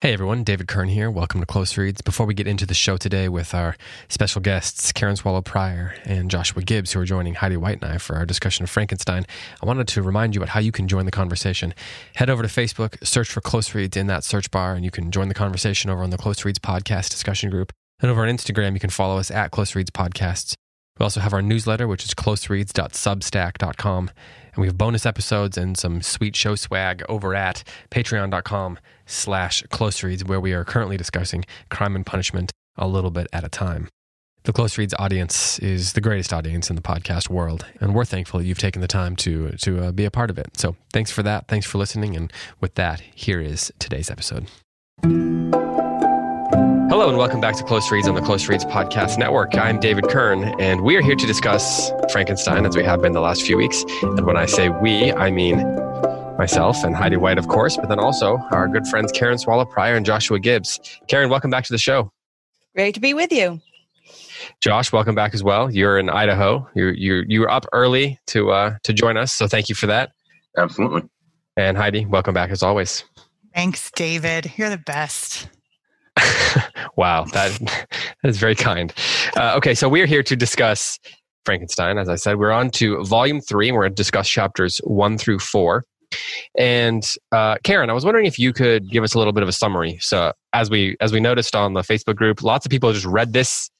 Hey 0.00 0.12
everyone, 0.12 0.44
David 0.44 0.68
Kern 0.68 0.86
here. 0.86 1.10
Welcome 1.10 1.40
to 1.40 1.46
Close 1.46 1.76
Reads. 1.76 2.02
Before 2.02 2.24
we 2.24 2.32
get 2.32 2.46
into 2.46 2.64
the 2.64 2.72
show 2.72 2.96
today 2.96 3.28
with 3.28 3.52
our 3.52 3.74
special 4.08 4.40
guests, 4.40 4.92
Karen 4.92 5.16
Swallow 5.16 5.42
Prior 5.42 5.96
and 6.04 6.30
Joshua 6.30 6.62
Gibbs, 6.62 6.92
who 6.92 7.00
are 7.00 7.04
joining 7.04 7.34
Heidi 7.34 7.56
White 7.56 7.82
and 7.82 7.90
I 7.90 7.98
for 7.98 8.14
our 8.14 8.24
discussion 8.24 8.62
of 8.62 8.70
Frankenstein, 8.70 9.26
I 9.60 9.66
wanted 9.66 9.88
to 9.88 10.00
remind 10.00 10.36
you 10.36 10.40
about 10.40 10.50
how 10.50 10.60
you 10.60 10.70
can 10.70 10.86
join 10.86 11.04
the 11.04 11.10
conversation. 11.10 11.74
Head 12.14 12.30
over 12.30 12.44
to 12.44 12.48
Facebook, 12.48 13.04
search 13.04 13.28
for 13.28 13.40
Close 13.40 13.74
Reads 13.74 13.96
in 13.96 14.06
that 14.06 14.22
search 14.22 14.52
bar, 14.52 14.74
and 14.74 14.84
you 14.84 14.92
can 14.92 15.10
join 15.10 15.26
the 15.26 15.34
conversation 15.34 15.90
over 15.90 16.04
on 16.04 16.10
the 16.10 16.16
Close 16.16 16.44
Reads 16.44 16.60
podcast 16.60 17.10
discussion 17.10 17.50
group. 17.50 17.72
And 17.98 18.08
over 18.08 18.22
on 18.24 18.28
Instagram, 18.28 18.74
you 18.74 18.80
can 18.80 18.90
follow 18.90 19.18
us 19.18 19.32
at 19.32 19.50
Close 19.50 19.74
Reads 19.74 19.90
Podcasts. 19.90 20.54
We 21.00 21.02
also 21.02 21.18
have 21.18 21.32
our 21.32 21.42
newsletter, 21.42 21.88
which 21.88 22.04
is 22.04 22.14
closereads.substack.com. 22.14 24.10
And 24.58 24.62
we 24.62 24.66
have 24.66 24.76
bonus 24.76 25.06
episodes 25.06 25.56
and 25.56 25.78
some 25.78 26.02
sweet 26.02 26.34
show 26.34 26.56
swag 26.56 27.04
over 27.08 27.32
at 27.32 27.62
patreon.com 27.92 28.80
slash 29.06 29.62
close 29.70 30.02
reads, 30.02 30.24
where 30.24 30.40
we 30.40 30.52
are 30.52 30.64
currently 30.64 30.96
discussing 30.96 31.44
crime 31.68 31.94
and 31.94 32.04
punishment 32.04 32.50
a 32.76 32.88
little 32.88 33.12
bit 33.12 33.28
at 33.32 33.44
a 33.44 33.48
time. 33.48 33.88
The 34.42 34.52
Close 34.52 34.76
Reads 34.76 34.94
audience 34.98 35.60
is 35.60 35.92
the 35.92 36.00
greatest 36.00 36.32
audience 36.32 36.70
in 36.70 36.74
the 36.74 36.82
podcast 36.82 37.28
world, 37.30 37.66
and 37.80 37.94
we're 37.94 38.04
thankful 38.04 38.42
you've 38.42 38.58
taken 38.58 38.82
the 38.82 38.88
time 38.88 39.14
to 39.16 39.50
to 39.58 39.84
uh, 39.84 39.92
be 39.92 40.04
a 40.04 40.10
part 40.10 40.28
of 40.28 40.38
it. 40.38 40.58
So, 40.58 40.74
thanks 40.92 41.12
for 41.12 41.22
that. 41.22 41.46
Thanks 41.46 41.66
for 41.66 41.78
listening. 41.78 42.16
And 42.16 42.32
with 42.60 42.74
that, 42.74 43.00
here 43.14 43.40
is 43.40 43.72
today's 43.78 44.10
episode. 44.10 44.48
Hello, 46.98 47.08
and 47.08 47.16
welcome 47.16 47.40
back 47.40 47.54
to 47.54 47.62
Close 47.62 47.92
Reads 47.92 48.08
on 48.08 48.16
the 48.16 48.20
Close 48.20 48.48
Reads 48.48 48.64
Podcast 48.64 49.18
Network. 49.18 49.54
I'm 49.54 49.78
David 49.78 50.08
Kern, 50.08 50.42
and 50.60 50.80
we 50.80 50.96
are 50.96 51.00
here 51.00 51.14
to 51.14 51.26
discuss 51.28 51.92
Frankenstein 52.10 52.66
as 52.66 52.76
we 52.76 52.82
have 52.82 53.00
been 53.00 53.12
the 53.12 53.20
last 53.20 53.42
few 53.42 53.56
weeks. 53.56 53.84
And 54.02 54.26
when 54.26 54.36
I 54.36 54.46
say 54.46 54.68
we, 54.68 55.12
I 55.12 55.30
mean 55.30 55.58
myself 56.38 56.82
and 56.82 56.96
Heidi 56.96 57.16
White, 57.16 57.38
of 57.38 57.46
course, 57.46 57.76
but 57.76 57.88
then 57.88 58.00
also 58.00 58.38
our 58.50 58.66
good 58.66 58.84
friends 58.88 59.12
Karen 59.12 59.38
Swallow 59.38 59.64
Prior 59.64 59.94
and 59.94 60.04
Joshua 60.04 60.40
Gibbs. 60.40 60.80
Karen, 61.06 61.30
welcome 61.30 61.52
back 61.52 61.62
to 61.66 61.72
the 61.72 61.78
show. 61.78 62.10
Great 62.74 62.94
to 62.94 63.00
be 63.00 63.14
with 63.14 63.30
you. 63.30 63.60
Josh, 64.60 64.90
welcome 64.90 65.14
back 65.14 65.34
as 65.34 65.44
well. 65.44 65.70
You're 65.70 66.00
in 66.00 66.10
Idaho. 66.10 66.68
You 66.74 66.88
you 66.88 67.22
you 67.28 67.42
were 67.42 67.50
up 67.50 67.64
early 67.72 68.18
to 68.26 68.50
uh, 68.50 68.76
to 68.82 68.92
join 68.92 69.16
us, 69.16 69.32
so 69.32 69.46
thank 69.46 69.68
you 69.68 69.76
for 69.76 69.86
that. 69.86 70.10
Absolutely. 70.56 71.02
And 71.56 71.76
Heidi, 71.76 72.06
welcome 72.06 72.34
back 72.34 72.50
as 72.50 72.64
always. 72.64 73.04
Thanks, 73.54 73.88
David. 73.92 74.50
You're 74.56 74.70
the 74.70 74.78
best. 74.78 75.46
wow, 76.96 77.24
that 77.32 77.58
that 78.22 78.28
is 78.28 78.38
very 78.38 78.54
kind. 78.54 78.92
Uh, 79.36 79.54
okay, 79.56 79.74
so 79.74 79.88
we're 79.88 80.06
here 80.06 80.22
to 80.22 80.36
discuss 80.36 80.98
Frankenstein. 81.44 81.98
As 81.98 82.08
I 82.08 82.16
said, 82.16 82.38
we're 82.38 82.52
on 82.52 82.70
to 82.72 83.04
volume 83.04 83.40
three, 83.40 83.68
and 83.68 83.76
we're 83.76 83.84
going 83.84 83.92
to 83.92 83.96
discuss 83.96 84.28
chapters 84.28 84.78
one 84.84 85.18
through 85.18 85.38
four. 85.38 85.84
And 86.56 87.04
uh, 87.32 87.56
Karen, 87.64 87.90
I 87.90 87.92
was 87.92 88.04
wondering 88.04 88.26
if 88.26 88.38
you 88.38 88.52
could 88.52 88.90
give 88.90 89.04
us 89.04 89.14
a 89.14 89.18
little 89.18 89.32
bit 89.32 89.42
of 89.42 89.48
a 89.48 89.52
summary. 89.52 89.98
So, 90.00 90.32
as 90.52 90.70
we 90.70 90.96
as 91.00 91.12
we 91.12 91.20
noticed 91.20 91.54
on 91.54 91.74
the 91.74 91.82
Facebook 91.82 92.16
group, 92.16 92.42
lots 92.42 92.66
of 92.66 92.70
people 92.70 92.92
just 92.92 93.06
read 93.06 93.32
this 93.32 93.70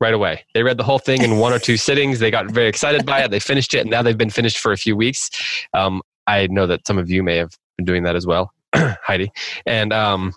right 0.00 0.14
away. 0.14 0.44
They 0.54 0.62
read 0.62 0.76
the 0.76 0.84
whole 0.84 0.98
thing 0.98 1.22
in 1.22 1.38
one 1.38 1.52
or 1.52 1.58
two 1.58 1.76
sittings. 1.88 2.18
They 2.18 2.30
got 2.30 2.50
very 2.50 2.68
excited 2.68 3.06
by 3.06 3.22
it. 3.22 3.30
They 3.30 3.40
finished 3.40 3.74
it, 3.74 3.80
and 3.80 3.90
now 3.90 4.02
they've 4.02 4.18
been 4.18 4.30
finished 4.30 4.58
for 4.58 4.72
a 4.72 4.76
few 4.76 4.96
weeks. 4.96 5.30
Um, 5.72 6.02
I 6.26 6.46
know 6.48 6.66
that 6.66 6.86
some 6.86 6.98
of 6.98 7.10
you 7.10 7.22
may 7.22 7.36
have 7.36 7.56
been 7.76 7.84
doing 7.84 8.02
that 8.04 8.16
as 8.16 8.26
well, 8.26 8.52
Heidi. 8.74 9.30
And 9.66 9.92
um, 9.92 10.32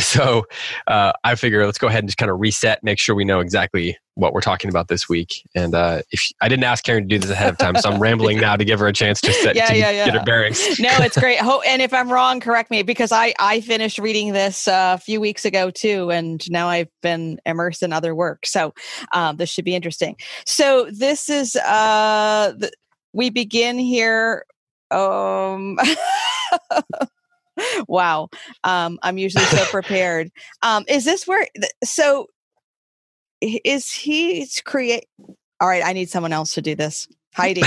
so 0.00 0.44
uh, 0.86 1.12
I 1.24 1.34
figure 1.34 1.64
let's 1.64 1.78
go 1.78 1.86
ahead 1.86 2.00
and 2.00 2.08
just 2.08 2.18
kind 2.18 2.30
of 2.30 2.40
reset, 2.40 2.82
make 2.82 2.98
sure 2.98 3.14
we 3.14 3.24
know 3.24 3.40
exactly 3.40 3.96
what 4.14 4.34
we're 4.34 4.40
talking 4.40 4.68
about 4.68 4.88
this 4.88 5.08
week. 5.08 5.48
And 5.54 5.74
uh, 5.74 6.02
if 6.10 6.22
I 6.40 6.48
didn't 6.48 6.64
ask 6.64 6.84
Karen 6.84 7.04
to 7.04 7.08
do 7.08 7.18
this 7.18 7.30
ahead 7.30 7.48
of 7.48 7.58
time, 7.58 7.76
so 7.76 7.90
I'm 7.90 8.00
rambling 8.02 8.38
now 8.38 8.56
to 8.56 8.64
give 8.64 8.78
her 8.80 8.86
a 8.86 8.92
chance 8.92 9.20
to, 9.22 9.32
set, 9.32 9.56
yeah, 9.56 9.66
to 9.66 9.76
yeah, 9.76 9.90
yeah. 9.90 10.04
get 10.04 10.14
her 10.14 10.24
bearings. 10.24 10.78
No, 10.78 10.90
it's 10.98 11.18
great. 11.18 11.42
and 11.66 11.82
if 11.82 11.94
I'm 11.94 12.12
wrong, 12.12 12.40
correct 12.40 12.70
me 12.70 12.82
because 12.82 13.12
I 13.12 13.34
I 13.40 13.60
finished 13.60 13.98
reading 13.98 14.32
this 14.32 14.68
uh, 14.68 14.96
a 14.98 15.00
few 15.00 15.20
weeks 15.20 15.44
ago 15.44 15.70
too, 15.70 16.10
and 16.10 16.48
now 16.50 16.68
I've 16.68 16.90
been 17.02 17.40
immersed 17.46 17.82
in 17.82 17.92
other 17.92 18.14
work. 18.14 18.46
So 18.46 18.74
um, 19.12 19.36
this 19.36 19.50
should 19.50 19.64
be 19.64 19.74
interesting. 19.74 20.16
So 20.44 20.88
this 20.90 21.28
is 21.28 21.56
uh, 21.56 22.52
the, 22.56 22.70
we 23.12 23.30
begin 23.30 23.78
here. 23.78 24.44
Um, 24.90 25.78
wow. 27.88 28.28
Um, 28.64 28.98
I'm 29.02 29.18
usually 29.18 29.44
so 29.44 29.64
prepared. 29.64 30.30
Um, 30.62 30.84
is 30.88 31.04
this 31.04 31.26
where, 31.26 31.46
so 31.84 32.26
is 33.40 33.90
he 33.92 34.48
create? 34.64 35.06
All 35.60 35.68
right. 35.68 35.84
I 35.84 35.92
need 35.92 36.10
someone 36.10 36.32
else 36.32 36.54
to 36.54 36.62
do 36.62 36.74
this. 36.74 37.08
Heidi. 37.34 37.62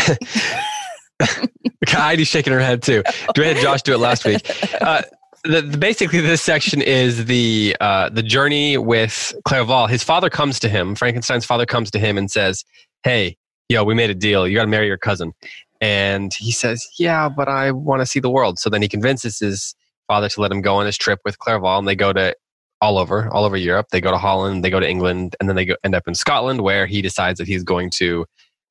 Heidi's 1.88 2.28
shaking 2.28 2.54
her 2.54 2.60
head 2.60 2.82
too. 2.82 3.04
Do 3.34 3.42
had 3.42 3.58
Josh 3.58 3.82
do 3.82 3.94
it 3.94 4.00
last 4.00 4.26
week. 4.26 4.42
Uh, 4.82 5.04
the, 5.44 5.62
the, 5.62 5.78
basically, 5.78 6.22
this 6.22 6.42
section 6.42 6.82
is 6.82 7.26
the 7.26 7.76
uh, 7.82 8.10
the 8.10 8.24
journey 8.24 8.78
with 8.78 9.34
Clerval. 9.46 9.88
His 9.88 10.04
father 10.04 10.30
comes 10.30 10.60
to 10.62 10.70
him. 10.70 10.96
Frankenstein's 10.96 11.46
father 11.46 11.66
comes 11.66 11.92
to 11.92 12.00
him 12.00 12.18
and 12.18 12.32
says, 12.32 12.64
"Hey, 13.04 13.38
yo, 13.70 13.84
we 13.84 13.94
made 13.94 14.10
a 14.10 14.16
deal. 14.16 14.48
You 14.48 14.56
got 14.56 14.64
to 14.64 14.70
marry 14.70 14.88
your 14.88 14.98
cousin." 14.98 15.34
And 15.82 16.32
he 16.38 16.52
says, 16.52 16.88
"Yeah, 16.98 17.28
but 17.28 17.50
I 17.50 17.72
want 17.72 18.02
to 18.02 18.06
see 18.06 18.20
the 18.22 18.30
world." 18.30 18.58
So 18.58 18.70
then 18.70 18.82
he 18.82 18.88
convinces 18.88 19.40
his 19.40 19.76
father 20.14 20.30
to 20.30 20.42
let 20.42 20.52
him 20.52 20.62
go 20.62 20.76
on 20.76 20.86
his 20.86 20.96
trip 20.96 21.20
with 21.26 21.40
Clerval, 21.40 21.80
and 21.80 21.88
they 21.88 21.96
go 21.96 22.14
to 22.14 22.36
all 22.82 23.00
over, 23.00 23.28
all 23.34 23.46
over 23.46 23.58
Europe. 23.58 23.88
They 23.92 24.00
go 24.00 24.12
to 24.12 24.18
Holland, 24.18 24.64
they 24.64 24.70
go 24.70 24.80
to 24.80 24.88
England, 24.88 25.36
and 25.40 25.50
then 25.50 25.56
they 25.56 25.66
go, 25.66 25.76
end 25.84 25.96
up 25.96 26.08
in 26.08 26.14
Scotland, 26.14 26.62
where 26.62 26.86
he 26.86 27.02
decides 27.02 27.40
that 27.40 27.48
he's 27.48 27.64
going 27.64 27.90
to, 28.02 28.26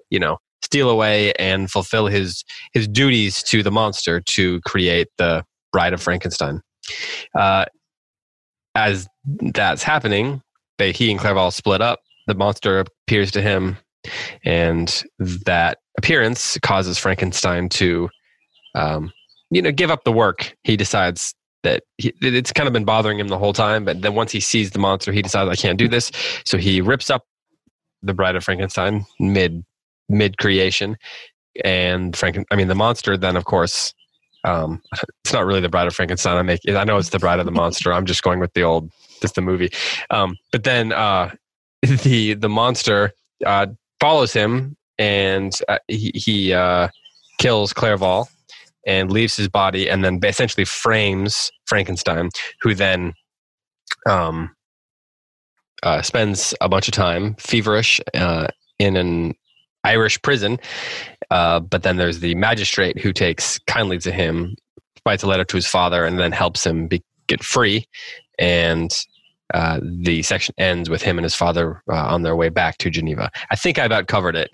you 0.08 0.20
know, 0.20 0.38
steal 0.62 0.88
away 0.88 1.32
and 1.32 1.69
fulfill 1.69 2.06
his 2.06 2.44
his 2.72 2.86
duties 2.86 3.42
to 3.42 3.64
the 3.64 3.72
monster 3.72 4.20
to 4.20 4.60
create 4.60 5.08
the 5.19 5.44
Bride 5.72 5.92
of 5.92 6.00
Frankenstein. 6.00 6.60
Uh, 7.36 7.64
as 8.76 9.09
that's 9.54 9.82
happening, 9.82 10.42
they 10.78 10.92
he 10.92 11.10
and 11.10 11.19
Clerval 11.19 11.50
split 11.50 11.80
up. 11.80 11.98
The 12.28 12.34
monster 12.36 12.78
appears 12.78 13.32
to 13.32 13.42
him, 13.42 13.76
and 14.44 15.03
that 15.19 15.78
appearance 15.98 16.56
causes 16.62 16.98
Frankenstein 16.98 17.69
to 17.70 18.09
um, 18.76 19.12
you 19.53 19.61
know, 19.61 19.71
give 19.71 19.91
up 19.91 20.05
the 20.05 20.13
work. 20.13 20.57
He 20.65 20.77
decides 20.77 21.35
that 21.63 21.85
he, 21.99 22.13
it's 22.23 22.53
kind 22.53 22.67
of 22.67 22.73
been 22.73 22.87
bothering 22.87 23.21
him 23.21 23.29
the 23.29 23.39
whole 23.39 23.53
time. 23.53 23.85
But 23.85 24.01
then 24.01 24.15
once 24.15 24.33
he 24.33 24.41
sees 24.41 24.71
the 24.71 24.79
monster, 24.79 25.13
he 25.13 25.23
decides 25.23 25.49
I 25.51 25.61
can't 25.61 25.79
do 25.79 25.89
this. 25.89 26.11
So 26.45 26.57
he 26.57 26.81
rips 26.81 27.11
up 27.11 27.27
the 28.03 28.15
Bride 28.15 28.35
of 28.35 28.43
Frankenstein 28.43 29.05
mid 29.21 29.65
mid 30.09 30.39
creation, 30.39 30.97
and 31.65 32.15
Franken. 32.15 32.45
I 32.51 32.57
mean, 32.57 32.69
the 32.69 32.75
monster. 32.75 33.17
Then 33.17 33.37
of 33.37 33.45
course, 33.45 33.93
um, 34.45 34.83
it's 35.25 35.35
not 35.35 35.45
really 35.45 35.61
the 35.61 35.69
Bride 35.69 35.87
of 35.87 35.95
Frankenstein. 35.95 36.37
I 36.37 36.43
make. 36.43 36.61
I 36.69 36.84
know 36.84 36.97
it's 36.97 37.11
the 37.11 37.19
Bride 37.19 37.39
of 37.39 37.45
the 37.47 37.53
Monster. 37.53 37.93
I'm 37.93 38.07
just 38.07 38.23
going 38.23 38.41
with 38.41 38.55
the 38.55 38.63
old, 38.63 38.91
just 39.21 39.34
the 39.34 39.43
movie. 39.43 39.71
Um, 40.09 40.37
but 40.51 40.65
then 40.65 40.93
uh, 40.93 41.31
the 41.83 42.34
the 42.34 42.49
monster 42.49 43.13
uh, 43.45 43.67
follows 44.01 44.33
him, 44.33 44.77
and 44.99 45.53
uh, 45.69 45.79
he, 45.89 46.11
he 46.15 46.53
uh, 46.55 46.89
kills 47.39 47.75
Clerval 47.75 48.29
and 48.87 49.10
leaves 49.10 49.37
his 49.37 49.48
body 49.48 49.88
and 49.88 50.04
then 50.04 50.20
essentially 50.25 50.65
frames 50.65 51.50
Frankenstein, 51.66 52.31
who 52.60 52.75
then 52.75 53.12
um, 54.09 54.54
uh, 55.82 56.03
spends 56.03 56.54
a 56.60 56.69
bunch 56.69 56.88
of 56.88 56.94
time 56.94 57.34
feverish 57.37 58.00
uh, 58.15 58.48
in 58.78 58.97
an 58.97 59.34
Irish 59.84 60.21
prison. 60.22 60.59
Uh, 61.31 61.60
but 61.60 61.82
then 61.82 61.97
there's 61.97 62.21
the 62.21 62.34
magistrate 62.34 62.98
who 62.98 63.12
takes 63.12 63.59
kindly 63.60 63.98
to 63.98 64.12
him, 64.12 64.54
writes 65.06 65.22
a 65.22 65.26
letter 65.26 65.44
to 65.44 65.56
his 65.56 65.66
father, 65.66 66.04
and 66.04 66.19
then 66.19 66.32
helps 66.32 66.65
him 66.65 66.87
be, 66.88 67.03
get 67.26 67.42
free. 67.42 67.87
And 68.38 68.91
uh, 69.54 69.81
the 69.82 70.22
section 70.22 70.54
ends 70.59 70.88
with 70.88 71.03
him 71.03 71.19
and 71.19 71.25
his 71.25 71.34
father 71.34 71.82
uh, 71.91 72.06
on 72.06 72.22
their 72.22 72.37
way 72.37 72.48
back 72.48 72.78
to 72.78 72.91
Geneva. 72.91 73.31
I 73.50 73.56
think 73.56 73.78
I've 73.78 73.87
about 73.87 74.06
covered 74.06 74.37
it. 74.37 74.50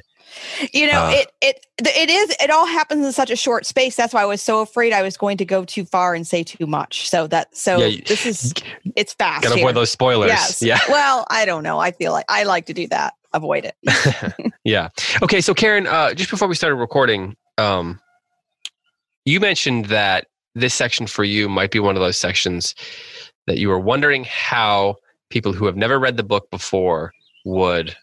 You 0.72 0.91
know, 0.91 1.05
uh, 1.05 1.12
it 1.15 1.33
it 1.41 1.66
it 1.78 2.11
is 2.11 2.37
it 2.41 2.50
all 2.50 2.66
happens 2.66 3.05
in 3.05 3.12
such 3.12 3.31
a 3.31 3.37
short 3.37 3.66
space. 3.66 3.97
That's 3.97 4.12
why 4.12 4.22
I 4.22 4.27
was 4.27 4.43
so 4.43 4.61
afraid 4.61 4.93
I 4.93 5.03
was 5.03 5.16
going 5.16 5.37
to 5.39 5.44
go 5.44 5.65
too 5.65 5.84
far 5.84 6.15
and 6.15 6.27
say 6.27 6.43
too 6.43 6.66
much. 6.66 7.09
So 7.09 7.27
that 7.28 7.56
so 7.56 7.78
yeah, 7.78 8.00
this 8.06 8.27
is 8.27 8.53
it's 8.97 9.15
fast. 9.15 9.44
Gotta 9.44 9.56
avoid 9.56 9.76
those 9.76 9.91
spoilers. 9.91 10.29
Yes. 10.29 10.62
Yeah. 10.62 10.79
Well, 10.88 11.26
I 11.31 11.44
don't 11.44 11.62
know. 11.62 11.79
I 11.79 11.93
feel 11.93 12.12
like 12.12 12.25
I 12.29 12.44
like 12.44 12.67
to 12.67 12.75
do 12.75 12.88
that. 12.88 13.14
Avoid 13.32 13.67
it. 13.67 14.53
yeah. 14.64 14.88
Okay. 15.23 15.41
So 15.41 15.55
Karen, 15.55 15.87
uh, 15.87 16.14
just 16.14 16.31
before 16.31 16.49
we 16.49 16.55
started 16.55 16.76
recording, 16.76 17.37
um, 17.56 18.00
you 19.25 19.38
mentioned 19.38 19.87
that 19.87 20.26
this 20.55 20.75
section 20.75 21.06
for 21.06 21.25
you 21.25 21.49
might 21.49 21.70
be 21.70 21.79
one 21.79 21.94
of 21.94 22.00
those 22.00 22.17
sections 22.17 22.75
that 23.47 23.58
you 23.58 23.69
were 23.69 23.79
wondering 23.79 24.25
how 24.25 24.97
people 25.31 25.53
who 25.53 25.67
have 25.67 25.76
never 25.76 25.99
read 25.99 26.17
the 26.17 26.23
book 26.23 26.50
before 26.50 27.12
would 27.44 27.94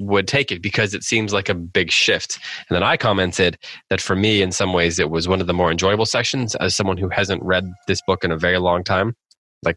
would 0.00 0.26
take 0.26 0.50
it 0.50 0.62
because 0.62 0.94
it 0.94 1.04
seems 1.04 1.32
like 1.32 1.48
a 1.48 1.54
big 1.54 1.90
shift. 1.90 2.38
And 2.68 2.74
then 2.74 2.82
I 2.82 2.96
commented 2.96 3.58
that 3.90 4.00
for 4.00 4.16
me, 4.16 4.42
in 4.42 4.52
some 4.52 4.72
ways, 4.72 4.98
it 4.98 5.10
was 5.10 5.28
one 5.28 5.40
of 5.40 5.46
the 5.46 5.54
more 5.54 5.70
enjoyable 5.70 6.06
sections 6.06 6.54
as 6.56 6.74
someone 6.74 6.96
who 6.96 7.08
hasn't 7.08 7.42
read 7.42 7.64
this 7.86 8.00
book 8.06 8.24
in 8.24 8.32
a 8.32 8.38
very 8.38 8.58
long 8.58 8.84
time, 8.84 9.14
like 9.62 9.76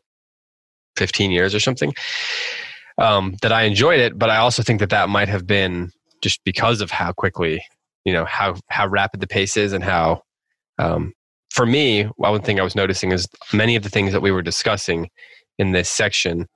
15 0.95 1.31
years 1.31 1.53
or 1.53 1.59
something. 1.59 1.93
Um, 2.99 3.35
that 3.43 3.51
I 3.51 3.63
enjoyed 3.63 3.99
it, 3.99 4.17
but 4.17 4.31
I 4.31 4.37
also 4.37 4.63
think 4.63 4.79
that 4.79 4.89
that 4.89 5.07
might 5.07 5.29
have 5.29 5.45
been 5.45 5.91
just 6.23 6.43
because 6.43 6.81
of 6.81 6.89
how 6.89 7.11
quickly, 7.11 7.63
you 8.05 8.11
know, 8.13 8.25
how 8.25 8.55
how 8.69 8.87
rapid 8.87 9.19
the 9.19 9.27
pace 9.27 9.55
is 9.55 9.71
and 9.71 9.83
how 9.83 10.23
um, 10.79 11.13
for 11.51 11.65
me, 11.65 12.03
one 12.17 12.41
thing 12.41 12.59
I 12.59 12.63
was 12.63 12.75
noticing 12.75 13.11
is 13.11 13.27
many 13.53 13.75
of 13.75 13.83
the 13.83 13.89
things 13.89 14.13
that 14.13 14.21
we 14.21 14.31
were 14.31 14.41
discussing 14.41 15.09
in 15.59 15.71
this 15.71 15.89
section 15.89 16.47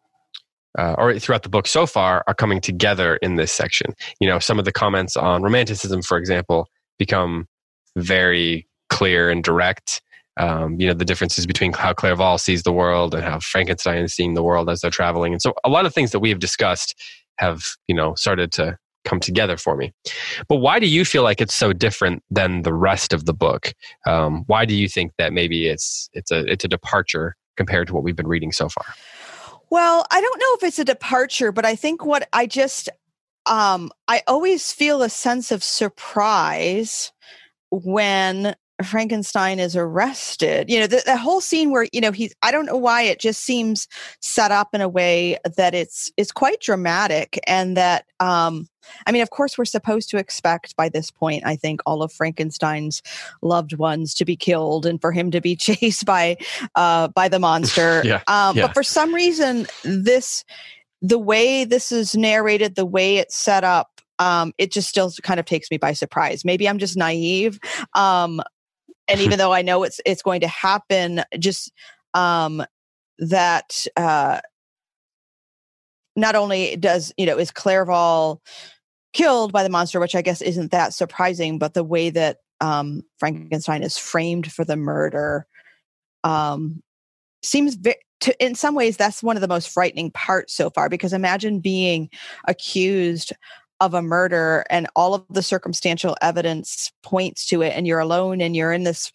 uh, 0.77 0.95
or 0.97 1.17
throughout 1.19 1.43
the 1.43 1.49
book 1.49 1.67
so 1.67 1.85
far 1.85 2.23
are 2.27 2.33
coming 2.33 2.61
together 2.61 3.17
in 3.17 3.35
this 3.35 3.51
section. 3.51 3.93
You 4.19 4.27
know, 4.27 4.39
some 4.39 4.59
of 4.59 4.65
the 4.65 4.71
comments 4.71 5.17
on 5.17 5.43
romanticism, 5.43 6.01
for 6.01 6.17
example, 6.17 6.67
become 6.97 7.47
very 7.97 8.67
clear 8.89 9.29
and 9.29 9.43
direct. 9.43 10.01
Um, 10.37 10.79
you 10.79 10.87
know, 10.87 10.93
the 10.93 11.05
differences 11.05 11.45
between 11.45 11.73
how 11.73 11.93
Clerval 11.93 12.37
sees 12.37 12.63
the 12.63 12.71
world 12.71 13.13
and 13.13 13.23
how 13.23 13.39
Frankenstein 13.39 14.03
is 14.03 14.13
seeing 14.13 14.33
the 14.33 14.43
world 14.43 14.69
as 14.69 14.81
they're 14.81 14.89
traveling. 14.89 15.33
And 15.33 15.41
so 15.41 15.53
a 15.63 15.69
lot 15.69 15.85
of 15.85 15.93
things 15.93 16.11
that 16.11 16.19
we 16.19 16.29
have 16.29 16.39
discussed 16.39 16.95
have, 17.37 17.63
you 17.87 17.95
know, 17.95 18.15
started 18.15 18.51
to 18.53 18.77
come 19.03 19.19
together 19.19 19.57
for 19.57 19.75
me. 19.75 19.91
But 20.47 20.57
why 20.57 20.79
do 20.79 20.87
you 20.87 21.03
feel 21.05 21.23
like 21.23 21.41
it's 21.41 21.53
so 21.53 21.73
different 21.73 22.23
than 22.29 22.61
the 22.61 22.73
rest 22.73 23.13
of 23.13 23.25
the 23.25 23.33
book? 23.33 23.73
Um, 24.05 24.43
why 24.47 24.65
do 24.65 24.75
you 24.75 24.87
think 24.87 25.11
that 25.17 25.33
maybe 25.33 25.67
it's 25.67 26.09
it's 26.13 26.31
a 26.31 26.45
it's 26.45 26.63
a 26.63 26.67
departure 26.67 27.35
compared 27.57 27.87
to 27.87 27.93
what 27.93 28.03
we've 28.03 28.15
been 28.15 28.27
reading 28.27 28.51
so 28.51 28.69
far? 28.69 28.85
Well, 29.71 30.05
I 30.11 30.19
don't 30.19 30.39
know 30.39 30.55
if 30.57 30.63
it's 30.67 30.79
a 30.79 30.85
departure, 30.85 31.53
but 31.53 31.65
I 31.65 31.75
think 31.75 32.05
what 32.05 32.27
I 32.33 32.45
just 32.45 32.89
um 33.47 33.89
I 34.07 34.21
always 34.27 34.71
feel 34.71 35.01
a 35.01 35.09
sense 35.09 35.51
of 35.51 35.63
surprise 35.63 37.11
when 37.71 38.55
Frankenstein 38.83 39.59
is 39.59 39.75
arrested. 39.75 40.69
You 40.69 40.81
know, 40.81 40.87
the, 40.87 41.03
the, 41.05 41.17
whole 41.17 41.39
scene 41.39 41.71
where, 41.71 41.87
you 41.93 42.01
know, 42.01 42.11
he's 42.11 42.33
I 42.43 42.51
don't 42.51 42.65
know 42.65 42.77
why 42.77 43.03
it 43.03 43.19
just 43.19 43.43
seems 43.43 43.87
set 44.21 44.51
up 44.51 44.69
in 44.73 44.81
a 44.81 44.89
way 44.89 45.37
that 45.55 45.73
it's 45.73 46.11
it's 46.17 46.33
quite 46.33 46.59
dramatic 46.59 47.39
and 47.47 47.77
that 47.77 48.05
um 48.19 48.67
I 49.05 49.11
mean, 49.11 49.21
of 49.21 49.29
course 49.29 49.57
we're 49.57 49.65
supposed 49.65 50.09
to 50.11 50.17
expect 50.17 50.75
by 50.75 50.89
this 50.89 51.11
point, 51.11 51.43
I 51.45 51.55
think, 51.55 51.81
all 51.85 52.03
of 52.03 52.11
Frankenstein's 52.11 53.01
loved 53.41 53.77
ones 53.77 54.13
to 54.15 54.25
be 54.25 54.35
killed 54.35 54.85
and 54.85 54.99
for 54.99 55.11
him 55.11 55.31
to 55.31 55.41
be 55.41 55.55
chased 55.57 56.05
by 56.05 56.37
uh 56.75 57.09
by 57.09 57.27
the 57.27 57.39
monster. 57.39 58.01
yeah, 58.05 58.21
um 58.27 58.55
yeah. 58.55 58.67
but 58.67 58.73
for 58.73 58.83
some 58.83 59.13
reason 59.13 59.67
this 59.83 60.43
the 61.01 61.19
way 61.19 61.63
this 61.63 61.91
is 61.91 62.15
narrated, 62.15 62.75
the 62.75 62.85
way 62.85 63.17
it's 63.17 63.35
set 63.35 63.63
up, 63.63 64.01
um, 64.19 64.53
it 64.57 64.71
just 64.71 64.87
still 64.87 65.11
kind 65.23 65.39
of 65.39 65.45
takes 65.45 65.71
me 65.71 65.77
by 65.77 65.93
surprise. 65.93 66.45
Maybe 66.45 66.69
I'm 66.69 66.77
just 66.77 66.95
naive. 66.95 67.59
Um, 67.95 68.41
and 69.07 69.19
even 69.19 69.37
though 69.39 69.51
I 69.51 69.61
know 69.61 69.83
it's 69.83 69.99
it's 70.05 70.21
going 70.21 70.41
to 70.41 70.47
happen, 70.47 71.23
just 71.39 71.71
um, 72.13 72.63
that 73.17 73.85
uh, 73.97 74.41
not 76.15 76.35
only 76.35 76.75
does 76.75 77.13
you 77.17 77.25
know 77.25 77.37
is 77.37 77.51
Clerval 77.51 78.41
killed 79.13 79.51
by 79.51 79.63
the 79.63 79.69
monster, 79.69 79.99
which 79.99 80.15
I 80.15 80.21
guess 80.21 80.41
isn't 80.41 80.71
that 80.71 80.93
surprising, 80.93 81.59
but 81.59 81.73
the 81.73 81.83
way 81.83 82.09
that 82.09 82.37
um, 82.61 83.03
Frankenstein 83.17 83.83
is 83.83 83.97
framed 83.97 84.51
for 84.51 84.63
the 84.63 84.77
murder 84.77 85.45
um, 86.23 86.81
seems 87.43 87.75
vi- 87.75 87.95
to, 88.21 88.43
in 88.43 88.55
some 88.55 88.75
ways 88.75 88.97
that's 88.97 89.23
one 89.23 89.35
of 89.35 89.41
the 89.41 89.47
most 89.47 89.69
frightening 89.69 90.11
parts 90.11 90.53
so 90.53 90.69
far 90.69 90.89
because 90.89 91.11
imagine 91.11 91.59
being 91.59 92.09
accused 92.47 93.33
of 93.79 93.95
a 93.95 94.01
murder 94.01 94.63
and 94.69 94.87
all 94.95 95.15
of 95.15 95.25
the 95.31 95.41
circumstantial 95.41 96.15
evidence 96.21 96.91
points 97.01 97.47
to 97.47 97.63
it 97.63 97.73
and 97.75 97.87
you're 97.87 97.99
alone 97.99 98.39
and 98.39 98.55
you're 98.55 98.71
in 98.71 98.83
this 98.83 99.11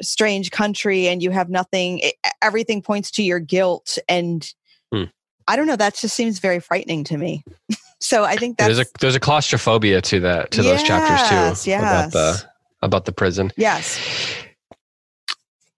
strange 0.00 0.52
country 0.52 1.08
and 1.08 1.22
you 1.22 1.30
have 1.30 1.50
nothing 1.50 1.98
it, 1.98 2.14
everything 2.42 2.80
points 2.80 3.10
to 3.10 3.22
your 3.22 3.40
guilt 3.40 3.98
and 4.08 4.54
Hmm. 4.92 5.04
I 5.48 5.56
don't 5.56 5.66
know 5.66 5.76
that 5.76 5.94
just 5.94 6.14
seems 6.14 6.38
very 6.38 6.60
frightening 6.60 7.04
to 7.04 7.16
me 7.16 7.42
so 8.00 8.24
i 8.24 8.36
think 8.36 8.56
that's 8.58 8.74
there's 8.74 8.86
a 8.86 8.90
there's 9.00 9.14
a 9.14 9.20
claustrophobia 9.20 10.00
to 10.00 10.20
that 10.20 10.50
to 10.50 10.62
those 10.62 10.82
chapters 10.82 11.20
too 11.28 11.34
Yes, 11.34 11.66
about 11.66 12.12
the 12.12 12.42
about 12.82 13.04
the 13.04 13.12
prison. 13.12 13.52
yes 13.56 13.98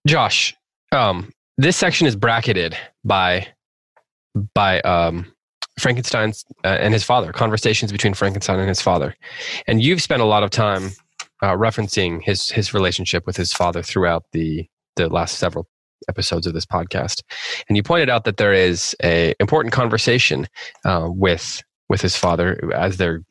Josh, 0.07 0.55
um, 0.91 1.31
this 1.57 1.75
section 1.75 2.07
is 2.07 2.15
bracketed 2.15 2.77
by 3.03 3.47
by 4.53 4.79
um, 4.81 5.31
Frankenstein's 5.79 6.45
uh, 6.63 6.67
and 6.79 6.93
his 6.93 7.03
father. 7.03 7.33
Conversations 7.33 7.91
between 7.91 8.13
Frankenstein 8.13 8.59
and 8.59 8.69
his 8.69 8.81
father, 8.81 9.15
and 9.67 9.81
you've 9.81 10.01
spent 10.01 10.21
a 10.21 10.25
lot 10.25 10.43
of 10.43 10.49
time 10.49 10.91
uh, 11.41 11.53
referencing 11.55 12.21
his 12.23 12.49
his 12.49 12.73
relationship 12.73 13.25
with 13.25 13.35
his 13.35 13.51
father 13.51 13.83
throughout 13.83 14.23
the 14.31 14.67
the 14.95 15.09
last 15.09 15.37
several 15.39 15.67
episodes 16.09 16.47
of 16.47 16.53
this 16.53 16.65
podcast. 16.65 17.21
And 17.67 17.75
you 17.77 17.83
pointed 17.83 18.09
out 18.09 18.23
that 18.25 18.37
there 18.37 18.53
is 18.53 18.95
a 19.03 19.33
important 19.39 19.73
conversation 19.73 20.47
uh, 20.85 21.07
with 21.09 21.61
with 21.89 22.01
his 22.01 22.15
father 22.15 22.59
as 22.75 22.97
they're 22.97 23.21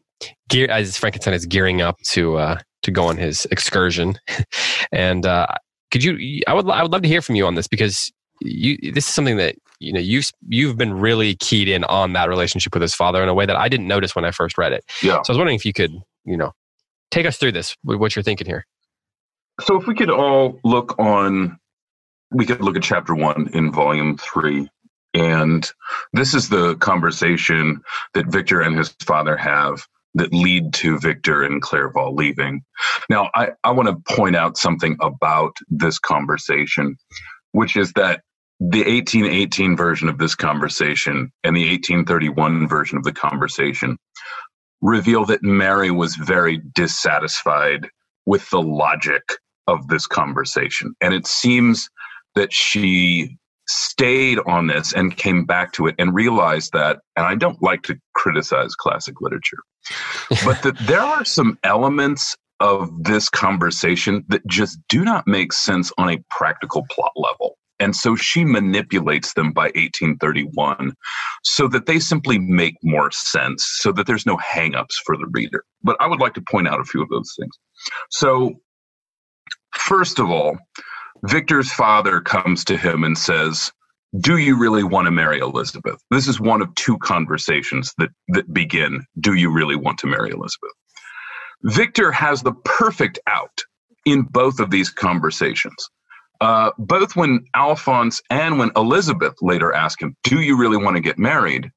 gear 0.49 0.69
as 0.71 0.97
Frankenstein 0.97 1.35
is 1.35 1.47
gearing 1.47 1.83
up 1.83 1.99
to 2.09 2.37
uh, 2.37 2.59
to 2.83 2.91
go 2.91 3.09
on 3.09 3.17
his 3.17 3.47
excursion, 3.51 4.15
and 4.93 5.27
uh, 5.27 5.47
could 5.93 6.03
you 6.05 6.41
i 6.47 6.53
would 6.55 6.69
i 6.69 6.83
would 6.83 6.91
love 6.93 7.03
to 7.03 7.09
hear 7.09 7.23
from 7.23 7.35
you 7.37 7.47
on 7.47 7.55
this 7.55 7.69
because 7.69 8.11
you 8.41 8.77
this 8.93 9.07
is 9.09 9.15
something 9.15 9.37
that 9.37 9.55
you 9.79 9.93
know 9.93 10.01
you've 10.01 10.31
you've 10.49 10.77
been 10.77 10.93
really 10.95 11.37
keyed 11.37 11.69
in 11.69 11.85
on 11.85 12.13
that 12.13 12.29
relationship 12.29 12.75
with 12.75 12.83
his 12.83 12.95
father 12.95 13.23
in 13.23 13.29
a 13.29 13.35
way 13.35 13.47
that 13.47 13.57
i 13.57 13.69
didn't 13.69 13.87
notice 13.87 14.15
when 14.17 14.25
i 14.25 14.31
first 14.31 14.59
read 14.59 14.73
it 14.73 14.85
Yeah. 15.03 15.23
so 15.23 15.31
i 15.31 15.33
was 15.33 15.39
wondering 15.39 15.55
if 15.57 15.65
you 15.65 15.73
could 15.73 15.93
you 16.25 16.37
know 16.37 16.51
take 17.13 17.25
us 17.25 17.37
through 17.39 17.53
this 17.53 17.77
what 17.83 18.17
you're 18.17 18.23
thinking 18.25 18.47
here 18.47 18.67
So 19.63 19.81
if 19.81 19.87
we 19.87 19.95
could 19.95 20.11
all 20.11 20.59
look 20.65 20.99
on, 20.99 21.57
we 22.31 22.47
could 22.47 22.61
look 22.61 22.77
at 22.77 22.83
chapter 22.83 23.15
one 23.15 23.49
in 23.53 23.73
volume 23.73 24.17
three. 24.17 24.69
And 25.15 25.71
this 26.13 26.35
is 26.35 26.49
the 26.49 26.77
conversation 26.77 27.81
that 28.15 28.27
Victor 28.27 28.61
and 28.61 28.77
his 28.77 28.91
father 29.07 29.37
have 29.37 29.87
that 30.15 30.33
lead 30.33 30.73
to 30.75 30.99
Victor 30.99 31.43
and 31.43 31.61
Clerval 31.63 32.15
leaving. 32.15 32.63
Now, 33.09 33.31
I, 33.35 33.51
I 33.65 33.71
want 33.71 33.89
to 33.89 34.15
point 34.15 34.35
out 34.35 34.57
something 34.57 34.97
about 35.01 35.57
this 35.69 35.99
conversation, 35.99 36.97
which 37.53 37.77
is 37.77 37.93
that 37.93 38.23
the 38.59 38.79
1818 38.79 39.77
version 39.77 40.09
of 40.09 40.19
this 40.19 40.35
conversation 40.35 41.31
and 41.45 41.55
the 41.55 41.69
1831 41.69 42.67
version 42.67 42.97
of 42.97 43.05
the 43.05 43.13
conversation 43.13 43.99
reveal 44.81 45.27
that 45.27 45.43
Mary 45.43 45.91
was 45.91 46.17
very 46.17 46.63
dissatisfied 46.75 47.89
with 48.25 48.49
the 48.51 48.61
logic 48.61 49.23
of 49.67 49.89
this 49.89 50.07
conversation. 50.07 50.95
And 51.01 51.13
it 51.13 51.27
seems 51.27 51.89
that 52.37 52.53
she 52.53 53.37
stayed 53.69 54.39
on 54.47 54.69
this 54.69 54.93
and 54.93 55.17
came 55.17 55.45
back 55.45 55.73
to 55.73 55.87
it 55.87 55.95
and 55.99 56.15
realized 56.15 56.73
that, 56.73 57.01
and 57.17 57.27
I 57.27 57.35
don't 57.35 57.61
like 57.61 57.83
to 57.85 57.97
criticize 58.15 58.75
classic 58.75 59.21
literature, 59.21 59.59
but 60.45 60.63
that 60.63 60.79
there 60.87 61.01
are 61.01 61.25
some 61.25 61.59
elements 61.65 62.37
of 62.61 63.05
this 63.05 63.29
conversation 63.29 64.25
that 64.29 64.47
just 64.47 64.79
do 64.89 65.05
not 65.05 65.27
make 65.27 65.53
sense 65.53 65.93
on 65.99 66.11
a 66.11 66.23
practical 66.31 66.87
plot 66.91 67.13
level. 67.17 67.57
And 67.79 67.95
so 67.95 68.17
she 68.17 68.45
manipulates 68.45 69.35
them 69.35 69.53
by 69.53 69.65
1831 69.75 70.95
so 71.45 71.69
that 71.69 71.85
they 71.85 71.99
simply 71.99 72.39
make 72.39 72.75
more 72.83 73.11
sense, 73.11 73.67
so 73.81 73.93
that 73.93 74.07
there's 74.07 74.25
no 74.25 74.39
hangups 74.39 74.95
for 75.05 75.17
the 75.17 75.27
reader. 75.33 75.63
But 75.83 75.97
I 76.01 76.07
would 76.07 76.21
like 76.21 76.33
to 76.35 76.43
point 76.51 76.69
out 76.69 76.81
a 76.81 76.85
few 76.85 77.03
of 77.03 77.11
those 77.11 77.35
things. 77.39 77.55
So, 78.11 78.55
first 79.75 80.19
of 80.19 80.31
all, 80.31 80.57
Victor's 81.25 81.73
father 81.73 82.21
comes 82.21 82.65
to 82.65 82.77
him 82.77 83.05
and 83.05 83.17
says, 83.19 83.73
Do 84.21 84.39
you 84.39 84.59
really 84.59 84.85
want 84.85 85.07
to 85.07 85.11
marry 85.11 85.41
Elizabeth? 85.41 86.01
This 86.11 86.29
is 86.29 86.41
one 86.41 86.63
of 86.63 86.75
two 86.75 86.99
conversations 86.99 87.93
that, 87.99 88.11
that 88.29 88.53
begin 88.53 89.05
Do 89.21 89.35
you 89.35 89.53
really 89.53 89.77
want 89.77 89.99
to 89.99 90.07
marry 90.07 90.31
Elizabeth? 90.31 90.73
Victor 91.65 92.13
has 92.13 92.43
the 92.43 92.53
perfect 92.65 93.19
out 93.29 93.61
in 94.07 94.23
both 94.23 94.61
of 94.61 94.71
these 94.71 94.91
conversations. 94.91 95.89
Uh, 96.41 96.71
both 96.79 97.17
when 97.17 97.45
Alphonse 97.55 98.23
and 98.31 98.59
when 98.59 98.71
Elizabeth 98.77 99.35
later 99.43 99.73
ask 99.73 100.03
him, 100.03 100.17
Do 100.25 100.41
you 100.41 100.59
really 100.59 100.79
want 100.79 100.97
to 100.97 101.03
get 101.03 101.19
married? 101.19 101.71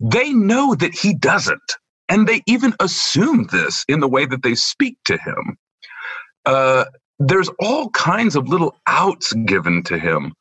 They 0.00 0.32
know 0.32 0.74
that 0.76 0.94
he 0.94 1.14
doesn't. 1.14 1.60
And 2.08 2.26
they 2.28 2.42
even 2.46 2.74
assume 2.80 3.48
this 3.52 3.84
in 3.88 4.00
the 4.00 4.08
way 4.08 4.26
that 4.26 4.42
they 4.42 4.54
speak 4.56 4.98
to 5.06 5.16
him. 5.18 5.58
Uh, 6.46 6.86
there's 7.20 7.50
all 7.60 7.90
kinds 7.90 8.36
of 8.36 8.48
little 8.48 8.76
outs 8.88 9.32
given 9.46 9.84
to 9.84 9.98
him 9.98 10.34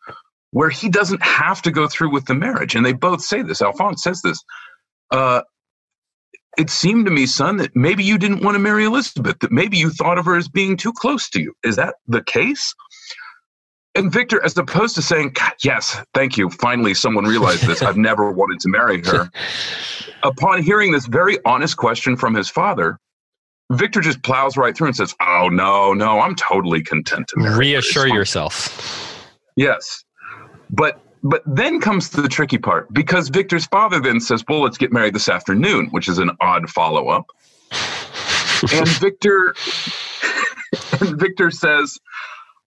where 0.52 0.70
he 0.70 0.90
doesn't 0.90 1.22
have 1.22 1.62
to 1.64 1.72
go 1.72 1.88
through 1.88 2.12
with 2.12 2.26
the 2.26 2.36
marriage. 2.36 2.76
And 2.76 2.86
they 2.86 2.94
both 2.94 3.22
say 3.22 3.44
this. 3.44 3.62
Alphonse 3.62 4.04
says 4.04 4.22
this. 4.24 4.44
Uh, 5.12 5.42
it 6.58 6.70
seemed 6.70 7.06
to 7.06 7.12
me, 7.12 7.26
son, 7.26 7.58
that 7.58 7.76
maybe 7.76 8.04
you 8.04 8.18
didn't 8.18 8.44
want 8.44 8.56
to 8.56 8.60
marry 8.60 8.86
Elizabeth, 8.86 9.40
that 9.40 9.52
maybe 9.52 9.78
you 9.78 9.92
thought 9.92 10.18
of 10.18 10.26
her 10.26 10.36
as 10.38 10.48
being 10.50 10.78
too 10.78 10.94
close 10.94 11.30
to 11.32 11.42
you. 11.42 11.54
Is 11.64 11.78
that 11.78 11.96
the 12.08 12.24
case? 12.24 12.74
And 13.96 14.12
Victor, 14.12 14.44
as 14.44 14.58
opposed 14.58 14.96
to 14.96 15.02
saying, 15.02 15.32
"God, 15.34 15.54
yes, 15.64 16.02
thank 16.14 16.38
you, 16.38 16.50
finally 16.50 16.94
someone 16.94 17.26
realized 17.26 17.66
this, 17.68 17.82
I've 17.82 17.98
never 17.98 18.32
wanted 18.32 18.60
to 18.62 18.70
marry 18.70 19.04
her, 19.06 19.30
upon 20.24 20.64
hearing 20.64 20.92
this 20.92 21.08
very 21.08 21.38
honest 21.46 21.78
question 21.78 22.16
from 22.18 22.36
his 22.36 22.50
father, 22.50 23.00
Victor 23.72 24.02
just 24.02 24.24
plows 24.24 24.58
right 24.58 24.76
through 24.76 24.88
and 24.88 24.96
says, 24.96 25.14
Oh, 25.22 25.50
no, 25.50 25.94
no, 25.94 26.20
I'm 26.20 26.36
totally 26.36 26.82
content 26.82 27.28
to 27.30 27.40
marry. 27.40 27.58
reassure 27.58 28.08
yourself 28.08 29.16
Yes. 29.56 30.06
But 30.70 31.02
but 31.22 31.44
then 31.46 31.82
comes 31.82 32.10
the 32.10 32.30
tricky 32.30 32.58
part 32.58 32.92
because 32.94 33.28
Victor's 33.28 33.66
father 33.66 34.00
then 34.00 34.22
says, 34.22 34.44
Well, 34.48 34.62
let's 34.62 34.78
get 34.78 34.94
married 34.94 35.14
this 35.14 35.28
afternoon, 35.28 35.88
which 35.88 36.08
is 36.08 36.18
an 36.18 36.32
odd 36.40 36.70
follow 36.70 37.10
up. 37.10 37.26
And 38.74 38.88
Victor 38.88 39.54
and 41.02 41.20
Victor 41.20 41.52
says, 41.52 42.00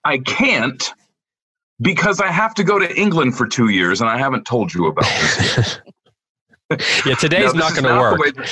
I 0.05 0.19
can't 0.19 0.93
because 1.81 2.21
I 2.21 2.27
have 2.27 2.53
to 2.55 2.63
go 2.63 2.77
to 2.77 2.95
England 2.95 3.35
for 3.35 3.47
two 3.47 3.69
years 3.69 4.01
and 4.01 4.09
I 4.09 4.19
haven't 4.19 4.45
told 4.45 4.71
you 4.71 4.85
about 4.85 5.05
this. 5.05 5.79
yeah, 7.05 7.15
today's 7.15 7.55
not 7.55 7.73
going 7.73 7.85
to 7.85 7.99
work. 7.99 8.47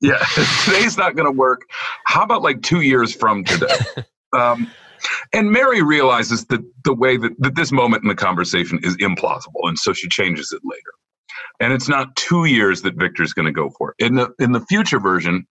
Yeah, 0.00 0.18
today's 0.64 0.96
not 0.96 1.16
going 1.16 1.26
to 1.26 1.36
work. 1.36 1.62
How 2.04 2.22
about 2.22 2.42
like 2.42 2.62
two 2.62 2.80
years 2.80 3.14
from 3.14 3.44
today? 3.44 3.76
um, 4.32 4.70
and 5.32 5.50
Mary 5.50 5.82
realizes 5.82 6.46
that 6.46 6.60
the 6.84 6.94
way 6.94 7.16
that, 7.16 7.32
that 7.38 7.54
this 7.54 7.72
moment 7.72 8.02
in 8.02 8.08
the 8.08 8.14
conversation 8.14 8.80
is 8.82 8.96
implausible, 8.98 9.64
and 9.64 9.78
so 9.78 9.92
she 9.92 10.08
changes 10.08 10.52
it 10.52 10.62
later. 10.64 10.92
And 11.60 11.72
it's 11.72 11.88
not 11.88 12.14
two 12.16 12.44
years 12.46 12.82
that 12.82 12.94
Victor's 12.94 13.32
going 13.32 13.46
to 13.46 13.52
go 13.52 13.70
for. 13.70 13.94
In 13.98 14.14
the 14.14 14.32
in 14.38 14.52
the 14.52 14.60
future 14.60 15.00
version, 15.00 15.46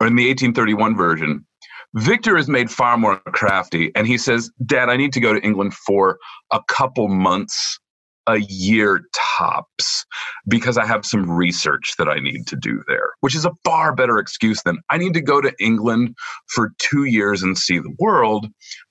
or 0.00 0.06
in 0.06 0.16
the 0.16 0.28
1831 0.28 0.96
version, 0.96 1.46
Victor 1.94 2.36
is 2.36 2.48
made 2.48 2.70
far 2.70 2.96
more 2.96 3.20
crafty, 3.32 3.90
and 3.94 4.06
he 4.06 4.18
says, 4.18 4.50
"Dad, 4.66 4.88
I 4.88 4.96
need 4.96 5.12
to 5.14 5.20
go 5.20 5.32
to 5.32 5.40
England 5.40 5.74
for 5.74 6.18
a 6.52 6.60
couple 6.68 7.08
months, 7.08 7.78
a 8.26 8.38
year 8.38 9.02
tops, 9.14 10.04
because 10.48 10.78
I 10.78 10.86
have 10.86 11.04
some 11.04 11.30
research 11.30 11.94
that 11.98 12.08
I 12.08 12.18
need 12.18 12.46
to 12.48 12.56
do 12.56 12.82
there." 12.88 13.10
Which 13.20 13.34
is 13.34 13.44
a 13.44 13.52
far 13.64 13.94
better 13.94 14.18
excuse 14.18 14.62
than 14.62 14.78
I 14.90 14.98
need 14.98 15.14
to 15.14 15.20
go 15.22 15.40
to 15.40 15.52
England 15.58 16.16
for 16.48 16.72
two 16.78 17.04
years 17.04 17.42
and 17.42 17.56
see 17.56 17.78
the 17.78 17.94
world 17.98 18.46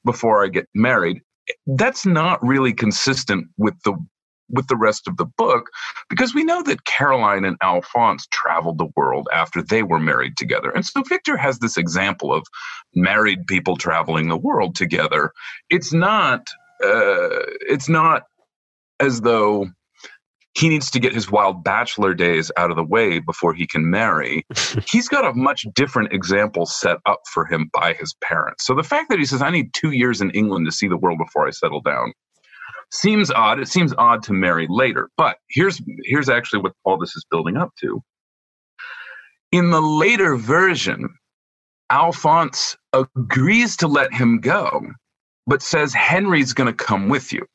before 0.06 0.44
I 0.44 0.48
get 0.48 0.68
married. 0.74 1.22
That's 1.68 2.06
not 2.06 2.44
really 2.46 2.74
consistent 2.74 3.48
with 3.58 3.76
the 3.84 3.96
with 4.50 4.68
the 4.68 4.78
rest 4.78 5.08
of 5.08 5.18
the 5.18 5.26
book 5.26 5.70
because 6.10 6.34
we 6.34 6.44
know 6.44 6.62
that 6.64 6.86
Caroline 6.86 7.46
and 7.46 7.58
Alphonse 7.62 8.28
traveled 8.32 8.78
the 8.78 8.90
world 8.96 9.28
after 9.34 9.62
they 9.62 9.84
were 9.84 10.00
married 10.00 10.38
together. 10.38 10.70
And 10.70 10.86
so 10.86 11.02
Victor 11.02 11.38
has 11.38 11.60
this 11.60 11.78
example 11.78 12.34
of 12.34 12.46
married 12.94 13.48
people 13.48 13.76
traveling 13.76 14.30
the 14.30 14.38
world 14.38 14.76
together. 14.76 15.32
It's 15.70 15.94
not 15.94 16.48
uh, 16.84 17.46
it's 17.62 17.88
not 17.90 18.24
as 19.04 19.22
though 19.22 19.68
he 20.58 20.70
needs 20.70 20.92
to 20.92 21.00
get 21.00 21.14
his 21.16 21.32
wild 21.32 21.64
bachelor 21.64 22.14
days 22.14 22.52
out 22.58 22.72
of 22.72 22.78
the 22.78 22.84
way 22.84 23.20
before 23.20 23.54
he 23.54 23.68
can 23.68 23.90
marry. 23.90 24.46
He's 24.92 25.10
got 25.10 25.26
a 25.26 25.34
much 25.34 25.66
different 25.76 26.14
example 26.14 26.66
set 26.68 26.98
up 27.08 27.22
for 27.34 27.46
him 27.46 27.70
by 27.74 27.94
his 27.94 28.16
parents. 28.24 28.66
So 28.68 28.76
the 28.76 28.84
fact 28.84 29.10
that 29.12 29.20
he 29.20 29.26
says, 29.26 29.42
I 29.42 29.52
need 29.52 29.74
two 29.74 29.92
years 29.92 30.22
in 30.22 30.32
England 30.32 30.68
to 30.68 30.74
see 30.74 30.90
the 30.90 30.98
world 30.98 31.20
before 31.20 31.48
I 31.48 31.52
settle 31.52 31.82
down 31.82 32.14
seems 32.92 33.32
odd. 33.32 33.60
It 33.60 33.70
seems 33.70 33.94
odd 33.98 34.24
to 34.24 34.34
marry 34.34 34.68
later. 34.70 35.10
But 35.18 35.38
here's 35.50 35.82
here's 36.06 36.30
actually 36.30 36.62
what 36.62 36.74
all 36.86 36.98
this 36.98 37.16
is 37.16 37.26
building 37.32 37.58
up 37.58 37.72
to. 37.82 38.02
In 39.52 39.72
the 39.72 39.82
later 39.82 40.38
version, 40.38 41.10
Alphonse 41.92 42.78
agrees 42.94 43.78
to 43.78 43.88
let 43.88 44.14
him 44.14 44.40
go, 44.42 44.84
but 45.48 45.62
says 45.64 45.94
Henry's 45.94 46.54
going 46.54 46.68
to 46.76 46.86
come 46.86 47.10
with 47.10 47.34
you. 47.34 47.46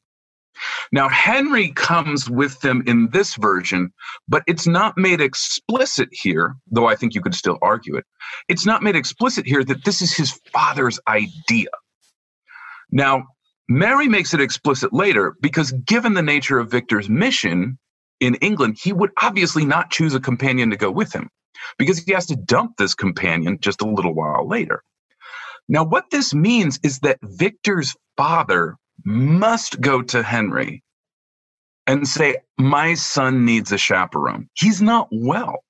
Now, 0.93 1.09
Henry 1.09 1.73
comes 1.73 2.31
with 2.31 2.61
them 2.61 2.83
in 2.87 3.11
this 3.11 3.37
version, 3.37 3.93
but 4.29 4.43
it's 4.47 4.67
not 4.67 4.97
made 4.99 5.21
explicit 5.21 6.09
here, 6.13 6.57
though 6.71 6.87
I 6.87 6.97
think 6.97 7.15
you 7.15 7.21
could 7.21 7.35
still 7.35 7.59
argue 7.63 7.97
it. 7.97 8.05
It's 8.49 8.67
not 8.67 8.83
made 8.83 8.97
explicit 8.97 9.47
here 9.47 9.65
that 9.65 9.85
this 9.85 10.03
is 10.03 10.15
his 10.15 10.41
father's 10.53 11.01
idea. 11.09 11.69
Now, 12.91 13.25
Mary 13.69 14.09
makes 14.09 14.33
it 14.35 14.41
explicit 14.41 14.93
later 14.93 15.35
because, 15.43 15.73
given 15.73 16.15
the 16.15 16.23
nature 16.23 16.59
of 16.59 16.71
Victor's 16.71 17.09
mission 17.11 17.79
in 18.21 18.37
England, 18.37 18.79
he 18.83 18.93
would 18.93 19.11
obviously 19.23 19.65
not 19.67 19.91
choose 19.91 20.15
a 20.15 20.21
companion 20.21 20.71
to 20.71 20.77
go 20.77 20.91
with 20.91 21.13
him 21.13 21.29
because 21.79 21.99
he 21.99 22.13
has 22.13 22.27
to 22.27 22.37
dump 22.37 22.77
this 22.79 22.95
companion 22.95 23.59
just 23.61 23.83
a 23.83 23.89
little 23.89 24.15
while 24.15 24.49
later. 24.49 24.83
Now, 25.69 25.85
what 25.85 26.07
this 26.11 26.33
means 26.35 26.81
is 26.83 27.01
that 27.01 27.19
Victor's 27.23 27.95
father 28.17 28.77
must 29.09 29.81
go 29.81 30.03
to 30.03 30.23
Henry 30.23 30.83
and 31.87 32.07
say, 32.07 32.37
My 32.59 32.95
son 32.95 33.47
needs 33.47 33.73
a 33.73 33.79
chaperone. 33.79 34.49
He's 34.55 34.83
not 34.83 35.09
well. 35.11 35.65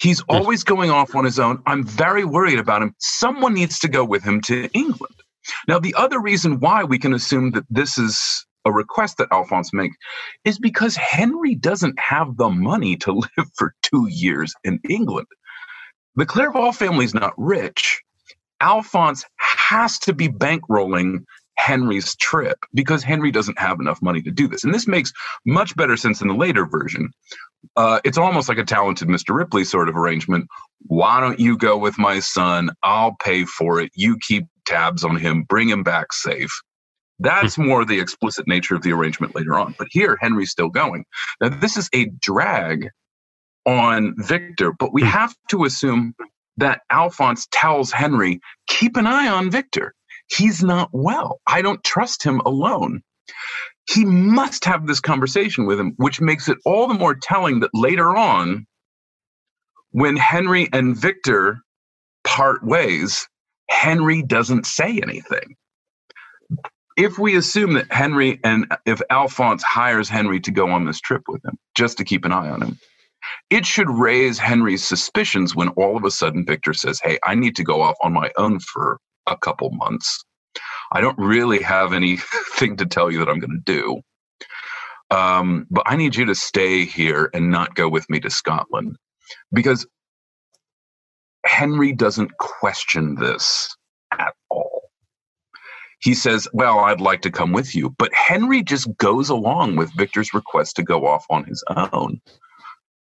He's 0.00 0.22
always 0.28 0.62
going 0.62 0.90
off 0.90 1.16
on 1.16 1.24
his 1.24 1.38
own. 1.40 1.62
I'm 1.66 1.84
very 1.84 2.24
worried 2.24 2.60
about 2.60 2.82
him. 2.82 2.94
Someone 2.98 3.54
needs 3.54 3.80
to 3.80 3.88
go 3.88 4.04
with 4.04 4.22
him 4.22 4.40
to 4.42 4.68
England. 4.74 5.16
Now, 5.66 5.78
the 5.80 5.94
other 5.96 6.20
reason 6.20 6.60
why 6.60 6.84
we 6.84 6.98
can 6.98 7.12
assume 7.12 7.50
that 7.52 7.64
this 7.68 7.98
is 7.98 8.46
a 8.64 8.72
request 8.72 9.18
that 9.18 9.28
Alphonse 9.32 9.72
makes 9.72 9.96
is 10.44 10.58
because 10.58 10.94
Henry 10.96 11.54
doesn't 11.56 11.98
have 11.98 12.36
the 12.36 12.48
money 12.48 12.96
to 12.98 13.12
live 13.38 13.48
for 13.56 13.74
two 13.82 14.06
years 14.08 14.54
in 14.62 14.78
England. 14.88 15.26
The 16.14 16.26
Clerval 16.26 16.72
family 16.72 17.04
is 17.04 17.14
not 17.14 17.32
rich. 17.36 18.02
Alphonse 18.60 19.24
has 19.38 19.98
to 20.00 20.12
be 20.12 20.28
bankrolling 20.28 21.24
Henry's 21.66 22.14
trip 22.14 22.64
because 22.74 23.02
Henry 23.02 23.32
doesn't 23.32 23.58
have 23.58 23.80
enough 23.80 24.00
money 24.00 24.22
to 24.22 24.30
do 24.30 24.46
this. 24.46 24.62
And 24.62 24.72
this 24.72 24.86
makes 24.86 25.12
much 25.44 25.74
better 25.74 25.96
sense 25.96 26.20
in 26.20 26.28
the 26.28 26.34
later 26.34 26.64
version. 26.64 27.10
Uh, 27.76 27.98
it's 28.04 28.16
almost 28.16 28.48
like 28.48 28.58
a 28.58 28.64
talented 28.64 29.08
Mr. 29.08 29.34
Ripley 29.34 29.64
sort 29.64 29.88
of 29.88 29.96
arrangement. 29.96 30.46
Why 30.82 31.18
don't 31.18 31.40
you 31.40 31.58
go 31.58 31.76
with 31.76 31.98
my 31.98 32.20
son? 32.20 32.70
I'll 32.84 33.16
pay 33.20 33.44
for 33.44 33.80
it. 33.80 33.90
You 33.96 34.16
keep 34.20 34.46
tabs 34.64 35.02
on 35.02 35.16
him, 35.16 35.42
bring 35.42 35.68
him 35.68 35.82
back 35.82 36.12
safe. 36.12 36.52
That's 37.18 37.58
more 37.58 37.84
the 37.84 37.98
explicit 37.98 38.46
nature 38.46 38.76
of 38.76 38.82
the 38.82 38.92
arrangement 38.92 39.34
later 39.34 39.58
on. 39.58 39.74
But 39.76 39.88
here, 39.90 40.16
Henry's 40.20 40.52
still 40.52 40.68
going. 40.68 41.04
Now, 41.40 41.48
this 41.48 41.76
is 41.76 41.90
a 41.92 42.06
drag 42.20 42.90
on 43.64 44.14
Victor, 44.18 44.72
but 44.72 44.92
we 44.92 45.02
have 45.02 45.34
to 45.50 45.64
assume 45.64 46.14
that 46.58 46.82
Alphonse 46.92 47.48
tells 47.50 47.90
Henry, 47.90 48.40
keep 48.68 48.96
an 48.96 49.08
eye 49.08 49.26
on 49.28 49.50
Victor. 49.50 49.94
He's 50.28 50.62
not 50.62 50.90
well. 50.92 51.40
I 51.46 51.62
don't 51.62 51.82
trust 51.84 52.22
him 52.24 52.40
alone. 52.46 53.02
He 53.90 54.04
must 54.04 54.64
have 54.66 54.86
this 54.86 55.00
conversation 55.00 55.66
with 55.66 55.80
him, 55.80 55.94
which 55.96 56.20
makes 56.20 56.48
it 56.48 56.58
all 56.66 56.88
the 56.88 56.94
more 56.94 57.14
telling 57.14 57.60
that 57.60 57.70
later 57.74 58.16
on, 58.16 58.66
when 59.92 60.16
Henry 60.16 60.68
and 60.72 60.96
Victor 60.96 61.58
part 62.24 62.64
ways, 62.64 63.28
Henry 63.70 64.22
doesn't 64.22 64.66
say 64.66 65.00
anything. 65.02 65.56
If 66.96 67.18
we 67.18 67.36
assume 67.36 67.74
that 67.74 67.92
Henry 67.92 68.40
and 68.44 68.72
if 68.86 69.02
Alphonse 69.10 69.62
hires 69.62 70.08
Henry 70.08 70.40
to 70.40 70.52
go 70.52 70.70
on 70.70 70.86
this 70.86 71.00
trip 71.00 71.22
with 71.28 71.44
him, 71.44 71.58
just 71.76 71.98
to 71.98 72.04
keep 72.04 72.24
an 72.24 72.32
eye 72.32 72.50
on 72.50 72.62
him, 72.62 72.78
it 73.50 73.66
should 73.66 73.90
raise 73.90 74.38
Henry's 74.38 74.84
suspicions 74.84 75.56
when 75.56 75.70
all 75.70 75.96
of 75.96 76.04
a 76.04 76.10
sudden 76.10 76.46
Victor 76.46 76.74
says, 76.74 77.00
Hey, 77.02 77.18
I 77.24 77.34
need 77.36 77.56
to 77.56 77.64
go 77.64 77.82
off 77.82 77.96
on 78.02 78.12
my 78.12 78.30
own 78.38 78.60
for 78.60 78.98
a 79.26 79.36
couple 79.36 79.70
months. 79.70 80.24
I 80.92 81.00
don't 81.00 81.18
really 81.18 81.60
have 81.62 81.92
anything 81.92 82.76
to 82.76 82.86
tell 82.86 83.10
you 83.10 83.18
that 83.18 83.28
I'm 83.28 83.40
going 83.40 83.62
to 83.64 83.72
do. 83.72 84.00
Um, 85.10 85.66
but 85.70 85.84
I 85.86 85.96
need 85.96 86.16
you 86.16 86.24
to 86.26 86.34
stay 86.34 86.84
here 86.84 87.30
and 87.32 87.50
not 87.50 87.74
go 87.74 87.88
with 87.88 88.08
me 88.10 88.20
to 88.20 88.30
Scotland 88.30 88.96
because 89.52 89.86
Henry 91.44 91.92
doesn't 91.92 92.36
question 92.38 93.14
this 93.14 93.74
at 94.12 94.34
all. 94.50 94.82
He 96.00 96.14
says, 96.14 96.48
Well, 96.52 96.80
I'd 96.80 97.00
like 97.00 97.22
to 97.22 97.30
come 97.30 97.52
with 97.52 97.74
you. 97.74 97.90
But 97.98 98.12
Henry 98.12 98.62
just 98.62 98.88
goes 98.98 99.28
along 99.28 99.76
with 99.76 99.96
Victor's 99.96 100.34
request 100.34 100.76
to 100.76 100.82
go 100.82 101.06
off 101.06 101.24
on 101.30 101.44
his 101.44 101.64
own, 101.92 102.20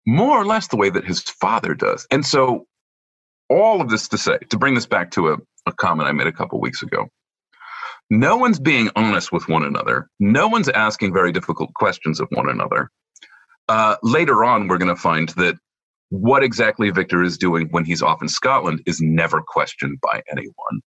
more 0.06 0.38
or 0.38 0.46
less 0.46 0.68
the 0.68 0.78
way 0.78 0.90
that 0.90 1.06
his 1.06 1.22
father 1.22 1.74
does. 1.74 2.06
And 2.12 2.26
so, 2.26 2.68
all 3.50 3.82
of 3.82 3.90
this 3.90 4.08
to 4.10 4.18
say, 4.18 4.38
to 4.50 4.58
bring 4.58 4.74
this 4.76 4.86
back 4.86 5.12
to 5.12 5.30
a, 5.30 5.38
a 5.66 5.72
comment 5.72 6.08
I 6.08 6.12
made 6.12 6.28
a 6.28 6.32
couple 6.32 6.60
weeks 6.60 6.82
ago, 6.82 7.08
no 8.10 8.38
one's 8.38 8.60
being 8.60 8.90
honest 8.96 9.32
with 9.32 9.48
one 9.48 9.64
another. 9.64 10.10
No 10.20 10.48
one's 10.48 10.70
asking 10.70 11.14
very 11.14 11.32
difficult 11.32 11.74
questions 11.74 12.20
of 12.20 12.28
one 12.32 12.50
another. 12.50 12.90
Uh, 13.70 13.96
later 14.04 14.44
on, 14.44 14.68
we're 14.68 14.78
going 14.78 14.94
to 14.94 15.02
find 15.02 15.30
that 15.30 15.56
what 16.10 16.44
exactly 16.44 16.92
Victor 16.92 17.24
is 17.24 17.38
doing 17.38 17.70
when 17.72 17.86
he's 17.86 18.04
off 18.04 18.22
in 18.22 18.28
Scotland 18.28 18.84
is 18.86 19.02
never 19.02 19.42
questioned 19.42 20.00
by 20.02 20.22
anyone. 20.30 20.82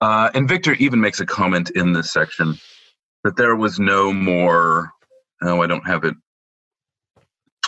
Uh, 0.00 0.30
and 0.34 0.48
Victor 0.48 0.72
even 0.74 1.00
makes 1.00 1.20
a 1.20 1.26
comment 1.26 1.70
in 1.70 1.92
this 1.92 2.12
section 2.12 2.58
that 3.22 3.36
there 3.36 3.54
was 3.54 3.78
no 3.78 4.12
more. 4.12 4.90
Oh, 5.42 5.62
I 5.62 5.66
don't 5.66 5.86
have 5.86 6.04
it. 6.04 6.14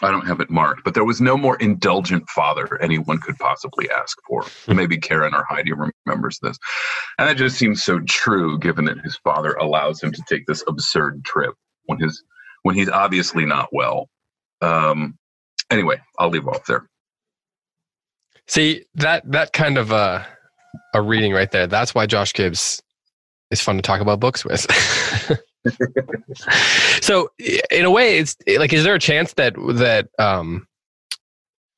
I 0.02 0.10
don't 0.10 0.26
have 0.26 0.40
it 0.40 0.50
marked, 0.50 0.84
but 0.84 0.94
there 0.94 1.04
was 1.04 1.20
no 1.20 1.36
more 1.36 1.56
indulgent 1.56 2.28
father 2.28 2.80
anyone 2.82 3.18
could 3.18 3.36
possibly 3.38 3.88
ask 3.90 4.18
for. 4.26 4.44
Maybe 4.68 4.98
Karen 4.98 5.34
or 5.34 5.44
Heidi 5.48 5.72
remembers 5.72 6.38
this. 6.40 6.58
And 7.18 7.28
that 7.28 7.36
just 7.36 7.56
seems 7.56 7.82
so 7.82 8.00
true 8.00 8.58
given 8.58 8.84
that 8.86 8.98
his 9.00 9.16
father 9.16 9.54
allows 9.54 10.02
him 10.02 10.12
to 10.12 10.22
take 10.28 10.46
this 10.46 10.62
absurd 10.68 11.24
trip 11.24 11.54
when 11.86 11.98
his 11.98 12.22
when 12.62 12.74
he's 12.74 12.88
obviously 12.88 13.46
not 13.46 13.68
well. 13.72 14.08
Um, 14.60 15.16
anyway, 15.70 16.00
I'll 16.18 16.30
leave 16.30 16.48
off 16.48 16.66
there. 16.66 16.88
See 18.48 18.84
that 18.94 19.30
that 19.32 19.52
kind 19.52 19.78
of 19.78 19.92
uh, 19.92 20.24
a 20.94 21.02
reading 21.02 21.32
right 21.32 21.50
there. 21.50 21.66
That's 21.66 21.94
why 21.94 22.06
Josh 22.06 22.32
Gibbs 22.32 22.82
is 23.50 23.60
fun 23.60 23.76
to 23.76 23.82
talk 23.82 24.00
about 24.00 24.20
books 24.20 24.44
with. 24.44 24.66
so, 27.00 27.30
in 27.70 27.84
a 27.84 27.90
way, 27.90 28.18
it's 28.18 28.36
like, 28.58 28.72
is 28.72 28.84
there 28.84 28.94
a 28.94 29.00
chance 29.00 29.32
that 29.34 29.54
that 29.74 30.08
um, 30.18 30.66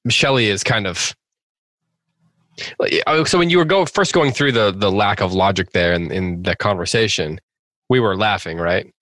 Shelley 0.09 0.47
is 0.47 0.63
kind 0.65 0.87
of 0.87 1.15
Oh, 3.07 3.25
so 3.25 3.39
when 3.39 3.51
you 3.51 3.59
were 3.59 3.65
go 3.65 3.87
first 3.87 4.13
going 4.13 4.33
through 4.33 4.53
the 4.53 4.73
the 4.73 4.91
lack 4.91 5.21
of 5.21 5.33
logic 5.33 5.73
there 5.73 5.93
in, 5.93 6.11
in 6.11 6.43
the 6.43 6.57
conversation, 6.57 7.41
we 7.89 8.01
were 8.01 8.17
laughing, 8.17 8.59
right? 8.59 8.93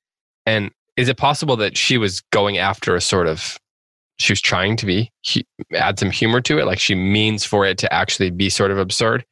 And 0.44 0.70
is 0.96 1.08
it 1.08 1.16
possible 1.16 1.56
that 1.56 1.76
she 1.76 1.98
was 1.98 2.20
going 2.32 2.58
after 2.58 2.94
a 2.94 3.00
sort 3.00 3.26
of 3.26 3.58
she 4.18 4.32
was 4.32 4.40
trying 4.40 4.76
to 4.76 4.86
be 4.86 5.10
add 5.74 5.98
some 5.98 6.10
humor 6.10 6.40
to 6.42 6.58
it, 6.58 6.66
like 6.66 6.78
she 6.78 6.94
means 6.94 7.44
for 7.44 7.66
it 7.66 7.78
to 7.78 7.92
actually 7.92 8.30
be 8.30 8.48
sort 8.50 8.70
of 8.70 8.78
absurd, 8.78 9.24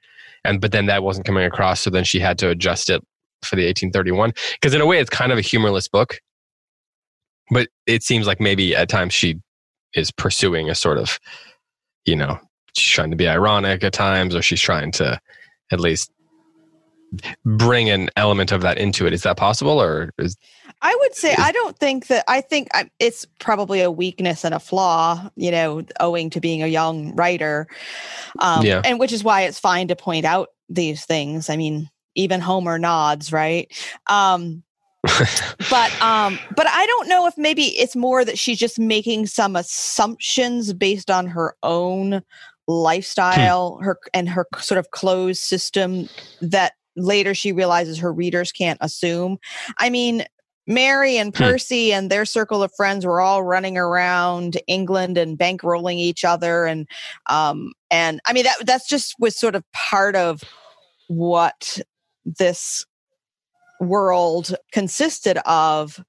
and 0.45 0.61
but 0.61 0.73
then 0.73 0.87
that 0.87 1.03
wasn't 1.03 1.27
coming 1.27 1.45
across, 1.45 1.81
so 1.81 1.91
then 1.91 2.05
she 2.05 2.21
had 2.21 2.39
to 2.39 2.49
adjust 2.49 2.91
it 2.91 3.03
for 3.47 3.57
the 3.57 3.67
1831 3.67 4.33
because 4.55 4.75
in 4.75 4.81
a 4.81 4.87
way 4.87 4.99
it's 4.99 5.11
kind 5.11 5.33
of 5.33 5.39
a 5.39 5.43
humorless 5.43 5.89
book, 5.89 6.21
but 7.51 7.69
it 7.87 8.03
seems 8.03 8.27
like 8.27 8.41
maybe 8.41 8.75
at 8.75 8.89
times 8.89 9.15
she 9.15 9.41
is 9.95 10.11
pursuing 10.11 10.71
a 10.71 10.75
sort 10.75 10.99
of 10.99 11.19
you 12.05 12.17
know 12.17 12.39
she's 12.75 12.93
trying 12.93 13.11
to 13.11 13.17
be 13.17 13.29
ironic 13.29 13.85
at 13.85 13.93
times 13.93 14.35
or 14.35 14.43
she's 14.43 14.61
trying 14.61 14.91
to 14.93 15.21
at 15.71 15.81
least 15.81 16.11
bring 17.45 17.89
an 17.91 18.11
element 18.17 18.51
of 18.51 18.63
that 18.63 18.77
into 18.79 19.07
it. 19.07 19.13
Is 19.13 19.23
that 19.23 19.37
possible 19.37 19.81
or 19.81 20.13
is 20.19 20.37
i 20.83 20.97
would 21.01 21.15
say 21.15 21.35
i 21.39 21.53
don't 21.53 21.79
think 21.79 22.09
that 22.09 22.25
i 22.29 22.41
think 22.41 22.69
it's 22.99 23.27
probably 23.39 23.81
a 23.81 23.91
weakness 23.91 24.45
and 24.45 24.53
a 24.53 24.59
flaw 24.59 25.31
you 25.37 25.51
know 25.51 25.85
owing 26.01 26.31
to 26.31 26.41
being 26.41 26.63
a 26.63 26.67
young 26.67 27.15
writer. 27.15 27.67
Um, 28.41 28.65
yeah. 28.65 28.83
and 28.85 28.99
which 28.99 29.13
is 29.13 29.23
why 29.23 29.43
it's 29.43 29.59
fine 29.59 29.89
to 29.89 29.97
point 29.97 30.25
out 30.25 30.49
these 30.69 31.05
things. 31.05 31.49
I 31.49 31.57
mean 31.57 31.89
even 32.15 32.41
homer 32.41 32.79
nods 32.79 33.33
right 33.33 33.73
um, 34.09 34.63
but 35.71 36.03
um 36.03 36.39
but 36.57 36.67
i 36.67 36.87
don't 36.87 37.09
know 37.09 37.27
if 37.27 37.37
maybe 37.37 37.65
it's 37.79 37.95
more 37.95 38.25
that 38.25 38.39
she's 38.39 38.59
just 38.59 38.79
making 38.79 39.27
some 39.27 39.55
assumptions 39.55 40.73
based 40.73 41.11
on 41.11 41.27
her 41.27 41.55
own 41.63 42.23
lifestyle 42.67 43.77
hmm. 43.77 43.85
her 43.85 43.99
and 44.15 44.29
her 44.29 44.47
sort 44.59 44.79
of 44.79 44.91
closed 44.93 45.43
system 45.43 46.09
that 46.41 46.73
later 46.97 47.35
she 47.35 47.53
realizes 47.53 47.99
her 47.99 48.13
readers 48.13 48.51
can't 48.51 48.79
assume 48.81 49.37
i 49.79 49.91
mean 49.91 50.25
mary 50.67 51.19
and 51.19 51.37
hmm. 51.37 51.43
percy 51.43 51.93
and 51.93 52.11
their 52.11 52.25
circle 52.25 52.63
of 52.63 52.73
friends 52.75 53.05
were 53.05 53.21
all 53.21 53.43
running 53.43 53.77
around 53.77 54.57
england 54.67 55.19
and 55.19 55.39
bankrolling 55.39 55.97
each 55.97 56.25
other 56.25 56.65
and 56.65 56.89
um 57.27 57.73
and 57.91 58.21
i 58.25 58.33
mean 58.33 58.45
that 58.45 58.57
that's 58.65 58.89
just 58.89 59.15
was 59.19 59.39
sort 59.39 59.55
of 59.55 59.65
part 59.73 60.17
of 60.17 60.43
what 61.09 61.79
this 62.25 62.85
world 63.81 64.55
consisted 64.73 65.39
of 65.47 66.03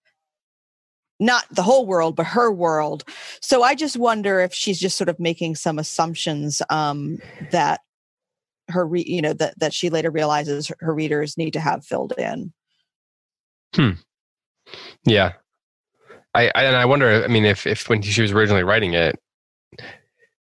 not 1.20 1.46
the 1.52 1.64
whole 1.64 1.86
world, 1.86 2.16
but 2.16 2.26
her 2.26 2.52
world. 2.52 3.04
So 3.42 3.64
I 3.64 3.76
just 3.76 3.98
wonder 3.98 4.40
if 4.40 4.54
she's 4.54 4.80
just 4.80 4.98
sort 4.98 5.10
of 5.10 5.20
making 5.20 5.56
some 5.56 5.80
assumptions 5.80 6.62
um, 6.70 7.18
that 7.52 7.82
her, 8.70 8.86
re- 8.86 9.06
you 9.06 9.22
know, 9.22 9.34
that 9.34 9.58
that 9.60 9.74
she 9.74 9.90
later 9.90 10.12
realizes 10.12 10.72
her 10.80 10.94
readers 10.94 11.38
need 11.38 11.52
to 11.52 11.60
have 11.60 11.86
filled 11.86 12.14
in. 12.18 12.52
Hmm. 13.74 13.92
Yeah. 15.06 15.34
I, 16.34 16.52
I 16.54 16.64
and 16.64 16.76
I 16.76 16.86
wonder. 16.86 17.24
I 17.24 17.28
mean, 17.28 17.46
if 17.46 17.66
if 17.66 17.88
when 17.88 18.02
she 18.02 18.22
was 18.22 18.32
originally 18.32 18.64
writing 18.64 18.94
it, 18.94 19.18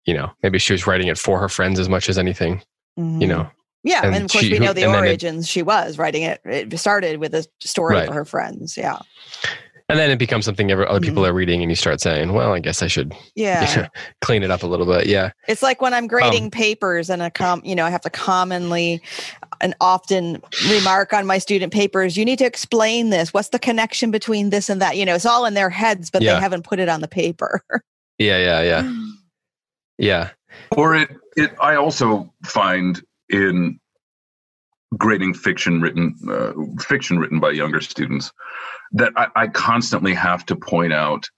you 0.05 0.15
know, 0.15 0.31
maybe 0.43 0.59
she 0.59 0.73
was 0.73 0.87
writing 0.87 1.09
it 1.09 1.19
for 1.19 1.41
her 1.41 1.49
friends 1.49 1.81
as 1.81 1.89
much 1.89 2.09
as 2.09 2.17
anything. 2.17 2.62
Mm-hmm. 2.99 3.23
You 3.23 3.27
know. 3.27 3.50
Yeah, 3.82 4.04
and, 4.04 4.14
and 4.14 4.25
of 4.25 4.30
course 4.30 4.44
she, 4.44 4.52
we 4.52 4.58
know 4.58 4.72
the 4.72 4.87
origins. 4.87 5.44
It, 5.44 5.49
she 5.49 5.62
was 5.62 5.99
writing 5.99 6.22
it. 6.22 6.40
It 6.44 6.78
started 6.78 7.18
with 7.18 7.34
a 7.34 7.46
story 7.60 7.96
right. 7.96 8.08
for 8.08 8.14
her 8.14 8.25
friends. 8.25 8.76
Yeah 8.76 9.00
and 9.90 9.99
then 9.99 10.10
it 10.10 10.18
becomes 10.18 10.44
something 10.44 10.70
other 10.70 10.84
mm-hmm. 10.84 11.02
people 11.02 11.26
are 11.26 11.32
reading 11.32 11.62
and 11.62 11.70
you 11.70 11.76
start 11.76 12.00
saying 12.00 12.32
well 12.32 12.52
i 12.52 12.60
guess 12.60 12.82
i 12.82 12.87
should 12.87 13.12
yeah 13.34 13.68
you 13.68 13.82
know, 13.82 13.88
clean 14.20 14.42
it 14.42 14.50
up 14.50 14.62
a 14.62 14.66
little 14.66 14.87
bit 14.87 15.06
yeah 15.06 15.30
it's 15.49 15.62
like 15.62 15.80
when 15.80 15.92
i'm 15.92 16.06
grading 16.06 16.44
um, 16.44 16.50
papers 16.50 17.10
and 17.10 17.20
a 17.22 17.30
com 17.30 17.60
you 17.64 17.75
know 17.75 17.84
i 17.84 17.90
have 17.90 18.00
to 18.00 18.10
commonly 18.10 19.02
and 19.60 19.75
often 19.80 20.40
remark 20.68 21.12
on 21.12 21.26
my 21.26 21.38
student 21.38 21.72
papers 21.72 22.16
you 22.16 22.25
need 22.25 22.38
to 22.38 22.46
explain 22.46 23.10
this 23.10 23.34
what's 23.34 23.49
the 23.49 23.58
connection 23.58 24.10
between 24.10 24.50
this 24.50 24.68
and 24.68 24.80
that 24.80 24.96
you 24.96 25.04
know 25.04 25.14
it's 25.14 25.26
all 25.26 25.44
in 25.44 25.54
their 25.54 25.70
heads 25.70 26.10
but 26.10 26.22
yeah. 26.22 26.34
they 26.34 26.40
haven't 26.40 26.62
put 26.62 26.78
it 26.78 26.88
on 26.88 27.00
the 27.00 27.08
paper 27.08 27.62
yeah 28.18 28.38
yeah 28.38 28.62
yeah 28.62 28.92
yeah 29.99 30.30
or 30.76 30.95
it 30.95 31.10
it 31.36 31.52
i 31.60 31.75
also 31.75 32.32
find 32.45 33.02
in 33.30 33.78
grading 34.97 35.34
fiction 35.34 35.80
written 35.80 36.14
uh, 36.28 36.52
fiction 36.82 37.19
written 37.19 37.38
by 37.38 37.50
younger 37.50 37.80
students 37.80 38.32
that 38.93 39.12
I, 39.16 39.28
I 39.36 39.47
constantly 39.47 40.14
have 40.14 40.45
to 40.47 40.56
point 40.56 40.93
out 40.93 41.28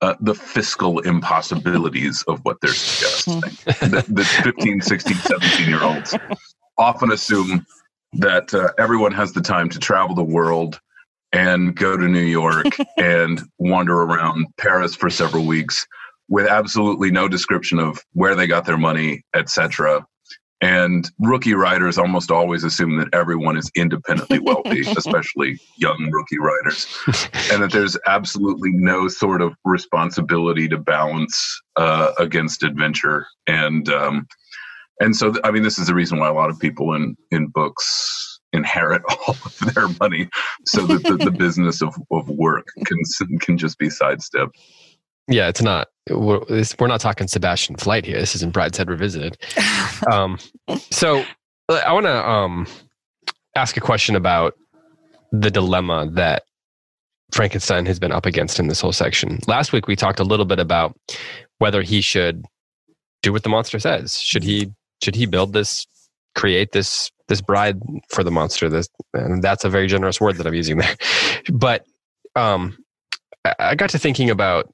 uh, 0.00 0.14
the 0.20 0.34
fiscal 0.34 1.00
impossibilities 1.00 2.22
of 2.28 2.40
what 2.44 2.58
they're 2.60 2.72
suggesting. 2.72 3.40
Hmm. 3.40 3.90
the, 3.90 4.04
the 4.08 4.24
15, 4.24 4.80
16, 4.80 5.16
17 5.16 5.68
year 5.68 5.82
olds 5.82 6.14
often 6.78 7.12
assume 7.12 7.64
that 8.14 8.52
uh, 8.54 8.70
everyone 8.78 9.12
has 9.12 9.32
the 9.32 9.40
time 9.40 9.68
to 9.70 9.78
travel 9.78 10.14
the 10.14 10.22
world 10.22 10.80
and 11.32 11.74
go 11.74 11.96
to 11.96 12.08
New 12.08 12.20
York 12.20 12.66
and 12.96 13.42
wander 13.58 14.02
around 14.02 14.46
Paris 14.56 14.94
for 14.94 15.10
several 15.10 15.46
weeks 15.46 15.86
with 16.28 16.46
absolutely 16.46 17.10
no 17.10 17.28
description 17.28 17.78
of 17.78 18.00
where 18.12 18.34
they 18.34 18.46
got 18.46 18.64
their 18.64 18.78
money, 18.78 19.22
etc. 19.34 20.06
And 20.64 21.10
rookie 21.18 21.52
writers 21.52 21.98
almost 21.98 22.30
always 22.30 22.64
assume 22.64 22.96
that 22.96 23.12
everyone 23.12 23.58
is 23.58 23.70
independently 23.76 24.38
wealthy, 24.38 24.80
especially 24.96 25.60
young 25.76 26.10
rookie 26.10 26.38
writers, 26.38 26.86
and 27.52 27.62
that 27.62 27.70
there's 27.70 27.98
absolutely 28.06 28.70
no 28.72 29.06
sort 29.06 29.42
of 29.42 29.52
responsibility 29.66 30.66
to 30.68 30.78
balance 30.78 31.60
uh, 31.76 32.12
against 32.18 32.62
adventure. 32.62 33.26
And 33.46 33.90
um, 33.90 34.26
and 35.00 35.14
so, 35.14 35.34
I 35.44 35.50
mean, 35.50 35.64
this 35.64 35.78
is 35.78 35.88
the 35.88 35.94
reason 35.94 36.18
why 36.18 36.28
a 36.28 36.32
lot 36.32 36.48
of 36.48 36.58
people 36.58 36.94
in 36.94 37.14
in 37.30 37.48
books 37.48 38.40
inherit 38.54 39.02
all 39.10 39.36
of 39.44 39.74
their 39.74 39.88
money, 40.00 40.30
so 40.64 40.86
that 40.86 41.02
the, 41.02 41.18
the 41.18 41.30
business 41.38 41.82
of, 41.82 41.94
of 42.10 42.26
work 42.30 42.68
can 42.86 42.98
can 43.40 43.58
just 43.58 43.76
be 43.76 43.90
sidestepped. 43.90 44.56
Yeah, 45.28 45.48
it's 45.48 45.62
not. 45.62 45.88
We're, 46.10 46.40
we're 46.78 46.86
not 46.86 47.00
talking 47.00 47.28
Sebastian 47.28 47.76
Flyte 47.76 48.04
here. 48.04 48.18
This 48.18 48.34
isn't 48.34 48.52
Brideshead 48.52 48.88
Revisited. 48.88 49.38
um, 50.12 50.38
so 50.90 51.24
I 51.68 51.92
want 51.92 52.06
to 52.06 52.28
um, 52.28 52.66
ask 53.56 53.76
a 53.76 53.80
question 53.80 54.16
about 54.16 54.54
the 55.32 55.50
dilemma 55.50 56.08
that 56.12 56.42
Frankenstein 57.32 57.86
has 57.86 57.98
been 57.98 58.12
up 58.12 58.26
against 58.26 58.58
in 58.60 58.68
this 58.68 58.80
whole 58.80 58.92
section. 58.92 59.38
Last 59.46 59.72
week 59.72 59.86
we 59.86 59.96
talked 59.96 60.20
a 60.20 60.24
little 60.24 60.44
bit 60.44 60.58
about 60.58 60.96
whether 61.58 61.82
he 61.82 62.00
should 62.00 62.44
do 63.22 63.32
what 63.32 63.42
the 63.42 63.48
monster 63.48 63.78
says. 63.78 64.20
Should 64.20 64.44
he 64.44 64.70
should 65.02 65.16
he 65.16 65.26
build 65.26 65.52
this, 65.52 65.86
create 66.34 66.72
this 66.72 67.10
this 67.28 67.40
bride 67.40 67.80
for 68.10 68.22
the 68.22 68.30
monster? 68.30 68.68
This 68.68 68.88
and 69.14 69.42
that's 69.42 69.64
a 69.64 69.70
very 69.70 69.86
generous 69.86 70.20
word 70.20 70.36
that 70.36 70.46
I'm 70.46 70.54
using 70.54 70.78
there. 70.78 70.96
But 71.52 71.84
um, 72.36 72.78
I 73.58 73.74
got 73.74 73.90
to 73.90 73.98
thinking 73.98 74.30
about 74.30 74.72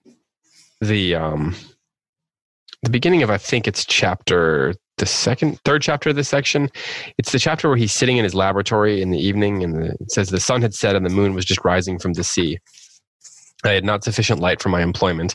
the 0.80 1.14
um 1.14 1.54
the 2.82 2.90
beginning 2.90 3.22
of 3.22 3.30
I 3.30 3.38
think 3.38 3.68
it's 3.68 3.84
chapter 3.84 4.74
the 4.96 5.06
second 5.06 5.58
third 5.64 5.82
chapter 5.82 6.10
of 6.10 6.16
this 6.16 6.28
section. 6.28 6.68
It's 7.18 7.32
the 7.32 7.38
chapter 7.38 7.68
where 7.68 7.76
he's 7.76 7.92
sitting 7.92 8.18
in 8.18 8.24
his 8.24 8.34
laboratory 8.34 9.00
in 9.00 9.10
the 9.10 9.18
evening 9.18 9.64
and 9.64 9.74
the, 9.74 9.96
it 10.00 10.10
says 10.12 10.28
the 10.28 10.40
sun 10.40 10.62
had 10.62 10.74
set 10.74 10.94
and 10.94 11.04
the 11.04 11.10
moon 11.10 11.34
was 11.34 11.44
just 11.44 11.64
rising 11.64 11.98
from 11.98 12.12
the 12.12 12.24
sea. 12.24 12.58
I 13.64 13.70
had 13.70 13.84
not 13.84 14.04
sufficient 14.04 14.40
light 14.40 14.62
for 14.62 14.70
my 14.70 14.82
employment, 14.82 15.34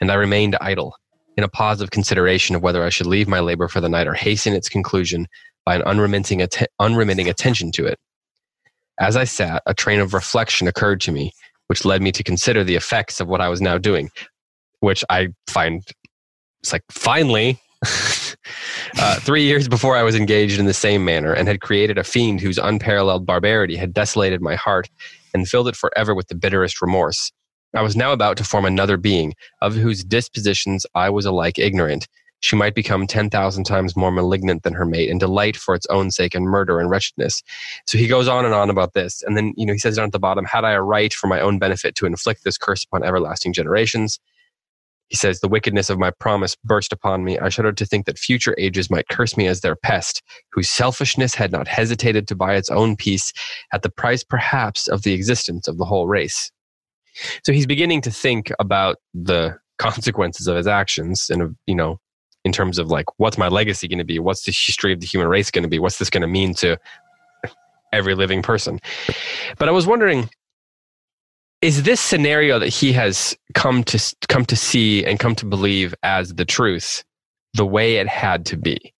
and 0.00 0.10
I 0.10 0.14
remained 0.14 0.56
idle, 0.60 0.94
in 1.36 1.44
a 1.44 1.48
pause 1.48 1.80
of 1.80 1.90
consideration 1.90 2.56
of 2.56 2.62
whether 2.62 2.82
I 2.82 2.88
should 2.88 3.06
leave 3.06 3.28
my 3.28 3.40
labor 3.40 3.68
for 3.68 3.80
the 3.80 3.88
night 3.88 4.06
or 4.06 4.14
hasten 4.14 4.54
its 4.54 4.68
conclusion 4.68 5.28
by 5.64 5.76
an 5.76 5.82
unremitting, 5.82 6.42
att- 6.42 6.68
unremitting 6.80 7.28
attention 7.28 7.70
to 7.72 7.86
it. 7.86 7.98
As 8.98 9.16
I 9.16 9.24
sat, 9.24 9.62
a 9.66 9.74
train 9.74 10.00
of 10.00 10.14
reflection 10.14 10.66
occurred 10.66 11.00
to 11.02 11.12
me, 11.12 11.32
which 11.68 11.84
led 11.84 12.02
me 12.02 12.10
to 12.12 12.24
consider 12.24 12.64
the 12.64 12.74
effects 12.74 13.20
of 13.20 13.28
what 13.28 13.40
I 13.40 13.48
was 13.48 13.60
now 13.60 13.78
doing, 13.78 14.10
which 14.80 15.04
I 15.10 15.28
find 15.48 15.82
it's 16.60 16.72
like 16.72 16.84
finally. 16.90 17.58
uh, 18.98 19.20
three 19.20 19.44
years 19.44 19.68
before 19.68 19.96
I 19.96 20.02
was 20.02 20.16
engaged 20.16 20.58
in 20.58 20.66
the 20.66 20.74
same 20.74 21.04
manner 21.04 21.32
and 21.32 21.46
had 21.46 21.60
created 21.60 21.96
a 21.96 22.02
fiend 22.02 22.40
whose 22.40 22.58
unparalleled 22.58 23.24
barbarity 23.24 23.76
had 23.76 23.94
desolated 23.94 24.42
my 24.42 24.56
heart 24.56 24.90
and 25.32 25.48
filled 25.48 25.68
it 25.68 25.76
forever 25.76 26.14
with 26.14 26.26
the 26.26 26.34
bitterest 26.34 26.82
remorse. 26.82 27.30
I 27.74 27.82
was 27.82 27.96
now 27.96 28.12
about 28.12 28.36
to 28.38 28.44
form 28.44 28.64
another 28.64 28.96
being, 28.96 29.34
of 29.60 29.74
whose 29.74 30.02
dispositions 30.02 30.86
I 30.94 31.10
was 31.10 31.26
alike 31.26 31.58
ignorant. 31.58 32.08
She 32.40 32.56
might 32.56 32.74
become 32.74 33.06
10,000 33.06 33.64
times 33.64 33.96
more 33.96 34.12
malignant 34.12 34.62
than 34.62 34.72
her 34.72 34.84
mate 34.84 35.10
and 35.10 35.20
delight 35.20 35.56
for 35.56 35.74
its 35.74 35.86
own 35.86 36.10
sake 36.10 36.34
in 36.34 36.44
murder 36.44 36.80
and 36.80 36.88
wretchedness. 36.88 37.42
So 37.86 37.98
he 37.98 38.06
goes 38.06 38.28
on 38.28 38.44
and 38.44 38.54
on 38.54 38.70
about 38.70 38.94
this. 38.94 39.22
And 39.22 39.36
then, 39.36 39.52
you 39.56 39.66
know, 39.66 39.72
he 39.72 39.78
says 39.78 39.96
down 39.96 40.06
at 40.06 40.12
the 40.12 40.18
bottom, 40.18 40.44
had 40.44 40.64
I 40.64 40.72
a 40.72 40.82
right 40.82 41.12
for 41.12 41.26
my 41.26 41.40
own 41.40 41.58
benefit 41.58 41.94
to 41.96 42.06
inflict 42.06 42.44
this 42.44 42.56
curse 42.56 42.84
upon 42.84 43.02
everlasting 43.02 43.52
generations? 43.52 44.18
He 45.08 45.16
says, 45.16 45.40
The 45.40 45.48
wickedness 45.48 45.90
of 45.90 45.98
my 45.98 46.10
promise 46.10 46.56
burst 46.64 46.92
upon 46.92 47.24
me. 47.24 47.38
I 47.38 47.48
shuddered 47.48 47.76
to 47.78 47.86
think 47.86 48.06
that 48.06 48.18
future 48.18 48.54
ages 48.58 48.90
might 48.90 49.08
curse 49.08 49.36
me 49.36 49.46
as 49.46 49.60
their 49.60 49.76
pest, 49.76 50.22
whose 50.52 50.68
selfishness 50.68 51.34
had 51.34 51.52
not 51.52 51.68
hesitated 51.68 52.28
to 52.28 52.36
buy 52.36 52.54
its 52.54 52.70
own 52.70 52.96
peace 52.96 53.32
at 53.72 53.82
the 53.82 53.90
price, 53.90 54.22
perhaps, 54.22 54.88
of 54.88 55.02
the 55.02 55.12
existence 55.12 55.68
of 55.68 55.78
the 55.78 55.84
whole 55.84 56.06
race. 56.06 56.50
So 57.44 57.52
he's 57.52 57.66
beginning 57.66 58.02
to 58.02 58.10
think 58.10 58.52
about 58.58 58.96
the 59.14 59.58
consequences 59.78 60.46
of 60.46 60.56
his 60.56 60.66
actions 60.66 61.30
and, 61.30 61.56
you 61.66 61.74
know, 61.74 62.00
in 62.44 62.52
terms 62.52 62.78
of 62.78 62.88
like 62.88 63.06
what's 63.18 63.36
my 63.38 63.48
legacy 63.48 63.88
going 63.88 63.98
to 63.98 64.04
be 64.04 64.18
what's 64.18 64.44
the 64.44 64.52
history 64.52 64.92
of 64.92 65.00
the 65.00 65.06
human 65.06 65.28
race 65.28 65.50
going 65.50 65.64
to 65.64 65.68
be 65.68 65.78
what's 65.78 65.98
this 65.98 66.08
going 66.08 66.22
to 66.22 66.28
mean 66.28 66.54
to 66.54 66.78
every 67.92 68.14
living 68.14 68.42
person 68.42 68.78
but 69.58 69.68
i 69.68 69.72
was 69.72 69.86
wondering 69.86 70.30
is 71.60 71.82
this 71.82 72.00
scenario 72.00 72.58
that 72.58 72.68
he 72.68 72.92
has 72.92 73.36
come 73.54 73.82
to 73.84 74.16
come 74.28 74.44
to 74.44 74.56
see 74.56 75.04
and 75.04 75.18
come 75.18 75.34
to 75.34 75.46
believe 75.46 75.94
as 76.02 76.34
the 76.34 76.44
truth 76.44 77.04
the 77.54 77.66
way 77.66 77.96
it 77.96 78.08
had 78.08 78.46
to 78.46 78.56
be 78.56 78.92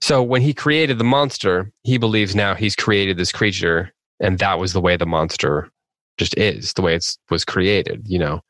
so 0.00 0.22
when 0.22 0.42
he 0.42 0.54
created 0.54 0.98
the 0.98 1.04
monster 1.04 1.70
he 1.82 1.98
believes 1.98 2.34
now 2.34 2.54
he's 2.54 2.74
created 2.76 3.16
this 3.16 3.32
creature 3.32 3.92
and 4.20 4.38
that 4.38 4.58
was 4.58 4.72
the 4.72 4.80
way 4.80 4.96
the 4.96 5.06
monster 5.06 5.70
just 6.16 6.36
is 6.36 6.72
the 6.72 6.82
way 6.82 6.94
it 6.94 7.06
was 7.30 7.44
created 7.44 8.02
you 8.06 8.18
know 8.18 8.40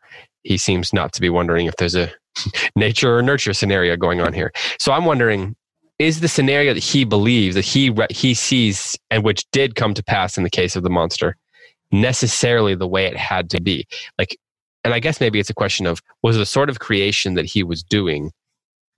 he 0.49 0.57
seems 0.57 0.93
not 0.93 1.13
to 1.13 1.21
be 1.21 1.29
wondering 1.29 1.67
if 1.67 1.77
there's 1.77 1.95
a 1.95 2.11
nature 2.77 3.17
or 3.17 3.23
nurture 3.23 3.53
scenario 3.53 3.97
going 3.97 4.21
on 4.21 4.33
here. 4.33 4.53
So 4.79 4.93
I'm 4.93 5.05
wondering 5.05 5.55
is 5.99 6.21
the 6.21 6.29
scenario 6.29 6.73
that 6.75 6.83
he 6.83 7.05
believes 7.05 7.57
that 7.57 7.65
he 7.65 7.93
he 8.11 8.33
sees 8.33 8.97
and 9.11 9.25
which 9.25 9.45
did 9.51 9.75
come 9.75 9.95
to 9.95 10.03
pass 10.03 10.39
in 10.39 10.45
the 10.45 10.51
case 10.51 10.77
of 10.77 10.85
the 10.85 10.91
monster 10.91 11.37
necessarily 11.91 12.75
the 12.75 12.89
way 12.89 13.07
it 13.07 13.17
had 13.17 13.51
to 13.51 13.61
be. 13.61 13.87
Like 14.19 14.39
and 14.85 14.95
i 14.95 15.01
guess 15.01 15.21
maybe 15.21 15.41
it's 15.41 15.51
a 15.51 15.55
question 15.55 15.87
of 15.87 16.01
was 16.23 16.37
the 16.37 16.47
sort 16.47 16.71
of 16.71 16.79
creation 16.79 17.35
that 17.35 17.45
he 17.45 17.65
was 17.65 17.83
doing 17.83 18.31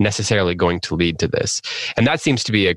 necessarily 0.00 0.54
going 0.54 0.80
to 0.80 0.96
lead 0.96 1.18
to 1.20 1.28
this? 1.28 1.60
And 1.96 2.06
that 2.06 2.20
seems 2.20 2.42
to 2.44 2.52
be 2.52 2.68
a 2.68 2.74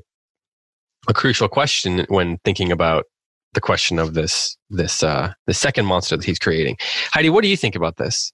a 1.06 1.12
crucial 1.12 1.48
question 1.48 2.06
when 2.08 2.38
thinking 2.44 2.72
about 2.72 3.04
the 3.52 3.60
question 3.60 3.98
of 3.98 4.14
this 4.14 4.56
this 4.70 5.02
uh 5.02 5.32
the 5.46 5.54
second 5.54 5.86
monster 5.86 6.16
that 6.16 6.24
he's 6.24 6.38
creating. 6.38 6.76
Heidi 7.10 7.30
what 7.30 7.42
do 7.42 7.48
you 7.48 7.56
think 7.56 7.74
about 7.74 7.96
this? 7.96 8.32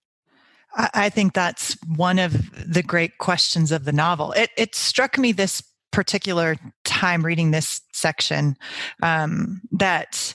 I 0.77 1.09
think 1.09 1.33
that's 1.33 1.77
one 1.97 2.21
of 2.21 2.33
the 2.73 2.83
great 2.83 3.19
questions 3.19 3.73
of 3.73 3.85
the 3.85 3.93
novel. 3.93 4.31
It, 4.33 4.51
it 4.57 4.77
struck 4.77 5.19
me 5.19 5.33
this 5.33 5.65
particular 5.91 6.55
time 6.85 7.27
reading 7.27 7.51
this 7.51 7.81
section 7.93 8.57
um, 9.03 9.61
that 9.73 10.33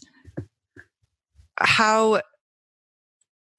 how 1.60 2.22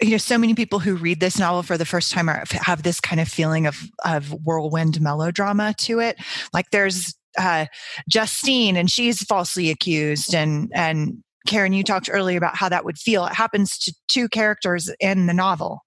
you 0.01 0.11
know 0.11 0.19
so 0.19 0.37
many 0.37 0.55
people 0.55 0.79
who 0.79 0.97
read 0.97 1.21
this 1.21 1.39
novel 1.39 1.63
for 1.63 1.79
the 1.79 1.87
first 1.87 2.13
time 2.13 2.29
are, 2.29 2.45
have 2.51 2.83
this 2.83 3.01
kind 3.01 3.21
of 3.21 3.29
feeling 3.29 3.67
of 3.67 3.79
of 4.05 4.31
whirlwind 4.45 5.01
melodrama 5.01 5.75
to 5.79 6.01
it 6.01 6.17
like 6.53 6.71
there's 6.71 7.15
uh, 7.39 7.67
justine 8.09 8.77
and 8.77 8.91
she's 8.91 9.23
falsely 9.23 9.71
accused 9.71 10.35
and 10.35 10.71
and 10.75 11.23
karen 11.47 11.73
you 11.73 11.85
talked 11.85 12.09
earlier 12.11 12.39
about 12.39 12.57
how 12.57 12.69
that 12.69 12.85
would 12.85 12.99
feel 12.99 13.27
it 13.27 13.35
happens 13.35 13.79
to 13.79 13.95
two 14.09 14.29
characters 14.29 14.91
in 15.01 15.27
the 15.27 15.35
novel 15.35 15.83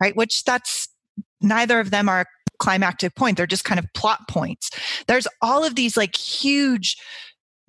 right? 0.00 0.16
Which 0.16 0.44
that's 0.44 0.88
neither 1.40 1.80
of 1.80 1.90
them 1.90 2.08
are 2.08 2.26
climactic 2.58 3.14
point. 3.14 3.36
They're 3.36 3.46
just 3.46 3.64
kind 3.64 3.78
of 3.78 3.86
plot 3.94 4.28
points. 4.28 4.70
There's 5.06 5.26
all 5.40 5.64
of 5.64 5.74
these 5.74 5.96
like 5.96 6.16
huge 6.16 6.96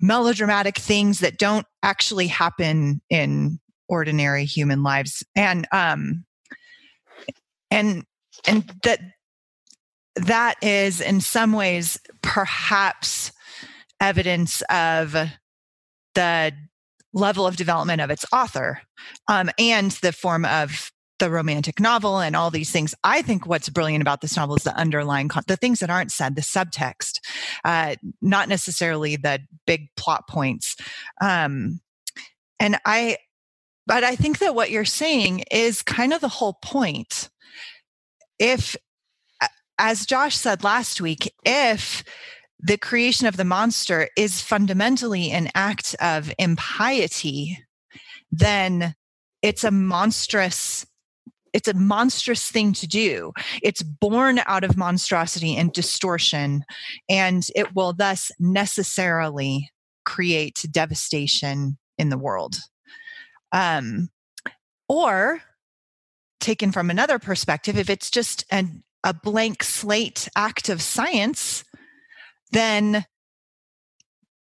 melodramatic 0.00 0.76
things 0.76 1.20
that 1.20 1.38
don't 1.38 1.66
actually 1.82 2.26
happen 2.26 3.00
in 3.08 3.60
ordinary 3.88 4.44
human 4.44 4.82
lives. 4.82 5.24
And 5.34 5.66
um 5.72 6.24
and 7.70 8.04
and 8.46 8.72
that 8.82 9.00
that 10.16 10.54
is 10.62 11.00
in 11.00 11.20
some 11.20 11.52
ways 11.52 11.98
perhaps 12.22 13.32
evidence 14.00 14.62
of 14.70 15.16
the 16.14 16.52
level 17.12 17.46
of 17.46 17.56
development 17.56 18.00
of 18.00 18.10
its 18.10 18.24
author 18.32 18.80
um, 19.28 19.50
and 19.58 19.92
the 20.02 20.12
form 20.12 20.44
of 20.44 20.90
the 21.20 21.30
romantic 21.30 21.78
novel 21.78 22.18
and 22.18 22.34
all 22.34 22.50
these 22.50 22.72
things. 22.72 22.94
I 23.04 23.22
think 23.22 23.46
what's 23.46 23.68
brilliant 23.68 24.02
about 24.02 24.20
this 24.20 24.36
novel 24.36 24.56
is 24.56 24.64
the 24.64 24.76
underlying, 24.76 25.28
con- 25.28 25.44
the 25.46 25.56
things 25.56 25.78
that 25.78 25.90
aren't 25.90 26.10
said, 26.10 26.34
the 26.34 26.42
subtext, 26.42 27.20
uh, 27.64 27.94
not 28.20 28.48
necessarily 28.48 29.16
the 29.16 29.40
big 29.66 29.88
plot 29.96 30.26
points. 30.28 30.76
Um, 31.20 31.80
and 32.58 32.78
I, 32.84 33.18
but 33.86 34.04
I 34.04 34.16
think 34.16 34.38
that 34.38 34.54
what 34.54 34.70
you're 34.70 34.84
saying 34.84 35.44
is 35.50 35.82
kind 35.82 36.12
of 36.12 36.20
the 36.20 36.28
whole 36.28 36.54
point. 36.62 37.28
If, 38.38 38.76
as 39.78 40.06
Josh 40.06 40.36
said 40.36 40.64
last 40.64 41.00
week, 41.00 41.32
if 41.44 42.04
the 42.58 42.78
creation 42.78 43.26
of 43.26 43.36
the 43.36 43.44
monster 43.44 44.08
is 44.16 44.40
fundamentally 44.40 45.30
an 45.30 45.50
act 45.54 45.94
of 46.00 46.32
impiety, 46.38 47.58
then 48.32 48.94
it's 49.42 49.64
a 49.64 49.70
monstrous 49.70 50.86
it's 51.52 51.68
a 51.68 51.74
monstrous 51.74 52.50
thing 52.50 52.72
to 52.72 52.86
do. 52.88 53.32
It's 53.62 53.80
born 53.80 54.40
out 54.46 54.64
of 54.64 54.76
monstrosity 54.76 55.56
and 55.56 55.72
distortion, 55.72 56.64
and 57.08 57.46
it 57.54 57.76
will 57.76 57.92
thus 57.92 58.32
necessarily 58.40 59.70
create 60.04 60.64
devastation 60.72 61.78
in 61.96 62.08
the 62.08 62.18
world. 62.18 62.56
Um, 63.54 64.10
or, 64.88 65.40
taken 66.40 66.72
from 66.72 66.90
another 66.90 67.18
perspective, 67.18 67.78
if 67.78 67.88
it's 67.88 68.10
just 68.10 68.44
an, 68.50 68.82
a 69.02 69.14
blank 69.14 69.62
slate 69.62 70.28
act 70.36 70.68
of 70.68 70.82
science, 70.82 71.64
then 72.50 73.06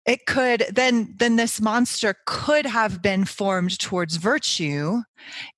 it 0.06 0.26
could 0.26 0.66
then 0.72 1.14
then 1.18 1.36
this 1.36 1.60
monster 1.60 2.16
could 2.26 2.66
have 2.66 3.02
been 3.02 3.26
formed 3.26 3.78
towards 3.80 4.18
virtue 4.18 5.02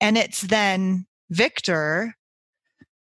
and 0.00 0.16
it's 0.16 0.40
then 0.40 1.06
Victor 1.30 2.14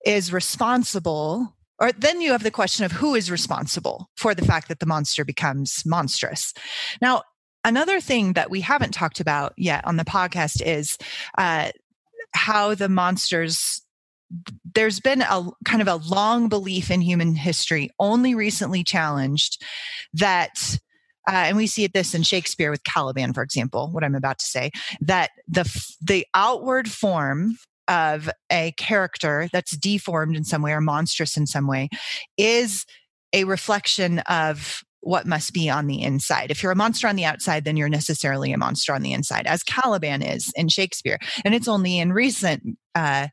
is 0.04 0.32
responsible, 0.32 1.56
or 1.78 1.92
then 1.92 2.20
you 2.20 2.32
have 2.32 2.42
the 2.42 2.50
question 2.50 2.84
of 2.84 2.92
who 2.92 3.14
is 3.14 3.30
responsible 3.30 4.10
for 4.16 4.34
the 4.34 4.44
fact 4.44 4.68
that 4.68 4.80
the 4.80 4.86
monster 4.86 5.24
becomes 5.24 5.82
monstrous. 5.86 6.52
Now, 7.00 7.22
another 7.64 8.00
thing 8.00 8.34
that 8.34 8.50
we 8.50 8.60
haven't 8.60 8.92
talked 8.92 9.20
about 9.20 9.52
yet 9.56 9.86
on 9.86 9.96
the 9.96 10.04
podcast 10.04 10.62
is 10.64 10.98
uh, 11.38 11.70
how 12.32 12.74
the 12.74 12.88
monsters 12.88 13.82
there's 14.74 15.00
been 15.00 15.22
a 15.22 15.50
kind 15.64 15.82
of 15.82 15.88
a 15.88 15.96
long 16.08 16.48
belief 16.48 16.88
in 16.88 17.00
human 17.00 17.34
history 17.34 17.90
only 17.98 18.34
recently 18.34 18.84
challenged 18.84 19.60
that 20.12 20.78
uh, 21.28 21.32
and 21.32 21.56
we 21.56 21.66
see 21.66 21.84
it 21.84 21.92
this 21.92 22.14
in 22.14 22.22
Shakespeare 22.22 22.70
with 22.70 22.82
Caliban, 22.84 23.32
for 23.32 23.42
example, 23.42 23.90
what 23.92 24.02
I'm 24.02 24.14
about 24.14 24.38
to 24.38 24.46
say, 24.46 24.70
that 25.00 25.30
the 25.46 25.64
the 26.00 26.26
outward 26.34 26.90
form 26.90 27.56
of 27.88 28.30
a 28.50 28.72
character 28.72 29.48
that's 29.52 29.76
deformed 29.76 30.36
in 30.36 30.44
some 30.44 30.62
way 30.62 30.72
or 30.72 30.80
monstrous 30.80 31.36
in 31.36 31.46
some 31.46 31.66
way 31.66 31.88
is 32.38 32.86
a 33.32 33.44
reflection 33.44 34.20
of 34.20 34.82
what 35.00 35.26
must 35.26 35.52
be 35.52 35.70
on 35.70 35.86
the 35.86 36.02
inside. 36.02 36.50
If 36.50 36.62
you're 36.62 36.72
a 36.72 36.76
monster 36.76 37.08
on 37.08 37.16
the 37.16 37.24
outside, 37.24 37.64
then 37.64 37.76
you're 37.76 37.88
necessarily 37.88 38.52
a 38.52 38.58
monster 38.58 38.92
on 38.92 39.02
the 39.02 39.12
inside, 39.12 39.46
as 39.46 39.62
Caliban 39.62 40.22
is 40.22 40.52
in 40.56 40.68
Shakespeare. 40.68 41.18
And 41.44 41.54
it's 41.54 41.68
only 41.68 41.98
in 41.98 42.12
recent 42.12 42.78
uh, 42.94 43.28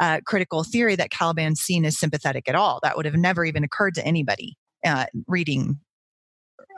uh, 0.00 0.20
critical 0.26 0.64
theory 0.64 0.96
that 0.96 1.10
Caliban's 1.10 1.60
seen 1.60 1.84
as 1.84 1.98
sympathetic 1.98 2.48
at 2.48 2.54
all. 2.54 2.80
That 2.82 2.96
would 2.96 3.06
have 3.06 3.14
never 3.14 3.44
even 3.44 3.64
occurred 3.64 3.94
to 3.94 4.06
anybody 4.06 4.56
uh, 4.84 5.06
reading 5.28 5.80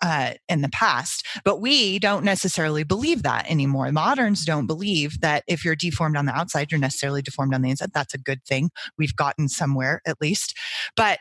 uh, 0.03 0.35
in 0.49 0.61
the 0.61 0.69
past. 0.69 1.27
But 1.45 1.61
we 1.61 1.99
don't 1.99 2.25
necessarily 2.25 2.85
believe 2.85 3.23
that 3.23 3.51
anymore. 3.51 3.91
Moderns 3.93 4.45
don't 4.45 4.67
believe 4.67 5.21
that 5.21 5.45
if 5.49 5.65
you're 5.65 5.77
deformed 5.77 6.17
on 6.17 6.27
the 6.27 6.37
outside, 6.37 6.71
you're 6.71 6.81
necessarily 6.81 7.23
deformed 7.23 7.55
on 7.55 7.63
the 7.63 7.71
inside. 7.71 7.93
That's 7.95 8.15
a 8.15 8.19
good 8.19 8.45
thing. 8.45 8.71
We've 8.99 9.17
gotten 9.17 9.49
somewhere 9.49 10.03
at 10.07 10.21
least. 10.21 10.55
But 10.97 11.21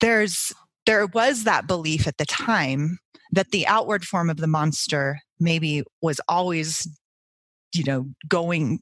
there's 0.00 0.52
there 0.90 1.06
was 1.06 1.44
that 1.44 1.68
belief 1.68 2.08
at 2.08 2.18
the 2.18 2.26
time 2.26 2.98
that 3.30 3.52
the 3.52 3.64
outward 3.68 4.04
form 4.04 4.28
of 4.28 4.38
the 4.38 4.48
monster 4.48 5.20
maybe 5.38 5.84
was 6.02 6.20
always 6.26 6.84
you 7.72 7.84
know 7.84 8.06
going 8.26 8.80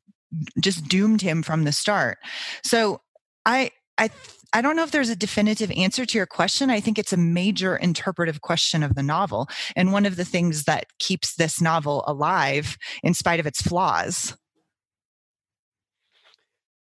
just 0.59 0.88
doomed 0.88 1.21
him 1.21 1.42
from 1.42 1.64
the 1.64 1.73
start 1.73 2.16
so 2.64 2.99
i 3.44 3.71
i 3.99 4.09
I 4.55 4.62
don't 4.62 4.77
know 4.77 4.83
if 4.83 4.92
there's 4.92 5.11
a 5.11 5.14
definitive 5.14 5.71
answer 5.73 6.07
to 6.07 6.16
your 6.16 6.25
question. 6.25 6.71
I 6.71 6.81
think 6.81 6.99
it's 6.99 7.12
a 7.12 7.18
major 7.18 7.77
interpretive 7.77 8.40
question 8.40 8.83
of 8.83 8.94
the 8.94 9.03
novel 9.03 9.47
and 9.77 9.92
one 9.92 10.07
of 10.07 10.16
the 10.16 10.25
things 10.25 10.64
that 10.64 10.87
keeps 10.99 11.35
this 11.35 11.61
novel 11.61 12.03
alive 12.07 12.79
in 13.03 13.12
spite 13.12 13.40
of 13.40 13.47
its 13.47 13.61
flaws. 13.61 14.35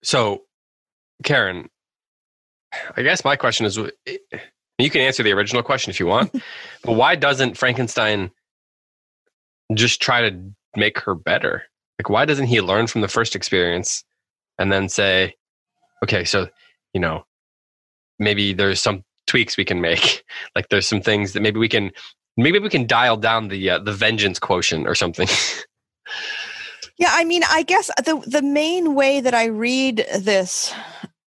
So, 0.03 0.41
Karen, 1.23 1.69
I 2.97 3.03
guess 3.03 3.25
my 3.25 3.37
question 3.37 3.67
is 3.67 3.79
you 4.85 4.91
can 4.91 5.01
answer 5.01 5.23
the 5.23 5.33
original 5.33 5.63
question 5.63 5.91
if 5.91 5.99
you 5.99 6.07
want, 6.07 6.31
but 6.83 6.93
why 6.93 7.17
doesn't 7.17 7.57
Frankenstein 7.57 8.31
just 9.73 10.01
try 10.01 10.29
to 10.29 10.53
make 10.77 11.01
her 11.01 11.15
better? 11.15 11.65
Like, 11.99 12.11
why 12.11 12.25
doesn't 12.25 12.47
he 12.47 12.61
learn 12.61 12.87
from 12.87 13.01
the 13.01 13.09
first 13.09 13.35
experience 13.35 14.05
and 14.59 14.71
then 14.71 14.89
say, 14.89 15.35
okay, 16.03 16.25
so, 16.25 16.49
you 16.93 17.01
know, 17.01 17.25
maybe 18.19 18.53
there's 18.53 18.81
some 18.81 19.05
tweaks 19.27 19.57
we 19.57 19.65
can 19.65 19.81
make. 19.81 20.25
Like 20.55 20.69
there's 20.69 20.87
some 20.87 21.01
things 21.01 21.33
that 21.33 21.41
maybe 21.41 21.59
we 21.59 21.69
can 21.69 21.91
maybe 22.37 22.61
we 22.61 22.69
can 22.69 22.87
dial 22.87 23.17
down 23.17 23.49
the 23.49 23.71
uh, 23.71 23.79
the 23.81 23.93
vengeance 23.93 24.39
quotient 24.39 24.87
or 24.87 24.95
something. 24.95 25.27
yeah, 26.99 27.11
I 27.11 27.25
mean, 27.25 27.43
I 27.49 27.65
guess 27.65 27.91
the 27.97 28.23
the 28.25 28.43
main 28.43 28.95
way 28.95 29.21
that 29.21 29.35
I 29.35 29.47
read 29.47 30.07
this 30.17 30.73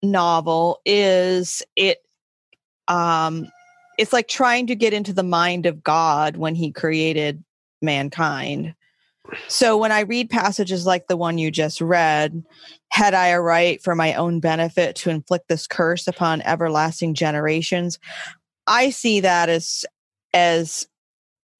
novel 0.02 0.80
is 0.84 1.62
it 1.76 1.98
um, 2.92 3.50
it's 3.98 4.12
like 4.12 4.28
trying 4.28 4.66
to 4.66 4.74
get 4.74 4.92
into 4.92 5.12
the 5.12 5.22
mind 5.22 5.64
of 5.64 5.82
God 5.82 6.36
when 6.36 6.54
He 6.54 6.70
created 6.70 7.42
mankind. 7.80 8.74
So 9.48 9.78
when 9.78 9.92
I 9.92 10.00
read 10.00 10.28
passages 10.28 10.84
like 10.84 11.06
the 11.06 11.16
one 11.16 11.38
you 11.38 11.50
just 11.50 11.80
read, 11.80 12.44
had 12.90 13.14
I 13.14 13.28
a 13.28 13.40
right 13.40 13.82
for 13.82 13.94
my 13.94 14.14
own 14.14 14.40
benefit 14.40 14.94
to 14.96 15.10
inflict 15.10 15.48
this 15.48 15.66
curse 15.66 16.06
upon 16.06 16.42
everlasting 16.42 17.14
generations? 17.14 17.98
I 18.66 18.90
see 18.90 19.20
that 19.20 19.48
as 19.48 19.86
as 20.34 20.86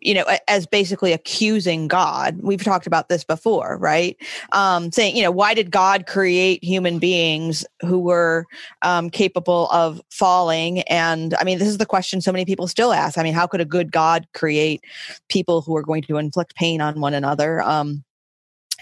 you 0.03 0.15
know 0.15 0.25
as 0.49 0.67
basically 0.67 1.13
accusing 1.13 1.89
god. 1.89 2.39
We've 2.43 2.63
talked 2.63 2.87
about 2.87 3.09
this 3.09 3.25
before 3.25 3.77
right? 3.79 4.17
Um, 4.53 4.93
saying 4.93 5.17
you 5.17 5.23
know 5.23 5.31
why 5.31 5.55
did 5.55 5.71
god 5.71 6.07
create 6.07 6.63
human 6.63 6.99
beings 6.99 7.65
who 7.81 7.99
were 7.99 8.47
um, 8.83 9.11
capable 9.11 9.69
of 9.71 10.01
falling? 10.11 10.81
And 10.83 11.35
i 11.35 11.45
mean 11.45 11.59
this 11.59 11.69
is 11.69 11.79
the 11.79 11.87
question 11.87 12.21
so 12.21 12.33
many 12.33 12.45
people 12.45 12.69
still 12.69 12.93
ask. 12.93 13.19
I 13.19 13.23
mean 13.23 13.35
how 13.35 13.47
could 13.47 13.61
a 13.61 13.67
good 13.67 13.93
god 13.93 14.27
create 14.35 14.85
people 15.29 15.63
who 15.63 15.77
are 15.77 15.83
going 15.83 16.03
to 16.03 16.17
inflict 16.17 16.55
pain 16.55 16.81
on 16.81 17.01
one 17.01 17.15
another? 17.15 17.61
Um, 17.63 18.05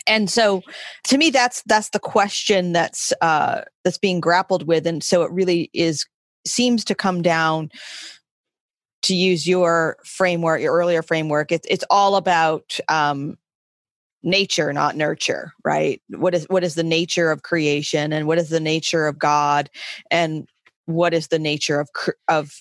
and 0.06 0.30
so 0.30 0.62
to 1.04 1.18
me 1.18 1.30
that's 1.30 1.62
that's 1.66 1.90
the 1.90 1.98
question 1.98 2.72
that's 2.72 3.12
uh 3.20 3.62
that's 3.84 3.98
being 3.98 4.20
grappled 4.20 4.66
with. 4.66 4.86
And 4.86 5.02
so 5.02 5.22
it 5.22 5.30
really 5.30 5.70
is 5.72 6.06
seems 6.46 6.84
to 6.84 6.94
come 6.94 7.22
down 7.22 7.70
to 9.02 9.14
use 9.14 9.46
your 9.46 9.96
framework, 10.04 10.60
your 10.60 10.74
earlier 10.74 11.02
framework, 11.02 11.52
it's 11.52 11.66
it's 11.70 11.84
all 11.90 12.16
about 12.16 12.78
um, 12.88 13.38
nature, 14.22 14.72
not 14.72 14.96
nurture, 14.96 15.52
right? 15.64 16.02
What 16.08 16.34
is 16.34 16.46
what 16.48 16.64
is 16.64 16.74
the 16.74 16.84
nature 16.84 17.30
of 17.30 17.42
creation, 17.42 18.12
and 18.12 18.26
what 18.26 18.38
is 18.38 18.48
the 18.48 18.60
nature 18.60 19.06
of 19.06 19.18
God, 19.18 19.70
and 20.10 20.48
what 20.86 21.14
is 21.14 21.28
the 21.28 21.38
nature 21.38 21.80
of 21.80 21.88
of 22.28 22.60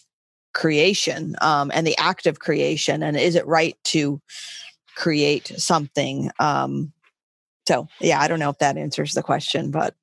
creation 0.54 1.36
um, 1.42 1.72
and 1.74 1.86
the 1.86 1.98
act 1.98 2.26
of 2.26 2.40
creation, 2.40 3.04
and 3.04 3.18
is 3.18 3.36
it 3.36 3.46
right 3.46 3.78
to 3.86 4.22
create 4.96 5.48
something? 5.58 6.32
Um, 6.40 6.94
so 7.68 7.88
yeah, 8.00 8.20
I 8.20 8.28
don't 8.28 8.40
know 8.40 8.50
if 8.50 8.60
that 8.60 8.78
answers 8.78 9.14
the 9.14 9.22
question, 9.22 9.72
but 9.72 9.96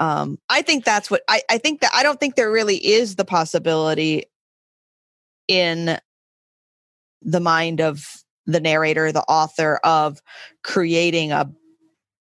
um, 0.00 0.38
I 0.48 0.62
think 0.62 0.84
that's 0.84 1.10
what 1.10 1.22
I, 1.28 1.42
I 1.50 1.58
think 1.58 1.80
that 1.80 1.92
I 1.94 2.02
don't 2.02 2.18
think 2.18 2.34
there 2.34 2.50
really 2.50 2.76
is 2.76 3.16
the 3.16 3.24
possibility 3.24 4.24
in 5.48 5.98
the 7.22 7.40
mind 7.40 7.80
of 7.80 8.06
the 8.46 8.60
narrator, 8.60 9.12
the 9.12 9.22
author 9.22 9.80
of 9.82 10.20
creating 10.62 11.32
a 11.32 11.50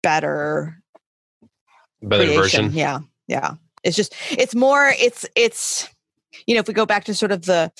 better 0.02 0.82
better 2.02 2.24
creation. 2.24 2.42
version. 2.42 2.74
Yeah. 2.74 3.00
Yeah. 3.28 3.56
It's 3.84 3.96
just 3.96 4.16
it's 4.32 4.56
more 4.56 4.94
it's 4.98 5.26
it's 5.36 5.90
you 6.48 6.56
know 6.56 6.60
if 6.60 6.68
we 6.68 6.74
go 6.74 6.86
back 6.86 7.04
to 7.06 7.14
sort 7.14 7.32
of 7.32 7.46
the 7.46 7.72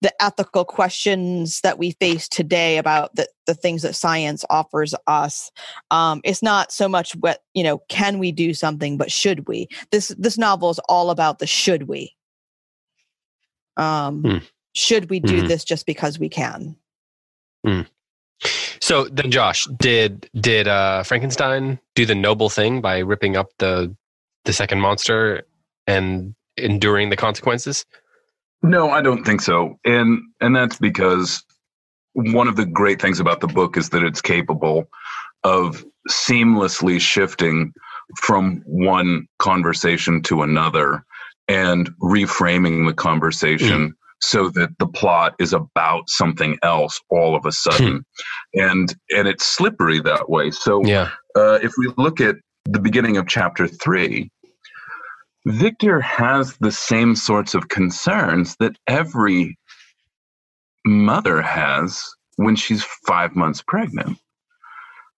the 0.00 0.12
ethical 0.22 0.64
questions 0.64 1.60
that 1.62 1.78
we 1.78 1.92
face 1.92 2.28
today 2.28 2.78
about 2.78 3.14
the, 3.14 3.28
the 3.46 3.54
things 3.54 3.82
that 3.82 3.94
science 3.94 4.44
offers 4.50 4.94
us 5.06 5.50
um, 5.90 6.20
it's 6.24 6.42
not 6.42 6.72
so 6.72 6.88
much 6.88 7.12
what 7.16 7.42
you 7.54 7.62
know 7.62 7.78
can 7.88 8.18
we 8.18 8.32
do 8.32 8.54
something 8.54 8.96
but 8.96 9.10
should 9.10 9.46
we 9.48 9.68
this 9.90 10.08
this 10.18 10.38
novel 10.38 10.70
is 10.70 10.78
all 10.88 11.10
about 11.10 11.38
the 11.38 11.46
should 11.46 11.88
we 11.88 12.14
um, 13.76 14.22
Hmm 14.22 14.38
should 14.74 15.10
we 15.10 15.20
do 15.20 15.42
Mhm. 15.42 15.48
this 15.48 15.64
just 15.64 15.86
because 15.86 16.18
we 16.18 16.28
can 16.28 16.76
So 18.80 19.04
then, 19.06 19.30
Josh, 19.30 19.66
did 19.78 20.30
did 20.40 20.68
uh, 20.68 21.02
Frankenstein 21.02 21.78
do 21.94 22.06
the 22.06 22.14
noble 22.14 22.48
thing 22.48 22.80
by 22.80 22.98
ripping 22.98 23.36
up 23.36 23.48
the 23.58 23.94
the 24.44 24.52
second 24.52 24.80
monster 24.80 25.42
and 25.86 26.34
enduring 26.56 27.10
the 27.10 27.16
consequences? 27.16 27.84
No, 28.62 28.90
I 28.90 29.02
don't 29.02 29.24
think 29.24 29.40
so. 29.40 29.78
And 29.84 30.20
and 30.40 30.54
that's 30.54 30.78
because 30.78 31.44
one 32.14 32.48
of 32.48 32.56
the 32.56 32.64
great 32.64 33.02
things 33.02 33.20
about 33.20 33.40
the 33.40 33.46
book 33.48 33.76
is 33.76 33.90
that 33.90 34.02
it's 34.02 34.22
capable 34.22 34.88
of 35.44 35.84
seamlessly 36.08 37.00
shifting 37.00 37.72
from 38.16 38.62
one 38.64 39.26
conversation 39.38 40.22
to 40.22 40.42
another 40.42 41.04
and 41.48 41.90
reframing 42.00 42.86
the 42.86 42.94
conversation 42.94 43.94
so 44.20 44.48
that 44.50 44.70
the 44.78 44.86
plot 44.86 45.34
is 45.38 45.52
about 45.52 46.08
something 46.08 46.58
else 46.62 47.00
all 47.10 47.34
of 47.36 47.44
a 47.46 47.52
sudden. 47.52 48.04
and 48.54 48.94
and 49.10 49.28
it's 49.28 49.46
slippery 49.46 50.00
that 50.00 50.28
way. 50.28 50.50
So 50.50 50.84
Yeah. 50.84 51.10
uh, 51.36 51.58
if 51.62 51.72
we 51.78 51.92
look 51.96 52.20
at 52.20 52.36
the 52.64 52.80
beginning 52.80 53.16
of 53.16 53.26
chapter 53.26 53.66
three, 53.68 54.30
Victor 55.46 56.00
has 56.00 56.56
the 56.58 56.72
same 56.72 57.14
sorts 57.14 57.54
of 57.54 57.68
concerns 57.68 58.56
that 58.60 58.76
every 58.86 59.56
mother 60.84 61.40
has 61.42 62.02
when 62.36 62.56
she's 62.56 62.82
five 63.06 63.34
months 63.36 63.62
pregnant. 63.66 64.18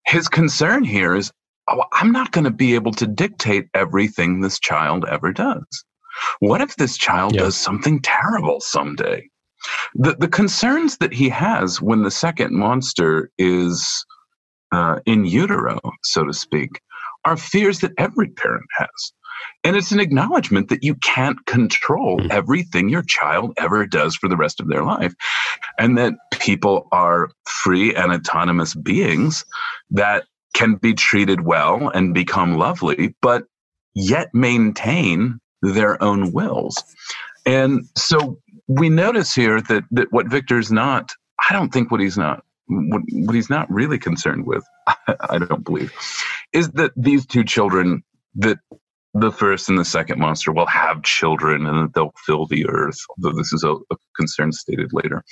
His 0.06 0.28
concern 0.28 0.84
here 0.84 1.14
is 1.14 1.32
oh, 1.68 1.84
I'm 1.92 2.12
not 2.12 2.32
going 2.32 2.44
to 2.44 2.50
be 2.50 2.74
able 2.74 2.92
to 2.92 3.06
dictate 3.06 3.66
everything 3.74 4.40
this 4.40 4.58
child 4.58 5.04
ever 5.08 5.32
does. 5.32 5.84
What 6.40 6.60
if 6.60 6.76
this 6.76 6.96
child 6.96 7.34
Yeah. 7.34 7.42
does 7.42 7.56
something 7.56 8.00
terrible 8.02 8.60
someday? 8.60 9.28
The, 9.94 10.14
the 10.18 10.28
concerns 10.28 10.96
that 10.98 11.12
he 11.12 11.28
has 11.28 11.82
when 11.82 12.02
the 12.02 12.10
second 12.10 12.54
monster 12.54 13.30
is 13.38 14.04
uh, 14.72 15.00
in 15.04 15.24
utero, 15.24 15.80
so 16.02 16.24
to 16.24 16.32
speak, 16.32 16.80
are 17.24 17.36
fears 17.36 17.80
that 17.80 17.92
every 17.98 18.28
parent 18.30 18.66
has. 18.78 19.12
And 19.64 19.76
it's 19.76 19.90
an 19.92 20.00
acknowledgement 20.00 20.68
that 20.68 20.82
you 20.84 20.94
can't 20.96 21.44
control 21.46 22.18
Mhm. 22.20 22.30
everything 22.30 22.88
your 22.88 23.02
child 23.02 23.52
ever 23.58 23.86
does 23.86 24.16
for 24.16 24.28
the 24.28 24.36
rest 24.36 24.60
of 24.60 24.68
their 24.68 24.82
life. 24.84 25.14
And 25.78 25.98
that 25.98 26.14
people 26.32 26.88
are 26.92 27.30
free 27.46 27.94
and 27.94 28.12
autonomous 28.12 28.74
beings 28.74 29.44
that 29.90 30.24
can 30.54 30.74
be 30.76 30.94
treated 30.94 31.42
well 31.42 31.88
and 31.88 32.14
become 32.14 32.56
lovely, 32.56 33.14
but 33.22 33.44
yet 33.94 34.28
maintain 34.34 35.40
their 35.62 36.02
own 36.02 36.32
wills. 36.32 36.82
And 37.46 37.88
so 37.96 38.38
we 38.68 38.88
notice 38.88 39.34
here 39.34 39.60
that, 39.62 39.84
that 39.90 40.12
what 40.12 40.28
Victor's 40.28 40.70
not, 40.70 41.12
I 41.48 41.52
don't 41.52 41.72
think 41.72 41.90
what 41.90 42.00
he's 42.00 42.18
not, 42.18 42.44
what, 42.66 43.02
what 43.12 43.34
he's 43.34 43.50
not 43.50 43.70
really 43.70 43.98
concerned 43.98 44.46
with, 44.46 44.64
I 45.08 45.38
don't 45.38 45.64
believe, 45.64 45.92
is 46.52 46.70
that 46.72 46.92
these 46.96 47.26
two 47.26 47.44
children, 47.44 48.02
that 48.36 48.58
the 49.14 49.32
first 49.32 49.68
and 49.68 49.78
the 49.78 49.84
second 49.84 50.20
monster 50.20 50.52
will 50.52 50.66
have 50.66 51.02
children 51.02 51.66
and 51.66 51.92
they'll 51.94 52.14
fill 52.24 52.46
the 52.46 52.66
earth, 52.68 52.98
although 53.10 53.36
this 53.36 53.52
is 53.52 53.64
a, 53.64 53.72
a 53.72 53.96
concern 54.16 54.52
stated 54.52 54.92
later. 54.92 55.24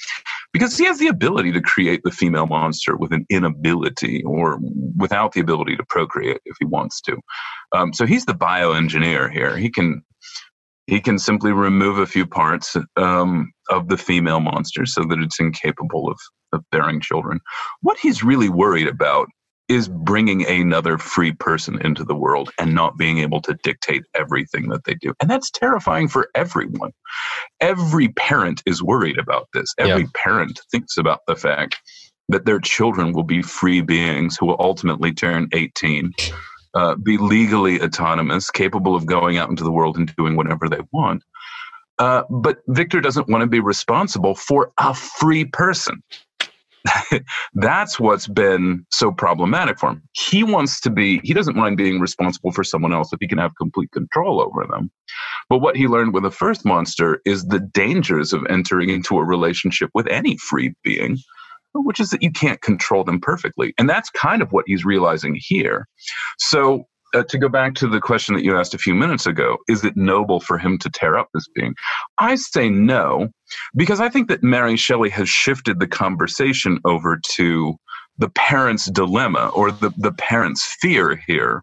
Because 0.53 0.77
he 0.77 0.85
has 0.87 0.99
the 0.99 1.07
ability 1.07 1.53
to 1.53 1.61
create 1.61 2.01
the 2.03 2.11
female 2.11 2.47
monster 2.47 2.97
with 2.97 3.12
an 3.12 3.25
inability 3.31 4.23
or 4.25 4.59
without 4.97 5.33
the 5.33 5.41
ability 5.41 5.77
to 5.77 5.85
procreate 5.88 6.41
if 6.45 6.57
he 6.59 6.64
wants 6.64 7.01
to. 7.03 7.17
Um, 7.73 7.93
so 7.93 8.05
he's 8.05 8.25
the 8.25 8.33
bioengineer 8.33 9.31
here. 9.31 9.57
He 9.57 9.71
can 9.71 10.03
he 10.87 11.01
can 11.01 11.19
simply 11.19 11.53
remove 11.53 11.99
a 11.99 12.07
few 12.07 12.27
parts 12.27 12.75
um, 12.97 13.53
of 13.69 13.88
the 13.88 13.99
female 13.99 14.41
monster 14.41 14.87
so 14.87 15.05
that 15.05 15.19
it's 15.19 15.38
incapable 15.38 16.11
of, 16.11 16.19
of 16.55 16.64
bearing 16.73 16.99
children. 16.99 17.41
What 17.83 17.99
he's 17.99 18.25
really 18.25 18.49
worried 18.49 18.88
about 18.88 19.29
is 19.69 19.89
bringing 19.89 20.47
another 20.47 20.99
free 20.99 21.33
person 21.33 21.81
into 21.85 22.05
the 22.05 22.15
world 22.15 22.51
and 22.59 22.75
not 22.75 22.97
being 22.97 23.19
able 23.19 23.41
to 23.43 23.55
dictate 23.63 24.05
everything 24.15 24.69
that 24.69 24.85
they 24.85 24.95
do. 24.95 25.15
And 25.21 25.31
that's 25.31 25.51
terrifying 25.51 26.09
for 26.09 26.29
everyone. 26.35 26.93
Every 27.61 28.09
parent 28.09 28.63
is 28.67 28.83
worried 28.83 29.19
about 29.19 29.49
this. 29.55 29.75
Every 29.79 30.03
Yeah. 30.03 30.09
parent 30.15 30.61
thinks 30.73 30.97
about 30.99 31.21
the 31.27 31.37
fact 31.37 31.81
that 32.29 32.47
their 32.47 32.61
children 32.61 33.13
will 33.13 33.25
be 33.25 33.43
free 33.43 33.81
beings 33.83 34.37
who 34.39 34.47
will 34.47 34.57
ultimately 34.61 35.13
turn 35.13 35.49
18, 35.53 36.15
uh, 36.75 36.97
be 36.97 37.19
legally 37.19 37.81
autonomous, 37.83 38.51
capable 38.51 38.95
of 38.95 39.07
going 39.07 39.39
out 39.39 39.51
into 39.51 39.65
the 39.65 39.73
world 39.73 39.97
and 39.99 40.15
doing 40.17 40.37
whatever 40.37 40.69
they 40.69 40.81
want. 40.93 41.23
Uh, 41.99 42.25
but 42.31 42.59
Victor 42.69 43.01
doesn't 43.01 43.29
want 43.29 43.43
to 43.43 43.49
be 43.49 43.61
responsible 43.61 44.35
for 44.35 44.71
a 44.79 44.95
free 44.95 45.45
person. 45.47 46.03
That's 47.55 47.99
what's 47.99 48.27
been 48.27 48.85
so 48.91 49.12
problematic 49.12 49.79
for 49.79 49.91
him. 49.91 50.03
He 50.12 50.45
wants 50.45 50.81
to 50.83 50.91
be, 50.91 51.21
he 51.25 51.35
doesn't 51.35 51.57
mind 51.57 51.77
being 51.77 52.01
responsible 52.01 52.53
for 52.53 52.64
someone 52.64 52.93
else 52.93 53.12
if 53.12 53.19
he 53.21 53.29
can 53.29 53.38
have 53.38 53.53
complete 53.57 53.91
control 53.93 54.41
over 54.41 54.67
them. 54.67 54.91
But 55.49 55.59
what 55.59 55.77
he 55.77 55.87
learned 55.87 56.14
with 56.14 56.23
the 56.23 56.31
first 56.31 56.64
monster 56.64 57.21
is 57.25 57.47
the 57.47 57.61
dangers 57.61 58.33
of 58.33 58.47
entering 58.49 58.91
into 58.91 59.19
a 59.19 59.25
relationship 59.25 59.91
with 59.95 60.07
any 60.09 60.37
free 60.37 60.75
being, 60.83 61.19
which 61.75 62.01
is 62.01 62.11
that 62.11 62.23
you 62.23 62.31
can't 62.31 62.61
control 62.62 63.05
them 63.05 63.21
perfectly. 63.21 63.75
And 63.79 63.88
that's 63.88 64.11
kind 64.11 64.43
of 64.43 64.53
what 64.53 64.64
he's 64.67 64.85
realizing 64.85 65.37
here. 65.38 65.87
So, 66.38 66.85
uh, 67.14 67.23
to 67.29 67.38
go 67.38 67.49
back 67.49 67.75
to 67.75 67.88
the 67.88 68.01
question 68.01 68.35
that 68.35 68.44
you 68.44 68.57
asked 68.57 68.75
a 68.75 68.79
few 68.79 68.94
minutes 68.94 69.27
ago, 69.27 69.57
is 69.68 69.85
it 69.85 69.97
noble 69.97 70.40
for 70.40 70.59
him 70.59 70.79
to 70.79 70.90
tear 70.90 71.16
up 71.16 71.29
this 71.33 71.47
being? 71.55 71.75
I 72.18 72.35
say 72.37 72.68
no, 72.68 73.29
because 73.77 74.01
I 74.01 74.09
think 74.09 74.29
that 74.29 74.42
Mary 74.42 74.77
Shelley 74.77 75.11
has 75.11 75.29
shifted 75.29 75.81
the 75.81 75.87
conversation 75.87 76.79
over 76.85 77.21
to 77.33 77.77
the 78.18 78.29
parent's 78.31 78.87
dilemma 78.87 79.51
or 79.55 79.71
the, 79.71 79.92
the 79.97 80.12
parent's 80.12 80.77
fear 80.81 81.21
here. 81.27 81.62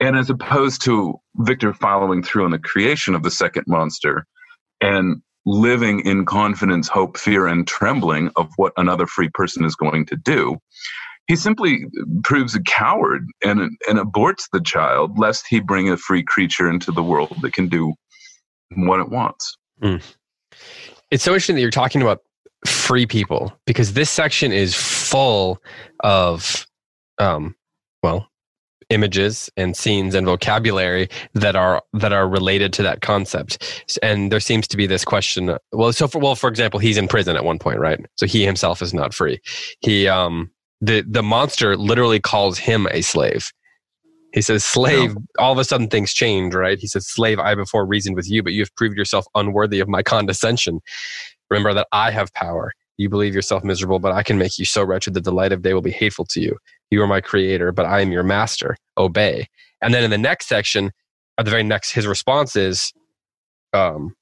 And 0.00 0.16
as 0.16 0.28
opposed 0.28 0.82
to 0.84 1.14
Victor 1.36 1.72
following 1.72 2.22
through 2.22 2.44
on 2.44 2.50
the 2.50 2.58
creation 2.58 3.14
of 3.14 3.22
the 3.22 3.30
second 3.30 3.64
monster 3.66 4.26
and 4.80 5.22
living 5.46 6.00
in 6.00 6.26
confidence, 6.26 6.88
hope, 6.88 7.16
fear, 7.16 7.46
and 7.46 7.66
trembling 7.66 8.30
of 8.36 8.50
what 8.56 8.72
another 8.76 9.06
free 9.06 9.30
person 9.32 9.64
is 9.64 9.76
going 9.76 10.04
to 10.06 10.16
do. 10.16 10.58
He 11.26 11.36
simply 11.36 11.86
proves 12.22 12.54
a 12.54 12.62
coward 12.62 13.26
and, 13.42 13.60
and 13.88 13.98
aborts 13.98 14.48
the 14.52 14.60
child, 14.60 15.18
lest 15.18 15.46
he 15.48 15.60
bring 15.60 15.90
a 15.90 15.96
free 15.96 16.22
creature 16.22 16.70
into 16.70 16.92
the 16.92 17.02
world 17.02 17.36
that 17.42 17.52
can 17.52 17.68
do 17.68 17.94
what 18.74 19.00
it 19.00 19.08
wants. 19.08 19.56
Mm. 19.82 20.02
It's 21.10 21.24
so 21.24 21.32
interesting 21.32 21.56
that 21.56 21.62
you're 21.62 21.70
talking 21.70 22.02
about 22.02 22.20
free 22.64 23.06
people 23.06 23.56
because 23.66 23.92
this 23.92 24.10
section 24.10 24.52
is 24.52 24.74
full 24.74 25.58
of, 26.00 26.66
um, 27.18 27.54
well, 28.02 28.28
images 28.88 29.50
and 29.56 29.76
scenes 29.76 30.14
and 30.14 30.26
vocabulary 30.26 31.08
that 31.34 31.56
are 31.56 31.82
that 31.92 32.12
are 32.12 32.28
related 32.28 32.72
to 32.72 32.82
that 32.84 33.00
concept 33.00 33.84
and 34.02 34.30
there 34.30 34.38
seems 34.38 34.68
to 34.68 34.76
be 34.76 34.86
this 34.86 35.04
question 35.04 35.56
well 35.72 35.92
so 35.92 36.06
for 36.06 36.20
well 36.20 36.36
for 36.36 36.48
example 36.48 36.78
he's 36.78 36.96
in 36.96 37.08
prison 37.08 37.34
at 37.34 37.44
one 37.44 37.58
point 37.58 37.80
right 37.80 38.06
so 38.14 38.26
he 38.26 38.44
himself 38.44 38.80
is 38.80 38.94
not 38.94 39.12
free 39.12 39.40
he 39.80 40.06
um 40.06 40.48
the 40.80 41.02
the 41.02 41.22
monster 41.22 41.76
literally 41.76 42.20
calls 42.20 42.58
him 42.58 42.86
a 42.90 43.00
slave 43.00 43.50
he 44.32 44.42
says 44.42 44.64
slave 44.64 45.14
no. 45.14 45.22
all 45.38 45.52
of 45.52 45.58
a 45.58 45.64
sudden 45.64 45.88
things 45.88 46.12
change 46.12 46.54
right 46.54 46.78
he 46.78 46.86
says 46.86 47.06
slave 47.06 47.38
i 47.38 47.54
before 47.54 47.86
reasoned 47.86 48.16
with 48.16 48.28
you 48.30 48.42
but 48.42 48.52
you 48.52 48.60
have 48.60 48.74
proved 48.76 48.96
yourself 48.96 49.26
unworthy 49.34 49.80
of 49.80 49.88
my 49.88 50.02
condescension 50.02 50.80
remember 51.50 51.72
that 51.72 51.86
i 51.92 52.10
have 52.10 52.32
power 52.34 52.72
you 52.98 53.08
believe 53.08 53.34
yourself 53.34 53.62
miserable, 53.62 53.98
but 53.98 54.12
I 54.12 54.22
can 54.22 54.38
make 54.38 54.58
you 54.58 54.64
so 54.64 54.82
wretched 54.82 55.14
that 55.14 55.24
the 55.24 55.32
light 55.32 55.52
of 55.52 55.62
day 55.62 55.74
will 55.74 55.82
be 55.82 55.90
hateful 55.90 56.24
to 56.26 56.40
you. 56.40 56.56
You 56.90 57.02
are 57.02 57.06
my 57.06 57.20
creator, 57.20 57.72
but 57.72 57.86
I 57.86 58.00
am 58.00 58.12
your 58.12 58.22
master. 58.22 58.76
Obey. 58.96 59.48
And 59.82 59.92
then 59.92 60.04
in 60.04 60.10
the 60.10 60.18
next 60.18 60.46
section, 60.46 60.92
at 61.38 61.44
the 61.44 61.50
very 61.50 61.62
next, 61.62 61.92
his 61.92 62.06
response 62.06 62.56
is, 62.56 62.92
um, 63.74 64.14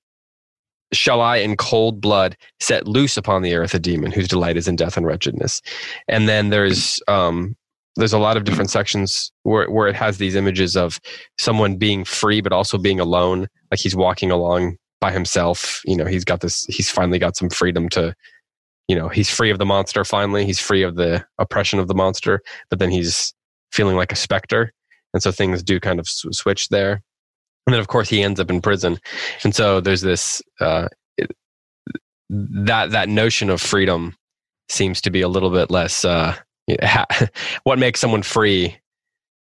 Shall 0.97 1.21
I 1.21 1.37
in 1.37 1.57
cold 1.57 2.01
blood 2.01 2.37
set 2.61 2.87
loose 2.87 3.17
upon 3.17 3.43
the 3.43 3.55
earth 3.55 3.75
a 3.75 3.79
demon 3.79 4.13
whose 4.13 4.29
delight 4.29 4.57
is 4.57 4.69
in 4.69 4.77
death 4.77 4.97
and 4.97 5.07
wretchedness? 5.07 5.61
And 6.09 6.29
then 6.29 6.51
there's 6.51 7.01
um, 7.09 7.57
there's 7.97 8.13
a 8.13 8.19
lot 8.19 8.37
of 8.37 8.45
different 8.45 8.71
sections 8.71 9.33
where 9.43 9.71
where 9.71 9.89
it 9.89 9.97
has 9.97 10.19
these 10.19 10.35
images 10.35 10.77
of 10.77 11.01
someone 11.39 11.77
being 11.77 12.05
free 12.05 12.41
but 12.41 12.53
also 12.53 12.79
being 12.79 13.01
alone, 13.01 13.49
like 13.71 13.81
he's 13.81 13.97
walking 13.97 14.31
along 14.31 14.77
by 15.01 15.13
himself. 15.13 15.81
You 15.85 15.97
know, 15.97 16.07
he's 16.07 16.25
got 16.25 16.41
this. 16.41 16.65
He's 16.67 16.91
finally 16.91 17.19
got 17.19 17.37
some 17.37 17.51
freedom 17.51 17.89
to 17.91 18.15
you 18.89 18.97
know 18.97 19.09
he's 19.09 19.31
free 19.31 19.51
of 19.51 19.59
the 19.59 19.65
monster 19.65 20.05
finally 20.05 20.45
he's 20.45 20.61
free 20.61 20.83
of 20.83 20.97
the 20.97 21.25
oppression 21.39 21.79
of 21.79 21.89
the 21.89 21.95
monster 21.95 22.41
but 22.71 22.79
then 22.79 22.91
he's 22.91 23.33
feeling 23.73 23.97
like 23.97 24.13
a 24.13 24.17
specter 24.17 24.73
and 25.13 25.23
so 25.23 25.33
things 25.33 25.63
do 25.63 25.81
kind 25.81 25.99
of 25.99 26.07
switch 26.09 26.69
there 26.69 27.03
and 27.67 27.75
then 27.75 27.81
of 27.81 27.89
course 27.89 28.09
he 28.09 28.23
ends 28.23 28.41
up 28.41 28.51
in 28.51 28.61
prison 28.61 28.99
and 29.43 29.55
so 29.55 29.81
there's 29.81 30.03
this 30.03 30.43
uh, 30.61 30.89
that 32.29 32.91
that 32.91 33.09
notion 33.09 33.51
of 33.51 33.61
freedom 33.61 34.17
seems 34.69 35.01
to 35.01 35.11
be 35.11 35.21
a 35.21 35.29
little 35.29 35.51
bit 35.51 35.71
less 35.71 36.05
uh, 36.05 36.35
what 37.65 37.79
makes 37.79 38.01
someone 38.01 38.23
free 38.23 38.77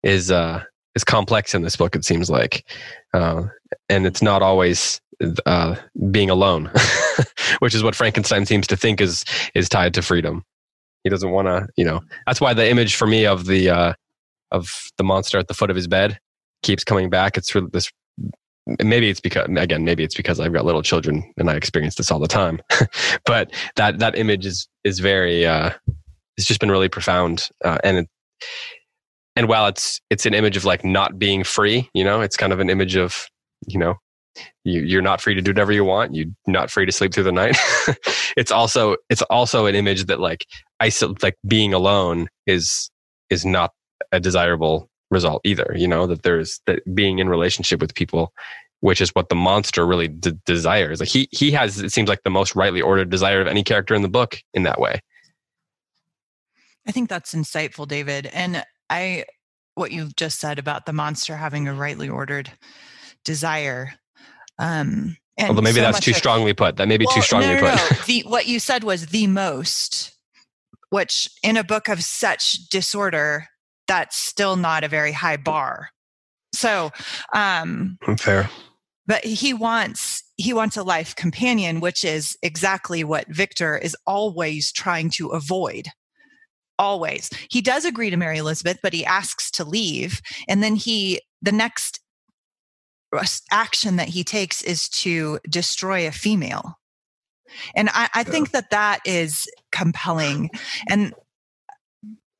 is 0.03 0.31
uh, 0.31 0.63
is 0.95 1.05
complex 1.05 1.55
in 1.55 1.63
this 1.63 1.77
book 1.77 1.95
it 1.97 2.05
seems 2.05 2.29
like 2.31 2.69
uh, 3.15 3.43
and 3.89 4.07
it's 4.07 4.23
not 4.23 4.43
always 4.43 5.01
uh, 5.47 5.77
being 6.11 6.31
alone, 6.31 6.71
which 7.59 7.75
is 7.75 7.83
what 7.83 7.95
Frankenstein 7.95 8.47
seems 8.47 8.67
to 8.69 8.77
think 8.77 9.01
is 9.01 9.25
is 9.55 9.69
tied 9.69 9.95
to 9.95 10.03
freedom. 10.03 10.45
He 11.03 11.11
doesn't 11.11 11.31
want 11.31 11.49
to, 11.49 11.69
you 11.77 11.85
know. 11.85 12.01
That's 12.27 12.41
why 12.41 12.55
the 12.55 12.69
image 12.69 12.95
for 12.97 13.07
me 13.07 13.27
of 13.27 13.47
the 13.47 13.71
uh, 13.71 13.93
of 14.51 14.71
the 14.97 15.05
monster 15.05 15.39
at 15.39 15.49
the 15.49 15.55
foot 15.55 15.71
of 15.71 15.77
his 15.77 15.87
bed 15.87 16.19
keeps 16.63 16.85
coming 16.85 17.11
back. 17.11 17.37
It's 17.37 17.55
really 17.55 17.69
this. 17.73 17.91
Maybe 18.83 19.11
it's 19.11 19.21
because 19.21 19.49
again, 19.57 19.85
maybe 19.85 20.05
it's 20.05 20.15
because 20.15 20.41
I've 20.41 20.53
got 20.53 20.65
little 20.65 20.83
children 20.83 21.33
and 21.37 21.51
I 21.51 21.55
experience 21.55 21.97
this 21.97 22.11
all 22.11 22.19
the 22.19 22.29
time. 22.29 22.61
but 23.27 23.53
that 23.77 23.99
that 23.99 24.17
image 24.17 24.47
is 24.47 24.69
is 24.85 25.01
very. 25.01 25.47
Uh, 25.47 25.71
it's 26.37 26.47
just 26.47 26.61
been 26.61 26.71
really 26.71 26.89
profound, 26.89 27.49
uh, 27.65 27.79
and 27.85 27.99
it, 27.99 28.09
and 29.37 29.49
while 29.49 29.67
it's 29.67 30.01
it's 30.11 30.27
an 30.27 30.35
image 30.35 30.57
of 30.57 30.65
like 30.65 30.85
not 30.85 31.19
being 31.19 31.45
free, 31.45 31.89
you 31.95 32.03
know, 32.03 32.23
it's 32.23 32.37
kind 32.37 32.53
of 32.53 32.59
an 32.59 32.71
image 32.71 32.97
of 32.97 33.29
you 33.67 33.79
know 33.79 33.97
you, 34.65 34.81
you're 34.83 35.03
not 35.03 35.21
free 35.21 35.35
to 35.35 35.43
do 35.43 35.51
whatever 35.51 35.73
you 35.73 35.85
want 35.85 36.15
you're 36.15 36.27
not 36.47 36.71
free 36.71 36.87
to 36.87 36.93
sleep 36.93 37.15
through 37.15 37.25
the 37.25 37.33
night 37.33 37.57
it's 38.37 38.51
also 38.51 38.97
it's 39.09 39.23
also 39.23 39.67
an 39.67 39.75
image 39.75 40.05
that 40.07 40.21
like 40.21 40.47
isolate 40.81 41.23
like 41.23 41.37
being 41.47 41.73
alone 41.73 42.29
is 42.47 42.91
is 43.31 43.45
not 43.45 43.73
a 44.13 44.21
desirable 44.21 44.89
result 45.15 45.41
either 45.45 45.73
you 45.77 45.89
know 45.89 46.07
that 46.07 46.23
there's 46.23 46.61
that 46.67 46.83
being 46.95 47.19
in 47.19 47.29
relationship 47.29 47.81
with 47.81 47.95
people 47.95 48.33
which 48.81 49.01
is 49.01 49.11
what 49.15 49.31
the 49.31 49.35
monster 49.35 49.87
really 49.87 50.09
d- 50.09 50.33
desires 50.45 51.01
like 51.01 51.09
he 51.09 51.29
he 51.31 51.51
has 51.51 51.81
it 51.81 51.93
seems 51.93 52.09
like 52.09 52.23
the 52.25 52.31
most 52.31 52.55
rightly 52.55 52.83
ordered 52.83 53.09
desire 53.09 53.41
of 53.41 53.47
any 53.47 53.63
character 53.63 53.95
in 53.95 54.03
the 54.03 54.09
book 54.09 54.43
in 54.53 54.65
that 54.65 54.81
way 54.81 55.01
i 56.87 56.93
think 56.93 57.09
that's 57.09 57.35
insightful 57.35 57.89
david 57.89 58.27
and 58.27 58.63
i 58.91 59.25
what 59.75 59.91
you've 59.91 60.15
just 60.17 60.39
said 60.39 60.59
about 60.59 60.85
the 60.85 60.93
monster 60.93 61.37
having 61.37 61.67
a 61.67 61.75
rightly 61.75 62.09
ordered 62.09 62.51
desire 63.25 63.95
um, 64.59 65.17
and 65.37 65.49
Although 65.49 65.63
maybe 65.63 65.77
so 65.77 65.83
that's 65.83 66.01
too 66.01 66.13
strongly 66.13 66.53
put. 66.53 66.77
That 66.77 66.87
may 66.87 66.97
be 66.97 67.07
well, 67.07 67.17
too 67.17 67.23
strongly 67.23 67.49
no, 67.49 67.61
no, 67.61 67.71
put. 67.71 67.91
No. 67.91 67.97
The, 68.07 68.23
what 68.27 68.47
you 68.47 68.61
said 68.61 68.85
was 68.85 69.07
the 69.07 69.27
most, 69.27 70.17
which 70.91 71.29
in 71.43 71.57
a 71.57 71.65
book 71.65 71.89
of 71.89 72.05
such 72.05 72.69
disorder, 72.69 73.49
that's 73.87 74.17
still 74.17 74.57
not 74.57 74.85
a 74.85 74.89
very 74.89 75.13
high 75.13 75.37
bar. 75.37 75.91
So, 76.55 76.91
um, 77.33 77.99
fair. 78.19 78.49
But 79.07 79.25
he 79.25 79.53
wants 79.53 80.23
he 80.37 80.53
wants 80.53 80.77
a 80.77 80.83
life 80.83 81.15
companion, 81.15 81.81
which 81.81 82.05
is 82.05 82.37
exactly 82.43 83.05
what 83.05 83.29
Victor 83.29 83.77
is 83.77 83.97
always 84.07 84.73
trying 84.73 85.11
to 85.11 85.29
avoid. 85.29 85.89
Always. 86.79 87.31
He 87.51 87.61
does 87.61 87.85
agree 87.85 88.11
to 88.11 88.17
marry 88.17 88.39
Elizabeth, 88.39 88.79
but 88.83 88.93
he 88.93 89.05
asks 89.05 89.51
to 89.53 89.65
leave. 89.65 90.21
And 90.49 90.63
then 90.63 90.75
he, 90.75 91.21
the 91.41 91.53
next 91.53 92.01
action 93.53 93.95
that 93.97 94.09
he 94.09 94.25
takes 94.25 94.61
is 94.63 94.89
to 94.89 95.39
destroy 95.49 96.09
a 96.09 96.13
female. 96.13 96.75
And 97.77 97.89
I, 97.93 98.09
I 98.15 98.25
think 98.25 98.51
that 98.51 98.71
that 98.71 99.01
is 99.05 99.49
compelling. 99.71 100.51
And 100.89 101.15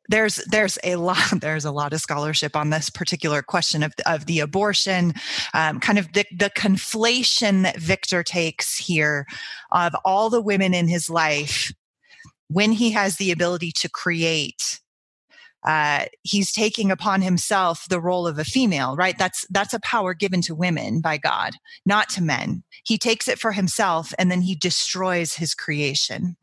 there's 0.09 0.37
there's 0.47 0.79
a 0.85 0.97
lot 0.97 1.19
there's 1.41 1.65
a 1.65 1.73
lot 1.73 1.93
of 1.93 2.01
scholarship 2.01 2.57
on 2.57 2.71
this 2.71 2.91
particular 2.91 3.43
question 3.43 3.83
of 3.83 3.95
of 4.07 4.27
the 4.27 4.41
abortion, 4.41 5.15
um, 5.55 5.81
kind 5.81 5.99
of 5.99 6.13
the 6.13 6.25
the 6.37 6.51
conflation 6.51 7.63
that 7.63 7.79
Victor 7.79 8.23
takes 8.23 8.77
here 8.77 9.27
of 9.73 9.95
all 10.05 10.31
the 10.31 10.43
women 10.43 10.75
in 10.75 10.89
his 10.89 11.09
life 11.09 11.73
when 12.49 12.73
he 12.73 12.91
has 12.91 13.17
the 13.17 13.33
ability 13.33 13.73
to 13.73 13.89
create 13.89 14.81
uh, 15.67 16.05
he's 16.23 16.53
taking 16.53 16.91
upon 16.91 17.23
himself 17.23 17.87
the 17.89 18.01
role 18.01 18.27
of 18.27 18.39
a 18.39 18.45
female 18.45 18.97
right? 18.97 19.17
That's 19.19 19.47
that's 19.51 19.75
a 19.75 19.81
power 19.81 20.13
given 20.13 20.43
to 20.43 20.55
women 20.55 21.01
by 21.01 21.17
god 21.17 21.55
not 21.87 22.09
to 22.11 22.23
men. 22.23 22.63
He 22.85 22.99
takes 22.99 23.29
it 23.29 23.39
for 23.39 23.53
himself 23.53 24.13
and 24.19 24.31
then 24.31 24.43
he 24.43 24.55
destroys 24.55 25.35
his 25.35 25.55
creation 25.55 26.37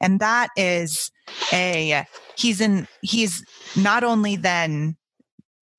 and 0.00 0.20
that 0.20 0.48
is 0.56 1.10
a 1.52 2.06
he's 2.36 2.60
in 2.60 2.86
he's 3.02 3.44
not 3.76 4.04
only 4.04 4.36
then 4.36 4.96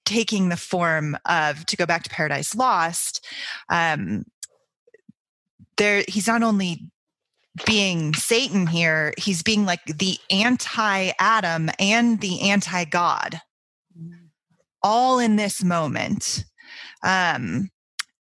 taking 0.05 0.49
the 0.49 0.57
form 0.57 1.17
of 1.25 1.65
to 1.65 1.75
go 1.75 1.86
back 1.86 2.03
to 2.03 2.10
paradise 2.10 2.55
lost 2.55 3.25
um 3.69 4.23
there 5.77 6.03
he's 6.07 6.27
not 6.27 6.43
only 6.43 6.89
being 7.65 8.13
Satan 8.13 8.67
here, 8.67 9.13
he's 9.17 9.41
being 9.41 9.65
like 9.65 9.83
the 9.86 10.17
anti 10.29 11.12
Adam 11.19 11.69
and 11.79 12.19
the 12.21 12.41
anti 12.41 12.86
God, 12.86 13.39
all 14.83 15.19
in 15.19 15.36
this 15.36 15.63
moment. 15.63 16.45
Um, 17.03 17.69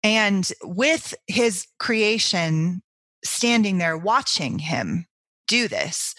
and 0.03 0.51
with 0.63 1.15
his 1.27 1.67
creation 1.79 2.83
standing 3.25 3.79
there 3.79 3.97
watching 3.97 4.59
him 4.59 5.07
do 5.47 5.69
this. 5.69 6.15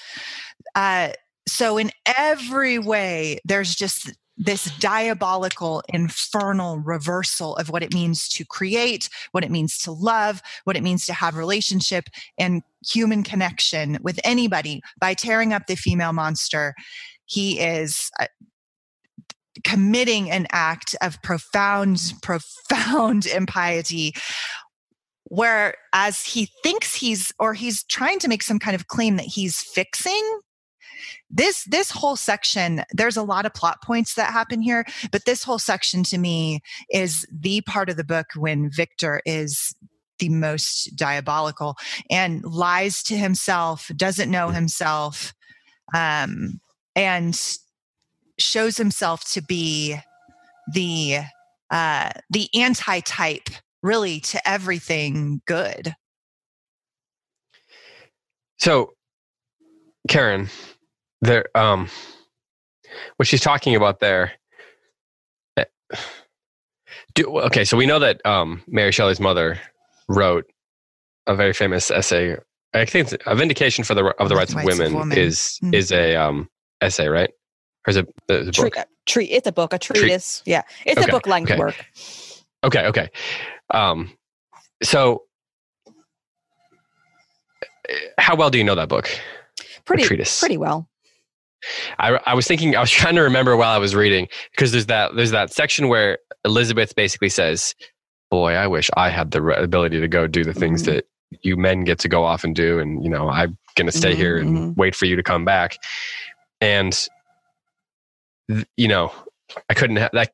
Uh, 0.75 1.09
so, 1.47 1.77
in 1.77 1.91
every 2.05 2.79
way, 2.79 3.39
there's 3.45 3.75
just 3.75 4.11
this 4.37 4.65
diabolical, 4.79 5.81
infernal 5.89 6.79
reversal 6.79 7.55
of 7.55 7.69
what 7.69 7.83
it 7.83 7.93
means 7.93 8.27
to 8.27 8.43
create, 8.43 9.09
what 9.31 9.43
it 9.45 9.51
means 9.51 9.77
to 9.77 9.91
love, 9.91 10.41
what 10.65 10.75
it 10.75 10.83
means 10.83 11.05
to 11.05 11.13
have 11.13 11.35
relationship 11.35 12.09
and 12.37 12.61
human 12.85 13.23
connection 13.23 13.97
with 14.01 14.19
anybody 14.23 14.81
by 14.99 15.13
tearing 15.13 15.53
up 15.53 15.67
the 15.67 15.75
female 15.75 16.11
monster. 16.11 16.75
He 17.25 17.59
is 17.59 18.11
uh, 18.19 18.27
committing 19.63 20.29
an 20.29 20.47
act 20.51 20.95
of 21.01 21.21
profound, 21.21 22.13
profound 22.21 23.25
impiety 23.33 24.13
whereas 25.25 26.23
he 26.25 26.49
thinks 26.63 26.95
he's 26.95 27.33
or 27.39 27.53
he's 27.53 27.83
trying 27.83 28.19
to 28.19 28.27
make 28.27 28.43
some 28.43 28.59
kind 28.59 28.75
of 28.75 28.87
claim 28.87 29.17
that 29.17 29.25
he's 29.25 29.61
fixing 29.61 30.39
this 31.29 31.63
this 31.65 31.91
whole 31.91 32.15
section 32.15 32.83
there's 32.91 33.17
a 33.17 33.23
lot 33.23 33.45
of 33.45 33.53
plot 33.53 33.81
points 33.83 34.13
that 34.13 34.31
happen 34.31 34.61
here 34.61 34.85
but 35.11 35.25
this 35.25 35.43
whole 35.43 35.59
section 35.59 36.03
to 36.03 36.17
me 36.17 36.61
is 36.91 37.25
the 37.31 37.61
part 37.61 37.89
of 37.89 37.97
the 37.97 38.03
book 38.03 38.27
when 38.35 38.69
victor 38.69 39.21
is 39.25 39.75
the 40.19 40.29
most 40.29 40.95
diabolical 40.95 41.75
and 42.09 42.43
lies 42.43 43.03
to 43.03 43.17
himself, 43.17 43.91
doesn't 43.95 44.31
know 44.31 44.49
himself, 44.49 45.33
um, 45.93 46.59
and 46.95 47.39
shows 48.37 48.77
himself 48.77 49.29
to 49.31 49.41
be 49.41 49.95
the 50.73 51.19
uh, 51.71 52.09
the 52.29 52.47
anti-type 52.53 53.49
really 53.85 54.19
to 54.19 54.49
everything 54.49 55.41
good. 55.45 55.93
So, 58.57 58.93
Karen, 60.07 60.49
there, 61.21 61.45
um, 61.55 61.87
what 63.17 63.27
she's 63.27 63.41
talking 63.41 63.75
about 63.75 63.99
there. 63.99 64.31
eh, 65.57 65.65
Do, 67.13 67.39
okay, 67.41 67.63
so 67.65 67.77
we 67.77 67.85
know 67.85 67.99
that 67.99 68.25
um, 68.25 68.61
Mary 68.67 68.91
Shelley's 68.91 69.19
mother 69.19 69.59
wrote 70.07 70.45
a 71.27 71.35
very 71.35 71.53
famous 71.53 71.91
essay. 71.91 72.37
I 72.73 72.85
think 72.85 73.11
it's 73.11 73.23
a 73.25 73.35
vindication 73.35 73.83
for 73.83 73.93
the 73.93 74.05
of 74.19 74.29
the 74.29 74.35
rights, 74.35 74.53
of, 74.53 74.63
women 74.63 75.11
is 75.11 75.59
Mm. 75.63 75.73
is 75.73 75.91
a 75.91 76.15
um, 76.15 76.49
essay, 76.81 77.07
right? 77.07 77.29
Or 77.87 77.91
is 77.91 77.97
it 77.97 78.07
a 78.29 78.51
Tre- 78.51 78.69
book? 78.69 78.85
tre- 79.05 79.25
it's 79.25 79.47
a 79.47 79.51
book, 79.51 79.73
a 79.73 79.79
treatise. 79.79 80.43
Yeah, 80.45 80.63
it's 80.85 80.99
Okay, 80.99 81.09
a 81.09 81.11
book 81.11 81.25
length 81.27 81.51
okay. 81.51 81.59
work. 81.59 81.85
Okay, 82.63 82.85
okay. 82.87 83.09
Um, 83.71 84.11
so, 84.83 85.23
how 88.17 88.35
well 88.35 88.49
do 88.49 88.57
you 88.57 88.63
know 88.63 88.75
that 88.75 88.89
book? 88.89 89.09
Pretty, 89.85 90.03
treatise. 90.03 90.39
pretty 90.39 90.57
well. 90.57 90.87
I, 91.99 92.19
I 92.25 92.33
was 92.33 92.47
thinking 92.47 92.75
I 92.75 92.79
was 92.81 92.91
trying 92.91 93.15
to 93.15 93.21
remember 93.21 93.55
while 93.55 93.71
I 93.73 93.77
was 93.77 93.95
reading 93.95 94.27
because 94.51 94.71
there's 94.71 94.85
that 94.87 95.15
there's 95.15 95.31
that 95.31 95.51
section 95.53 95.87
where 95.87 96.19
Elizabeth 96.43 96.95
basically 96.95 97.29
says, 97.29 97.75
"Boy, 98.31 98.53
I 98.53 98.67
wish 98.67 98.89
I 98.97 99.09
had 99.09 99.31
the 99.31 99.43
ability 99.45 99.99
to 99.99 100.07
go 100.07 100.27
do 100.27 100.43
the 100.43 100.53
things 100.53 100.83
Mhm. 100.83 100.85
that 100.87 101.05
you 101.41 101.57
men 101.57 101.83
get 101.83 101.99
to 101.99 102.07
go 102.07 102.23
off 102.23 102.43
and 102.43 102.55
do, 102.55 102.79
and 102.79 103.03
you 103.03 103.09
know 103.09 103.29
I'm 103.29 103.57
gonna 103.75 103.91
stay 103.91 104.13
Mhm, 104.13 104.17
here 104.17 104.37
and 104.37 104.49
mhm. 104.57 104.77
wait 104.77 104.95
for 104.95 105.05
you 105.05 105.15
to 105.15 105.23
come 105.23 105.45
back." 105.45 105.77
And 106.61 107.07
you 108.77 108.87
know, 108.87 109.11
I 109.69 109.73
couldn't 109.73 109.97
ha- 109.97 110.25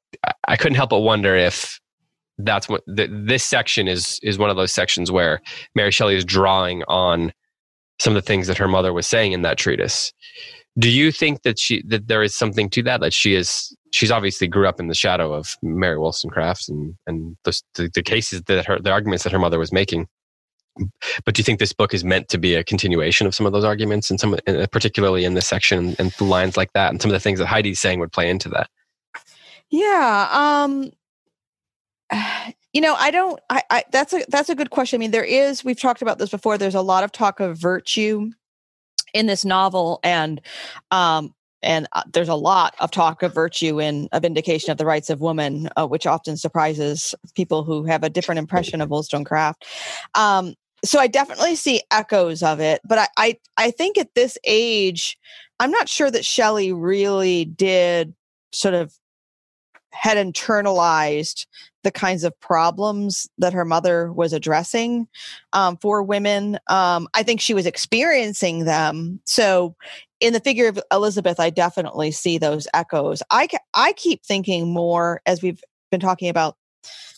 I 0.48 0.56
couldn't 0.58 0.76
help 0.76 0.90
but 0.92 1.00
wonder 1.00 1.36
if 1.36 1.80
that's 2.46 2.70
what 2.70 2.84
th- 2.96 3.10
this 3.12 3.44
section 3.44 3.88
is 3.88 4.20
is 4.24 4.38
one 4.38 4.50
of 4.50 4.56
those 4.56 4.72
sections 4.72 5.12
where 5.12 5.42
Mary 5.76 5.92
Shelley 5.92 6.16
is 6.16 6.26
drawing 6.26 6.84
on 6.88 7.34
some 8.00 8.16
of 8.16 8.22
the 8.22 8.26
things 8.26 8.48
that 8.48 8.58
her 8.58 8.68
mother 8.68 8.94
was 8.94 9.08
saying 9.08 9.32
in 9.32 9.42
that 9.44 9.58
treatise 9.58 10.14
do 10.80 10.90
you 10.90 11.12
think 11.12 11.42
that 11.44 11.60
she 11.60 11.84
that 11.88 12.08
there 12.08 12.24
is 12.24 12.36
something 12.36 12.70
to 12.70 12.82
that 12.84 13.02
that 13.02 13.14
she 13.14 13.36
is 13.36 13.76
she's 13.92 14.12
obviously 14.12 14.48
grew 14.48 14.68
up 14.68 14.80
in 14.80 14.88
the 14.88 14.96
shadow 14.96 15.34
of 15.34 15.56
mary 15.62 15.98
wollstonecraft 15.98 16.70
and 16.70 16.96
and 17.08 17.38
the, 17.44 17.62
the, 17.76 17.90
the 17.94 18.04
cases 18.04 18.42
that 18.44 18.66
her 18.66 18.80
the 18.80 18.92
arguments 18.92 19.24
that 19.24 19.34
her 19.34 19.40
mother 19.40 19.60
was 19.60 19.72
making 19.72 20.08
but 21.26 21.36
do 21.36 21.40
you 21.40 21.44
think 21.44 21.60
this 21.60 21.74
book 21.74 21.94
is 21.94 22.06
meant 22.06 22.30
to 22.30 22.38
be 22.38 22.56
a 22.56 22.64
continuation 22.64 23.28
of 23.28 23.36
some 23.36 23.46
of 23.46 23.52
those 23.52 23.66
arguments 23.66 24.10
and 24.10 24.20
some 24.20 24.38
particularly 24.72 25.26
in 25.26 25.34
this 25.34 25.46
section 25.46 25.96
and 26.00 26.14
through 26.14 26.28
lines 26.28 26.56
like 26.56 26.72
that 26.72 26.92
and 26.92 27.02
some 27.02 27.12
of 27.12 27.14
the 27.14 27.20
things 27.20 27.40
that 27.40 27.48
heidi's 27.48 27.80
saying 27.80 28.00
would 28.00 28.14
play 28.14 28.30
into 28.30 28.48
that 28.48 28.70
Yeah. 29.70 30.28
Um 30.32 30.92
you 32.74 32.82
know, 32.82 32.96
I 32.96 33.12
don't 33.12 33.40
I, 33.50 33.64
I 33.70 33.84
that's 33.92 34.14
a 34.14 34.24
that's 34.30 34.50
a 34.50 34.56
good 34.56 34.70
question. 34.70 34.98
I 34.98 35.00
mean, 35.00 35.12
there 35.12 35.24
is 35.24 35.64
we've 35.64 35.80
talked 35.80 36.02
about 36.02 36.20
this 36.20 36.30
before. 36.30 36.58
There's 36.58 36.76
a 36.76 36.82
lot 36.82 37.04
of 37.04 37.12
talk 37.12 37.40
of 37.40 37.58
virtue 37.58 38.32
in 39.14 39.26
this 39.26 39.44
novel 39.44 40.00
and 40.04 40.40
um 40.90 41.34
and 41.64 41.88
uh, 41.94 42.04
there's 42.12 42.30
a 42.30 42.36
lot 42.36 42.76
of 42.80 42.92
talk 42.92 43.22
of 43.24 43.34
virtue 43.34 43.80
in 43.80 44.10
a 44.12 44.20
vindication 44.20 44.72
of 44.72 44.78
the 44.78 44.86
rights 44.86 45.10
of 45.10 45.22
women, 45.22 45.70
uh, 45.78 45.88
which 45.88 46.08
often 46.08 46.38
surprises 46.38 47.14
people 47.36 47.64
who 47.64 47.84
have 47.84 48.04
a 48.04 48.10
different 48.10 48.40
impression 48.40 48.82
of 48.82 48.90
Wollstonecraft. 48.90 49.66
Um, 50.16 50.56
so 50.84 51.00
I 51.00 51.06
definitely 51.06 51.56
see 51.56 51.84
echoes 51.92 52.42
of 52.42 52.60
it, 52.60 52.82
but 52.84 52.98
I, 52.98 53.08
I, 53.18 53.38
I 53.58 53.72
think 53.72 54.00
at 54.00 54.16
this 54.16 54.38
age, 54.44 55.18
I'm 55.60 55.70
not 55.70 55.88
sure 55.88 56.10
that 56.10 56.26
Shelley 56.26 56.74
really 56.74 57.46
did 57.46 58.16
sort 58.52 58.74
of 58.74 58.94
had 59.92 60.18
internalized 60.18 61.46
the 61.84 61.92
kinds 61.92 62.24
of 62.24 62.40
problems 62.40 63.28
that 63.38 63.54
her 63.54 63.66
mother 63.66 64.12
was 64.12 64.34
addressing 64.34 65.08
um, 65.54 65.78
for 65.78 66.04
women. 66.04 66.60
Um, 66.68 67.08
I 67.14 67.24
think 67.24 67.42
she 67.42 67.54
was 67.54 67.66
experiencing 67.66 68.66
them. 68.66 69.20
So, 69.26 69.76
in 70.20 70.34
the 70.34 70.40
figure 70.40 70.68
of 70.68 70.80
Elizabeth, 70.92 71.40
I 71.40 71.50
definitely 71.50 72.12
see 72.12 72.38
those 72.38 72.68
echoes. 72.74 73.24
I 73.32 73.48
I 73.74 73.94
keep 73.94 74.24
thinking 74.24 74.72
more 74.72 75.22
as 75.26 75.42
we've 75.42 75.64
been 75.90 76.00
talking 76.00 76.30
about 76.30 76.58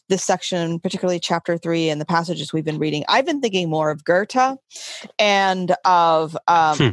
this 0.10 0.24
section, 0.24 0.80
particularly 0.80 1.20
chapter 1.20 1.58
three 1.58 1.90
and 1.90 2.00
the 2.00 2.06
passages 2.06 2.54
we've 2.54 2.66
been 2.66 2.80
reading. 2.80 3.04
I've 3.08 3.26
been 3.26 3.42
thinking 3.42 3.70
more 3.70 3.90
of 3.90 4.04
Goethe 4.04 4.58
and 5.20 5.76
of 5.86 6.38
um, 6.48 6.78
Hmm. 6.78 6.90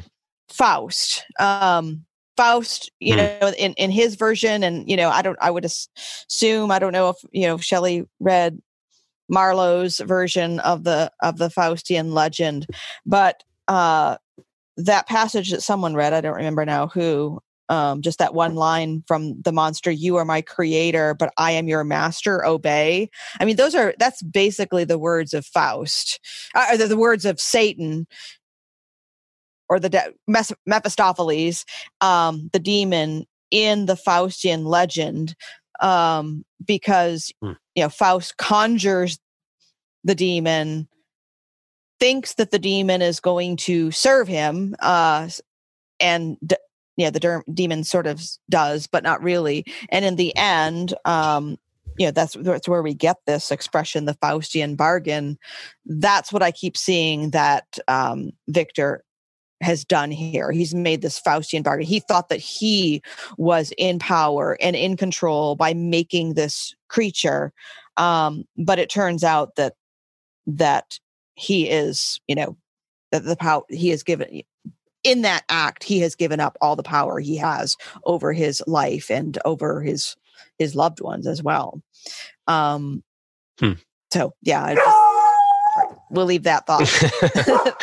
Faust. 0.48 1.24
Um, 1.38 2.04
Faust, 2.40 2.90
you 3.00 3.12
Hmm. 3.12 3.18
know, 3.18 3.52
in, 3.58 3.74
in 3.74 3.90
his 3.90 4.14
version, 4.14 4.62
and 4.62 4.88
you 4.88 4.96
know, 4.96 5.10
I 5.10 5.20
don't, 5.20 5.36
I 5.42 5.50
would 5.50 5.66
assume, 5.66 6.70
I 6.70 6.78
don't 6.78 6.92
know 6.92 7.10
if 7.10 7.16
you 7.32 7.46
know, 7.46 7.58
Shelley 7.58 8.06
read 8.18 8.62
Marlowe's 9.28 9.98
version 9.98 10.58
of 10.60 10.84
the 10.84 11.12
of 11.22 11.36
the 11.36 11.50
Faustian 11.50 12.12
legend, 12.14 12.66
but 13.04 13.42
uh, 13.68 14.16
that 14.78 15.06
passage 15.06 15.50
that 15.50 15.62
someone 15.62 15.94
read, 15.94 16.14
I 16.14 16.22
don't 16.22 16.36
remember 16.36 16.64
now 16.64 16.86
who, 16.86 17.40
um, 17.68 18.00
just 18.00 18.18
that 18.20 18.32
one 18.32 18.54
line 18.54 19.04
from 19.06 19.40
the 19.42 19.52
monster, 19.52 19.90
"You 19.90 20.16
are 20.16 20.24
my 20.24 20.40
creator, 20.40 21.14
but 21.14 21.32
I 21.36 21.52
am 21.52 21.68
your 21.68 21.84
master. 21.84 22.44
Obey." 22.46 23.10
I 23.38 23.44
mean, 23.44 23.56
those 23.56 23.74
are 23.74 23.94
that's 23.98 24.22
basically 24.22 24.84
the 24.84 24.98
words 24.98 25.34
of 25.34 25.44
Faust, 25.44 26.18
uh, 26.54 26.76
the, 26.78 26.86
the 26.86 26.96
words 26.96 27.26
of 27.26 27.38
Satan, 27.38 28.06
or 29.70 29.80
the 29.80 29.88
de- 29.88 30.12
Mes- 30.26 30.52
Mephistopheles, 30.66 31.64
um, 32.02 32.50
the 32.52 32.58
demon 32.58 33.24
in 33.50 33.86
the 33.86 33.94
Faustian 33.94 34.66
legend, 34.66 35.34
um, 35.80 36.44
because 36.64 37.32
Hmm. 37.40 37.52
you 37.74 37.82
know 37.84 37.88
Faust 37.88 38.36
conjures 38.36 39.18
the 40.04 40.14
demon, 40.14 40.88
thinks 41.98 42.34
that 42.34 42.50
the 42.50 42.58
demon 42.58 43.00
is 43.00 43.20
going 43.20 43.56
to 43.56 43.90
serve 43.90 44.28
him, 44.28 44.74
uh, 44.80 45.28
and 46.00 46.36
d- 46.44 46.56
yeah, 46.96 47.10
the 47.10 47.20
der- 47.20 47.44
demon 47.52 47.84
sort 47.84 48.06
of 48.06 48.20
does, 48.50 48.86
but 48.86 49.02
not 49.02 49.22
really. 49.22 49.64
And 49.90 50.04
in 50.04 50.16
the 50.16 50.36
end, 50.36 50.94
um, 51.04 51.56
you 51.98 52.06
know, 52.06 52.12
that's 52.12 52.34
that's 52.40 52.68
where 52.68 52.82
we 52.82 52.94
get 52.94 53.16
this 53.26 53.50
expression, 53.50 54.04
the 54.06 54.14
Faustian 54.14 54.76
bargain. 54.76 55.38
That's 55.86 56.32
what 56.32 56.42
I 56.42 56.50
keep 56.50 56.76
seeing 56.76 57.30
that 57.30 57.78
um, 57.88 58.30
Victor 58.48 59.04
has 59.60 59.84
done 59.84 60.10
here. 60.10 60.52
He's 60.52 60.74
made 60.74 61.02
this 61.02 61.20
Faustian 61.20 61.62
bargain. 61.62 61.86
He 61.86 62.00
thought 62.00 62.28
that 62.28 62.40
he 62.40 63.02
was 63.36 63.72
in 63.76 63.98
power 63.98 64.56
and 64.60 64.74
in 64.74 64.96
control 64.96 65.56
by 65.56 65.74
making 65.74 66.34
this 66.34 66.74
creature, 66.88 67.52
um, 67.96 68.44
but 68.56 68.78
it 68.78 68.90
turns 68.90 69.24
out 69.24 69.56
that 69.56 69.74
that 70.46 70.98
he 71.34 71.68
is, 71.68 72.20
you 72.26 72.34
know, 72.34 72.56
that 73.12 73.24
the 73.24 73.36
power 73.36 73.62
he 73.68 73.90
has 73.90 74.02
given 74.02 74.42
in 75.02 75.22
that 75.22 75.44
act 75.48 75.82
he 75.84 76.00
has 76.00 76.14
given 76.14 76.40
up 76.40 76.58
all 76.60 76.76
the 76.76 76.82
power 76.82 77.18
he 77.18 77.36
has 77.36 77.76
over 78.04 78.32
his 78.32 78.62
life 78.66 79.10
and 79.10 79.38
over 79.44 79.82
his 79.82 80.16
his 80.58 80.74
loved 80.74 81.00
ones 81.00 81.26
as 81.26 81.42
well. 81.42 81.82
Um, 82.46 83.02
Hmm. 83.60 83.72
So 84.12 84.34
yeah, 84.42 84.64
I 84.64 84.74
just, 84.74 86.00
we'll 86.10 86.26
leave 86.26 86.44
that 86.44 86.66
thought 86.66 86.88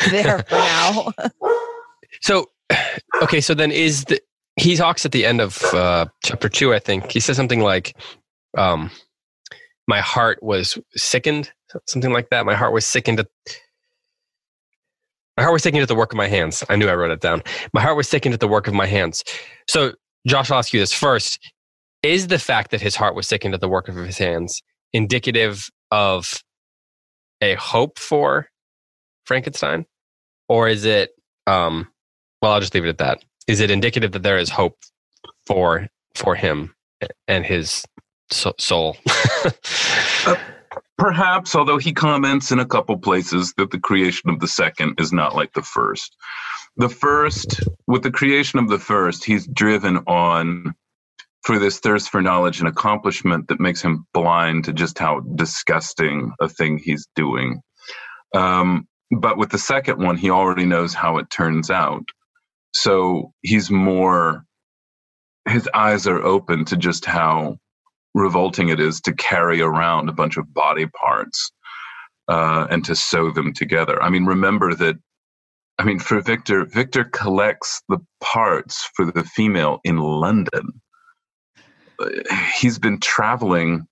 there 0.10 0.44
for 0.48 0.56
now. 0.56 1.12
So, 2.20 2.46
okay, 3.22 3.40
so 3.40 3.54
then 3.54 3.70
is 3.70 4.04
the 4.04 4.20
he 4.58 4.76
talks 4.76 5.06
at 5.06 5.12
the 5.12 5.24
end 5.24 5.40
of 5.40 5.62
uh, 5.72 6.06
chapter 6.24 6.48
two, 6.48 6.74
I 6.74 6.78
think 6.80 7.12
he 7.12 7.20
says 7.20 7.36
something 7.36 7.60
like, 7.60 7.96
um, 8.56 8.90
"My 9.86 10.00
heart 10.00 10.42
was 10.42 10.78
sickened," 10.96 11.52
something 11.86 12.12
like 12.12 12.30
that. 12.30 12.44
My 12.44 12.54
heart 12.54 12.72
was 12.72 12.86
sickened 12.86 13.20
at. 13.20 13.28
My 15.36 15.44
heart 15.44 15.52
was 15.52 15.62
sickened 15.62 15.82
at 15.82 15.88
the 15.88 15.94
work 15.94 16.12
of 16.12 16.16
my 16.16 16.26
hands. 16.26 16.64
I 16.68 16.74
knew 16.74 16.88
I 16.88 16.96
wrote 16.96 17.12
it 17.12 17.20
down. 17.20 17.44
My 17.72 17.80
heart 17.80 17.96
was 17.96 18.08
sickened 18.08 18.34
at 18.34 18.40
the 18.40 18.48
work 18.48 18.66
of 18.66 18.74
my 18.74 18.86
hands. 18.86 19.22
So, 19.68 19.92
Josh, 20.26 20.50
I'll 20.50 20.58
ask 20.58 20.72
you 20.72 20.80
this 20.80 20.92
first: 20.92 21.38
Is 22.02 22.26
the 22.26 22.38
fact 22.38 22.72
that 22.72 22.80
his 22.80 22.96
heart 22.96 23.14
was 23.14 23.28
sickened 23.28 23.54
at 23.54 23.60
the 23.60 23.68
work 23.68 23.88
of 23.88 23.94
his 23.94 24.18
hands 24.18 24.60
indicative 24.92 25.68
of 25.92 26.42
a 27.40 27.54
hope 27.54 27.98
for 27.98 28.48
Frankenstein, 29.24 29.86
or 30.48 30.68
is 30.68 30.84
it? 30.84 31.10
Um, 31.46 31.88
well, 32.40 32.52
I'll 32.52 32.60
just 32.60 32.74
leave 32.74 32.84
it 32.84 32.88
at 32.88 32.98
that. 32.98 33.24
Is 33.46 33.60
it 33.60 33.70
indicative 33.70 34.12
that 34.12 34.22
there 34.22 34.38
is 34.38 34.50
hope 34.50 34.78
for 35.46 35.88
for 36.14 36.34
him 36.34 36.74
and 37.26 37.44
his 37.44 37.84
so- 38.30 38.54
soul? 38.58 38.96
Perhaps, 40.98 41.54
although 41.54 41.78
he 41.78 41.92
comments 41.92 42.50
in 42.50 42.58
a 42.58 42.66
couple 42.66 42.98
places 42.98 43.54
that 43.56 43.70
the 43.70 43.78
creation 43.78 44.30
of 44.30 44.40
the 44.40 44.48
second 44.48 45.00
is 45.00 45.12
not 45.12 45.36
like 45.36 45.52
the 45.52 45.62
first. 45.62 46.16
The 46.76 46.88
first, 46.88 47.60
with 47.86 48.02
the 48.02 48.10
creation 48.10 48.58
of 48.58 48.68
the 48.68 48.80
first, 48.80 49.24
he's 49.24 49.46
driven 49.46 49.98
on 50.08 50.74
for 51.42 51.58
this 51.58 51.78
thirst 51.78 52.10
for 52.10 52.20
knowledge 52.20 52.58
and 52.58 52.68
accomplishment 52.68 53.48
that 53.48 53.60
makes 53.60 53.80
him 53.80 54.06
blind 54.12 54.64
to 54.64 54.72
just 54.72 54.98
how 54.98 55.20
disgusting 55.36 56.32
a 56.40 56.48
thing 56.48 56.78
he's 56.78 57.06
doing. 57.14 57.60
Um, 58.34 58.86
but 59.10 59.38
with 59.38 59.50
the 59.50 59.58
second 59.58 60.02
one, 60.02 60.16
he 60.16 60.30
already 60.30 60.66
knows 60.66 60.94
how 60.94 61.18
it 61.18 61.30
turns 61.30 61.70
out. 61.70 62.04
So 62.72 63.32
he's 63.42 63.70
more, 63.70 64.44
his 65.48 65.68
eyes 65.74 66.06
are 66.06 66.22
open 66.22 66.64
to 66.66 66.76
just 66.76 67.04
how 67.04 67.58
revolting 68.14 68.68
it 68.68 68.80
is 68.80 69.00
to 69.02 69.14
carry 69.14 69.60
around 69.60 70.08
a 70.08 70.12
bunch 70.12 70.36
of 70.36 70.52
body 70.52 70.86
parts 70.86 71.50
uh, 72.28 72.66
and 72.70 72.84
to 72.84 72.94
sew 72.94 73.30
them 73.30 73.52
together. 73.52 74.02
I 74.02 74.10
mean, 74.10 74.26
remember 74.26 74.74
that. 74.74 74.96
I 75.80 75.84
mean, 75.84 76.00
for 76.00 76.20
Victor, 76.20 76.64
Victor 76.64 77.04
collects 77.04 77.82
the 77.88 77.98
parts 78.20 78.90
for 78.96 79.04
the 79.04 79.22
female 79.22 79.78
in 79.84 79.98
London. 79.98 80.80
He's 82.58 82.80
been 82.80 82.98
traveling 82.98 83.86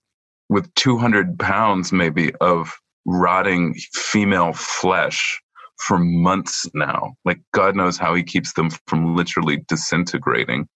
with 0.48 0.72
200 0.74 1.38
pounds, 1.38 1.92
maybe, 1.92 2.34
of 2.40 2.76
rotting 3.04 3.74
female 3.94 4.52
flesh 4.52 5.40
for 5.78 5.98
months 5.98 6.68
now. 6.74 7.14
Like, 7.24 7.40
God 7.52 7.76
knows 7.76 7.98
how 7.98 8.14
he 8.14 8.22
keeps 8.22 8.52
them 8.54 8.70
from 8.86 9.16
literally 9.16 9.64
disintegrating. 9.68 10.68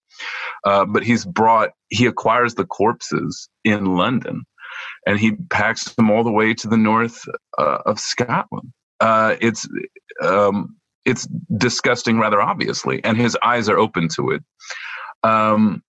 Uh, 0.65 0.85
but 0.85 1.03
he's 1.03 1.25
brought, 1.25 1.71
he 1.89 2.05
acquires 2.05 2.55
the 2.55 2.65
corpses 2.65 3.49
in 3.63 3.85
London 3.85 4.43
and 5.05 5.19
he 5.19 5.33
packs 5.49 5.93
them 5.95 6.11
all 6.11 6.23
the 6.23 6.31
way 6.31 6.53
to 6.53 6.67
the 6.67 6.77
north 6.77 7.23
uh, 7.57 7.79
of 7.85 7.99
Scotland. 7.99 8.71
Uh, 8.99 9.35
it's 9.41 9.67
um, 10.23 10.75
it's 11.05 11.27
disgusting, 11.57 12.19
rather 12.19 12.41
obviously, 12.41 13.03
and 13.03 13.17
his 13.17 13.35
eyes 13.43 13.67
are 13.67 13.79
open 13.79 14.07
to 14.15 14.29
it. 14.31 14.43
Um, 15.23 15.81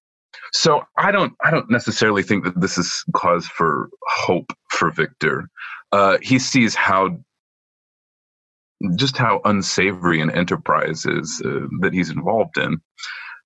so 0.52 0.82
I 0.96 1.12
don't 1.12 1.34
I 1.44 1.50
don't 1.50 1.70
necessarily 1.70 2.22
think 2.22 2.44
that 2.44 2.60
this 2.60 2.78
is 2.78 3.04
cause 3.14 3.46
for 3.46 3.90
hope 4.08 4.52
for 4.70 4.90
Victor. 4.90 5.48
Uh, 5.92 6.18
he 6.22 6.38
sees 6.38 6.74
how 6.74 7.18
just 8.96 9.16
how 9.16 9.40
unsavory 9.44 10.20
an 10.20 10.30
enterprise 10.30 11.06
is 11.06 11.42
uh, 11.44 11.66
that 11.80 11.92
he's 11.92 12.10
involved 12.10 12.56
in, 12.58 12.78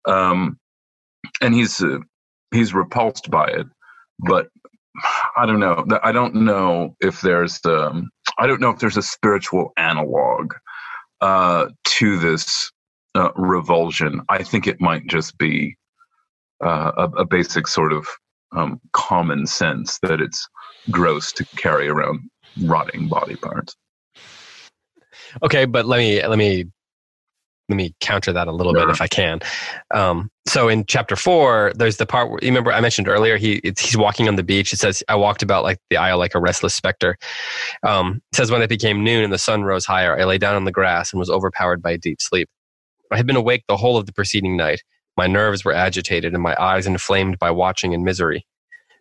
um, 0.07 0.59
and 1.41 1.55
he's 1.55 1.83
uh, 1.83 1.99
he's 2.53 2.75
repulsed 2.75 3.31
by 3.31 3.47
it. 3.49 3.67
But 4.21 4.49
I 5.37 5.47
don't 5.47 5.61
know. 5.61 5.85
I 6.03 6.13
don't 6.13 6.35
know 6.35 6.97
if 7.01 7.21
there's 7.21 7.61
the. 7.61 7.89
Um, 7.89 8.11
I 8.39 8.47
don't 8.47 8.61
know 8.61 8.71
if 8.71 8.79
there's 8.79 8.97
a 8.97 9.03
spiritual 9.03 9.73
analog 9.77 10.53
uh, 11.21 11.67
to 11.85 12.19
this 12.19 12.71
uh, 13.15 13.31
revulsion. 13.37 14.23
I 14.29 14.43
think 14.43 14.67
it 14.67 14.81
might 14.81 15.07
just 15.07 15.39
be 15.39 15.77
uh, 16.65 16.93
a, 16.97 17.05
a, 17.21 17.25
basic 17.25 17.67
sort 17.67 17.93
of 17.93 18.07
um, 18.55 18.81
common 18.93 19.47
sense 19.47 19.99
that 20.03 20.21
it's 20.21 20.49
gross 20.91 21.33
to 21.33 21.45
carry 21.57 21.89
around 21.89 22.21
rotting 22.63 23.09
body 23.09 23.37
parts. 23.37 23.75
Okay, 25.43 25.65
but 25.65 25.87
let 25.87 25.99
me 25.99 26.27
let 26.27 26.39
me 26.39 26.65
let 27.69 27.77
me 27.77 27.95
counter 28.01 28.33
that 28.33 28.47
a 28.47 28.53
little 28.53 28.73
bit 28.73 28.89
if 28.89 29.01
I 29.01 29.09
can. 29.09 29.41
Um, 29.93 30.31
so 30.47 30.69
in 30.69 30.85
chapter 30.87 31.17
four, 31.17 31.73
there's 31.75 31.97
the 31.97 32.07
part 32.07 32.31
where 32.31 32.39
you 32.41 32.49
remember 32.49 32.73
I 32.73 32.81
mentioned 32.81 33.09
earlier. 33.09 33.37
He 33.37 33.61
he's 33.65 33.97
walking 33.97 34.29
on 34.29 34.37
the 34.37 34.45
beach. 34.45 34.73
It 34.73 34.79
says, 34.79 35.03
"I 35.09 35.17
walked 35.17 35.43
about 35.43 35.65
like 35.65 35.79
the 35.91 35.97
isle 35.97 36.19
like 36.19 36.35
a 36.35 36.41
restless 36.41 36.75
specter." 36.75 37.19
Um, 37.83 38.23
it 38.33 38.37
says, 38.37 38.51
"When 38.51 38.63
it 38.63 38.69
became 38.69 39.03
noon 39.03 39.25
and 39.25 39.33
the 39.33 39.39
sun 39.39 39.65
rose 39.65 39.85
higher, 39.85 40.19
I 40.19 40.25
lay 40.25 40.39
down 40.39 40.55
on 40.55 40.65
the 40.65 40.73
grass 40.73 41.13
and 41.13 41.19
was 41.19 41.31
overpowered 41.31 41.83
by 41.83 41.93
a 41.93 41.99
deep 41.99 42.21
sleep. 42.21 42.49
I 43.13 43.17
had 43.17 43.27
been 43.27 43.37
awake 43.37 43.65
the 43.69 43.77
whole 43.77 43.97
of 43.97 44.07
the 44.07 44.13
preceding 44.13 44.57
night. 44.57 44.83
My 45.17 45.27
nerves 45.27 45.65
were 45.65 45.73
agitated 45.73 46.35
and 46.35 46.43
my 46.43 46.55
eyes 46.61 46.87
inflamed 46.87 47.39
by 47.39 47.51
watching 47.51 47.95
and 47.95 48.05
misery. 48.05 48.47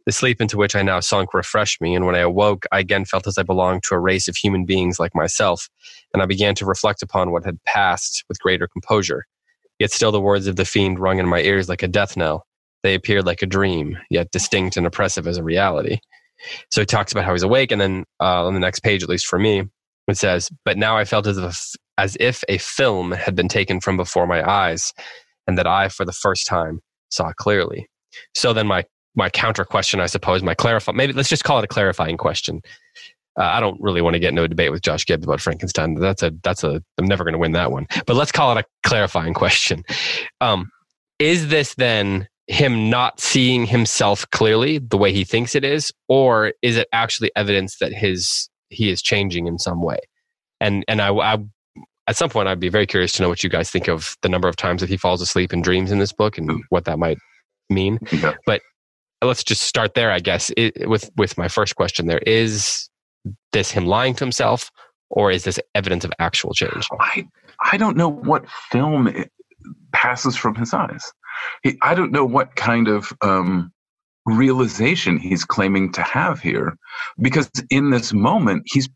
The 0.05 0.11
sleep 0.11 0.39
into 0.39 0.57
which 0.57 0.75
I 0.75 0.83
now 0.83 0.99
sunk 0.99 1.33
refreshed 1.33 1.81
me, 1.81 1.95
and 1.95 2.05
when 2.05 2.15
I 2.15 2.19
awoke, 2.19 2.65
I 2.71 2.79
again 2.79 3.05
felt 3.05 3.25
as 3.25 3.39
I 3.39 3.43
belonged 3.43 3.83
to 3.83 3.95
a 3.95 3.99
race 3.99 4.27
of 4.27 4.35
human 4.35 4.63
beings 4.63 4.99
like 4.99 5.15
myself, 5.15 5.67
and 6.13 6.21
I 6.21 6.27
began 6.27 6.53
to 6.55 6.65
reflect 6.65 7.01
upon 7.01 7.31
what 7.31 7.43
had 7.43 7.63
passed 7.63 8.23
with 8.29 8.39
greater 8.39 8.67
composure. 8.67 9.25
Yet 9.79 9.91
still 9.91 10.11
the 10.11 10.21
words 10.21 10.45
of 10.45 10.57
the 10.57 10.65
fiend 10.65 10.99
rung 10.99 11.19
in 11.19 11.27
my 11.27 11.41
ears 11.41 11.67
like 11.67 11.81
a 11.81 11.87
death 11.87 12.15
knell. 12.15 12.45
They 12.83 12.93
appeared 12.93 13.25
like 13.25 13.41
a 13.41 13.47
dream, 13.47 13.97
yet 14.11 14.29
distinct 14.31 14.77
and 14.77 14.85
oppressive 14.85 15.25
as 15.25 15.37
a 15.37 15.43
reality. 15.43 15.97
So 16.71 16.81
he 16.81 16.85
talks 16.85 17.11
about 17.11 17.25
how 17.25 17.31
he's 17.31 17.43
awake, 17.43 17.71
and 17.71 17.81
then 17.81 18.05
uh, 18.19 18.45
on 18.45 18.53
the 18.53 18.59
next 18.59 18.81
page, 18.81 19.01
at 19.01 19.09
least 19.09 19.25
for 19.25 19.39
me, 19.39 19.63
it 20.07 20.17
says, 20.17 20.51
"But 20.65 20.77
now 20.77 20.95
I 20.97 21.05
felt 21.05 21.25
as 21.25 21.39
if, 21.39 21.71
as 21.97 22.15
if 22.19 22.43
a 22.47 22.59
film 22.59 23.11
had 23.11 23.35
been 23.35 23.47
taken 23.47 23.81
from 23.81 23.97
before 23.97 24.27
my 24.27 24.47
eyes, 24.47 24.93
and 25.47 25.57
that 25.57 25.65
I, 25.65 25.89
for 25.89 26.05
the 26.05 26.13
first 26.13 26.45
time, 26.45 26.81
saw 27.09 27.31
clearly." 27.33 27.87
So 28.35 28.53
then 28.53 28.67
my 28.67 28.85
my 29.15 29.29
counter 29.29 29.65
question, 29.65 29.99
I 29.99 30.07
suppose, 30.07 30.43
my 30.43 30.53
clarify. 30.53 30.91
Maybe 30.91 31.13
let's 31.13 31.29
just 31.29 31.43
call 31.43 31.59
it 31.59 31.65
a 31.65 31.67
clarifying 31.67 32.17
question. 32.17 32.61
Uh, 33.37 33.43
I 33.43 33.59
don't 33.59 33.79
really 33.81 34.01
want 34.01 34.13
to 34.13 34.19
get 34.19 34.29
into 34.29 34.43
a 34.43 34.47
debate 34.47 34.71
with 34.71 34.81
Josh 34.81 35.05
Gibbs 35.05 35.25
about 35.25 35.41
Frankenstein. 35.41 35.95
That's 35.95 36.23
a 36.23 36.31
that's 36.43 36.63
a 36.63 36.81
I'm 36.97 37.05
never 37.05 37.23
going 37.23 37.33
to 37.33 37.39
win 37.39 37.51
that 37.51 37.71
one. 37.71 37.87
But 38.05 38.15
let's 38.15 38.31
call 38.31 38.55
it 38.55 38.59
a 38.59 38.87
clarifying 38.87 39.33
question. 39.33 39.83
Um, 40.39 40.71
is 41.19 41.49
this 41.49 41.75
then 41.75 42.27
him 42.47 42.89
not 42.89 43.19
seeing 43.19 43.65
himself 43.65 44.29
clearly 44.31 44.77
the 44.77 44.97
way 44.97 45.11
he 45.11 45.23
thinks 45.23 45.55
it 45.55 45.65
is, 45.65 45.91
or 46.07 46.53
is 46.61 46.77
it 46.77 46.87
actually 46.93 47.31
evidence 47.35 47.77
that 47.79 47.91
his 47.91 48.49
he 48.69 48.89
is 48.89 49.01
changing 49.01 49.47
in 49.47 49.59
some 49.59 49.81
way? 49.81 49.99
And 50.61 50.85
and 50.87 51.01
I, 51.01 51.13
I 51.13 51.37
at 52.07 52.15
some 52.15 52.29
point 52.29 52.47
I'd 52.47 52.59
be 52.59 52.69
very 52.69 52.85
curious 52.85 53.11
to 53.13 53.21
know 53.21 53.29
what 53.29 53.43
you 53.43 53.49
guys 53.49 53.69
think 53.69 53.89
of 53.89 54.15
the 54.21 54.29
number 54.29 54.47
of 54.47 54.55
times 54.55 54.81
that 54.81 54.89
he 54.89 54.97
falls 54.97 55.21
asleep 55.21 55.51
and 55.51 55.63
dreams 55.63 55.91
in 55.91 55.99
this 55.99 56.13
book 56.13 56.37
and 56.37 56.63
what 56.69 56.85
that 56.85 56.99
might 56.99 57.17
mean. 57.69 57.99
Yeah. 58.11 58.35
But 58.45 58.61
let's 59.27 59.43
just 59.43 59.63
start 59.63 59.93
there, 59.93 60.11
I 60.11 60.19
guess, 60.19 60.51
it, 60.57 60.87
with 60.89 61.09
with 61.15 61.37
my 61.37 61.47
first 61.47 61.75
question. 61.75 62.07
There 62.07 62.19
is 62.19 62.89
this 63.51 63.71
him 63.71 63.85
lying 63.85 64.13
to 64.15 64.23
himself, 64.23 64.71
or 65.09 65.31
is 65.31 65.43
this 65.43 65.59
evidence 65.73 66.05
of 66.05 66.13
actual 66.19 66.53
change? 66.53 66.87
I 66.99 67.27
I 67.59 67.77
don't 67.77 67.97
know 67.97 68.09
what 68.09 68.49
film 68.71 69.13
passes 69.91 70.35
from 70.35 70.55
his 70.55 70.73
eyes. 70.73 71.11
He, 71.63 71.77
I 71.81 71.95
don't 71.95 72.11
know 72.11 72.25
what 72.25 72.55
kind 72.55 72.87
of 72.87 73.11
um, 73.21 73.71
realization 74.25 75.17
he's 75.17 75.45
claiming 75.45 75.91
to 75.93 76.01
have 76.01 76.39
here, 76.39 76.77
because 77.19 77.49
in 77.69 77.89
this 77.89 78.13
moment 78.13 78.63
he's. 78.65 78.89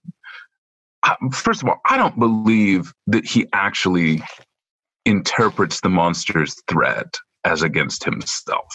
First 1.31 1.63
of 1.63 1.69
all, 1.69 1.79
I 1.85 1.95
don't 1.95 2.19
believe 2.19 2.93
that 3.07 3.25
he 3.25 3.47
actually 3.53 4.21
interprets 5.05 5.79
the 5.79 5.89
monster's 5.89 6.55
threat 6.67 7.15
as 7.45 7.61
against 7.61 8.03
himself. 8.03 8.65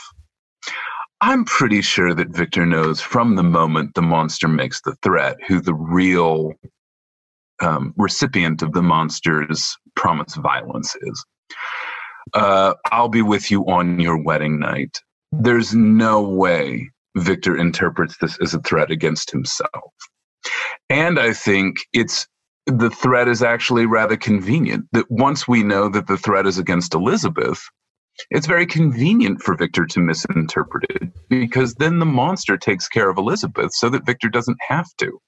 I'm 1.27 1.47
pretty 1.47 1.81
sure 1.81 2.13
that 2.13 2.37
Victor 2.37 2.67
knows 2.67 3.01
from 3.01 3.35
the 3.35 3.43
moment 3.43 3.95
the 3.95 4.03
monster 4.03 4.47
makes 4.47 4.83
the 4.83 4.95
threat 4.97 5.39
who 5.49 5.59
the 5.59 5.73
real 5.73 6.53
um, 7.63 7.95
recipient 7.97 8.61
of 8.61 8.75
the 8.75 8.83
monster's 8.83 9.75
promised 9.97 10.37
violence 10.37 10.95
is. 11.01 11.25
Uh, 12.35 12.75
I'll 12.93 13.09
be 13.09 13.23
with 13.23 13.51
you 13.51 13.63
on 13.63 13.99
your 14.01 14.23
wedding 14.23 14.59
night. 14.59 14.99
There's 15.33 15.75
no 15.75 16.21
way 16.21 16.91
Victor 17.17 17.57
interprets 17.57 18.19
this 18.19 18.39
as 18.43 18.53
a 18.53 18.61
threat 18.61 18.91
against 18.91 19.31
himself. 19.31 19.95
And 20.91 21.19
I 21.19 21.33
think 21.33 21.79
it's 21.95 22.29
the 22.67 22.91
threat 22.91 23.29
is 23.29 23.43
actually 23.43 23.87
rather 23.87 24.19
convenient 24.19 24.89
that 24.93 25.11
once 25.11 25.49
we 25.49 25.63
know 25.63 25.89
that 25.89 26.07
the 26.07 26.19
threat 26.19 26.47
is 26.47 26.59
against 26.59 26.93
Elizabeth, 26.93 27.67
it's 28.31 28.47
very 28.47 28.67
convenient 28.67 29.43
for 29.43 29.57
Victor 29.57 29.87
to 29.87 30.01
misinterpret 30.01 30.85
it 30.91 31.09
because 31.29 31.75
then 31.75 31.99
the 31.99 32.07
monster 32.07 32.57
takes 32.57 32.89
care 32.89 33.09
of 33.09 33.19
Elizabeth 33.19 33.73
so 33.73 33.89
that 33.91 34.07
Victor 34.07 34.29
doesn't 34.29 34.59
have 34.69 34.87
to. 34.99 35.21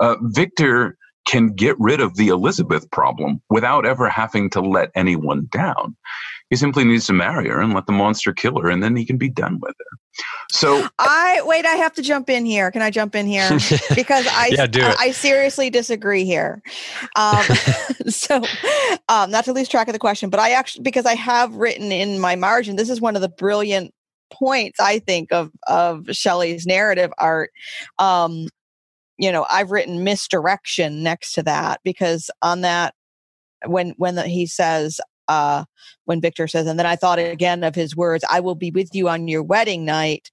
Uh, 0.00 0.16
Victor 0.22 0.96
can 1.26 1.48
get 1.48 1.76
rid 1.78 2.00
of 2.00 2.16
the 2.16 2.28
Elizabeth 2.28 2.90
problem 2.90 3.40
without 3.50 3.84
ever 3.86 4.08
having 4.08 4.48
to 4.50 4.60
let 4.60 4.90
anyone 4.94 5.46
down. 5.50 5.96
He 6.50 6.56
simply 6.56 6.84
needs 6.84 7.06
to 7.06 7.12
marry 7.12 7.48
her 7.48 7.60
and 7.60 7.74
let 7.74 7.86
the 7.86 7.92
monster 7.92 8.32
kill 8.32 8.60
her, 8.60 8.70
and 8.70 8.82
then 8.82 8.96
he 8.96 9.04
can 9.04 9.18
be 9.18 9.28
done 9.28 9.58
with 9.60 9.74
her. 9.78 9.98
So 10.50 10.88
I 10.98 11.42
wait. 11.44 11.66
I 11.66 11.74
have 11.74 11.92
to 11.94 12.02
jump 12.02 12.30
in 12.30 12.46
here. 12.46 12.70
Can 12.70 12.80
I 12.80 12.90
jump 12.90 13.14
in 13.14 13.26
here? 13.26 13.48
Because 13.94 14.26
I 14.30 14.50
yeah, 14.52 14.66
do. 14.66 14.82
I, 14.82 14.96
I 14.98 15.10
seriously 15.10 15.70
disagree 15.70 16.24
here. 16.24 16.62
Um, 17.16 17.42
so, 18.08 18.42
um, 19.08 19.30
not 19.30 19.44
to 19.44 19.52
lose 19.52 19.68
track 19.68 19.88
of 19.88 19.92
the 19.92 19.98
question, 19.98 20.30
but 20.30 20.40
I 20.40 20.52
actually 20.52 20.82
because 20.82 21.04
I 21.04 21.14
have 21.14 21.54
written 21.54 21.92
in 21.92 22.18
my 22.18 22.36
margin. 22.36 22.76
This 22.76 22.90
is 22.90 23.00
one 23.00 23.16
of 23.16 23.22
the 23.22 23.28
brilliant 23.28 23.92
points 24.30 24.80
I 24.80 25.00
think 25.00 25.32
of 25.32 25.50
of 25.66 26.06
Shelley's 26.10 26.66
narrative 26.66 27.12
art. 27.18 27.50
Um, 27.98 28.48
you 29.18 29.32
know, 29.32 29.44
I've 29.50 29.70
written 29.70 30.04
misdirection 30.04 31.02
next 31.02 31.32
to 31.34 31.42
that 31.42 31.80
because 31.84 32.30
on 32.40 32.62
that 32.62 32.94
when 33.66 33.94
when 33.98 34.14
the, 34.14 34.22
he 34.22 34.46
says 34.46 35.00
uh, 35.28 35.64
when 36.04 36.20
Victor 36.20 36.48
says, 36.48 36.66
and 36.66 36.78
then 36.78 36.86
I 36.86 36.96
thought 36.96 37.18
again 37.18 37.62
of 37.62 37.74
his 37.74 37.94
words, 37.94 38.24
I 38.30 38.40
will 38.40 38.54
be 38.54 38.70
with 38.70 38.94
you 38.94 39.08
on 39.08 39.28
your 39.28 39.42
wedding 39.42 39.84
night. 39.84 40.30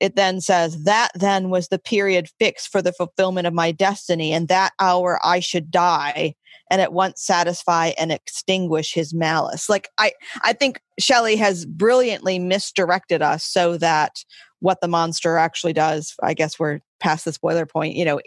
It 0.00 0.16
then 0.16 0.40
says, 0.40 0.84
that 0.84 1.10
then 1.14 1.50
was 1.50 1.68
the 1.68 1.78
period 1.78 2.28
fixed 2.38 2.68
for 2.70 2.82
the 2.82 2.92
fulfillment 2.92 3.46
of 3.46 3.54
my 3.54 3.72
destiny, 3.72 4.32
and 4.32 4.48
that 4.48 4.72
hour 4.80 5.18
I 5.24 5.40
should 5.40 5.70
die 5.70 6.34
and 6.70 6.80
at 6.80 6.92
once 6.92 7.22
satisfy 7.22 7.92
and 7.98 8.10
extinguish 8.10 8.94
his 8.94 9.12
malice. 9.14 9.68
Like 9.68 9.88
I, 9.98 10.12
I 10.42 10.52
think 10.54 10.80
Shelley 10.98 11.36
has 11.36 11.66
brilliantly 11.66 12.38
misdirected 12.38 13.22
us 13.22 13.44
so 13.44 13.76
that 13.78 14.24
what 14.60 14.80
the 14.80 14.88
monster 14.88 15.36
actually 15.36 15.74
does, 15.74 16.14
I 16.22 16.32
guess 16.34 16.58
we're 16.58 16.80
past 17.00 17.26
the 17.26 17.32
spoiler 17.32 17.66
point, 17.66 17.96
you 17.96 18.04
know, 18.04 18.20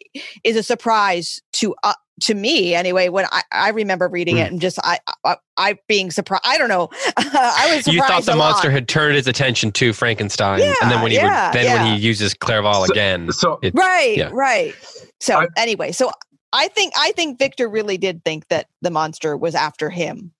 is 0.43 0.55
a 0.55 0.63
surprise 0.63 1.41
to 1.53 1.75
uh, 1.83 1.95
to 2.21 2.33
me 2.33 2.73
anyway 2.73 3.09
when 3.09 3.25
I, 3.31 3.43
I 3.51 3.69
remember 3.69 4.07
reading 4.07 4.35
Hmm. 4.37 4.41
it 4.41 4.51
and 4.51 4.59
just 4.61 4.79
I, 4.83 4.99
I 5.23 5.35
I 5.57 5.77
being 5.87 6.09
surprised 6.11 6.41
I 6.45 6.57
don't 6.57 6.69
know 6.69 6.89
I 7.17 7.73
was 7.75 7.85
surprised 7.85 7.87
You 7.87 8.01
thought 8.01 8.23
the 8.25 8.33
a 8.33 8.35
monster 8.35 8.69
lot. 8.69 8.73
had 8.73 8.87
turned 8.87 9.15
his 9.15 9.27
attention 9.27 9.71
to 9.73 9.93
Frankenstein, 9.93 10.59
yeah, 10.59 10.73
and 10.81 10.89
then 10.91 11.01
when 11.01 11.11
he 11.11 11.17
Yeah, 11.17 11.47
would, 11.49 11.53
then 11.57 11.65
yeah. 11.65 11.83
when 11.83 11.93
he 11.95 11.99
uses 12.05 12.33
Clerval 12.33 12.85
So- 12.85 12.91
again, 12.91 13.31
So 13.31 13.59
it- 13.61 13.73
right 13.75 14.17
yeah. 14.17 14.29
right 14.33 14.73
so 15.19 15.41
I- 15.41 15.47
anyway 15.57 15.91
so 15.91 16.11
I 16.53 16.69
think 16.69 16.93
I 16.97 17.11
think 17.11 17.37
Victor 17.37 17.67
really 17.69 17.97
did 17.97 18.23
think 18.25 18.47
that 18.47 18.67
the 18.81 18.89
monster 18.89 19.37
was 19.37 19.53
after 19.53 19.89
him 19.89 20.31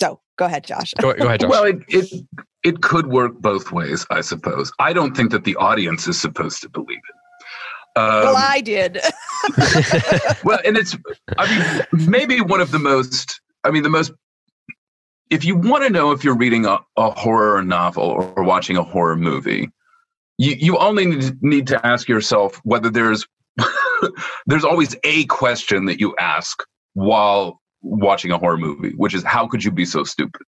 so 0.00 0.20
go 0.38 0.44
ahead 0.44 0.64
Josh 0.64 0.92
go, 1.00 1.12
go 1.14 1.26
ahead, 1.26 1.40
Josh. 1.42 1.50
well, 1.50 1.64
it, 1.64 1.78
it 1.88 2.24
it 2.64 2.80
could 2.80 3.08
work 3.08 3.32
both 3.40 3.72
ways, 3.72 4.06
I 4.10 4.20
suppose. 4.20 4.70
I 4.78 4.92
don't 4.92 5.16
think 5.16 5.32
that 5.32 5.42
the 5.42 5.56
audience 5.56 6.06
is 6.06 6.20
supposed 6.20 6.62
to 6.62 6.68
believe 6.68 6.98
it. 6.98 7.16
Um, 7.94 8.04
well 8.04 8.36
I 8.36 8.60
did. 8.60 9.00
Well, 10.44 10.60
and 10.64 10.76
it's 10.76 10.96
I 11.36 11.86
mean 11.92 12.08
maybe 12.08 12.40
one 12.40 12.60
of 12.60 12.70
the 12.70 12.78
most 12.78 13.40
I 13.64 13.70
mean 13.70 13.82
the 13.82 13.90
most 13.90 14.12
if 15.30 15.44
you 15.44 15.56
want 15.56 15.82
to 15.84 15.90
know 15.90 16.12
if 16.12 16.22
you're 16.22 16.36
reading 16.36 16.66
a, 16.66 16.78
a 16.96 17.10
horror 17.10 17.62
novel 17.62 18.04
or 18.04 18.44
watching 18.44 18.76
a 18.76 18.82
horror 18.82 19.16
movie, 19.16 19.70
you 20.38 20.54
you 20.58 20.78
only 20.78 21.06
need, 21.06 21.42
need 21.42 21.66
to 21.68 21.86
ask 21.86 22.08
yourself 22.08 22.60
whether 22.64 22.90
there's 22.90 23.26
there's 24.46 24.64
always 24.64 24.94
a 25.04 25.24
question 25.26 25.86
that 25.86 26.00
you 26.00 26.14
ask 26.20 26.62
while 26.94 27.60
watching 27.82 28.30
a 28.30 28.38
horror 28.38 28.58
movie, 28.58 28.92
which 28.96 29.14
is 29.14 29.24
how 29.24 29.46
could 29.46 29.64
you 29.64 29.72
be 29.72 29.84
so 29.84 30.04
stupid? 30.04 30.42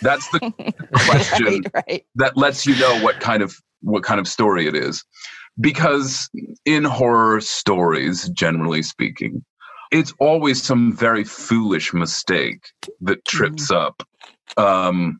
That's 0.00 0.28
the 0.30 0.40
question 0.92 1.62
right 1.74 1.84
right. 1.88 2.06
that 2.14 2.36
lets 2.36 2.66
you 2.66 2.76
know 2.76 3.02
what 3.02 3.20
kind 3.20 3.42
of 3.42 3.54
what 3.80 4.02
kind 4.02 4.20
of 4.20 4.28
story 4.28 4.66
it 4.66 4.74
is 4.74 5.04
because 5.60 6.28
in 6.64 6.84
horror 6.84 7.40
stories 7.40 8.28
generally 8.30 8.82
speaking 8.82 9.44
it's 9.90 10.12
always 10.20 10.62
some 10.62 10.92
very 10.92 11.24
foolish 11.24 11.94
mistake 11.94 12.66
that 13.00 13.24
trips 13.24 13.70
up 13.70 14.02
um 14.56 15.18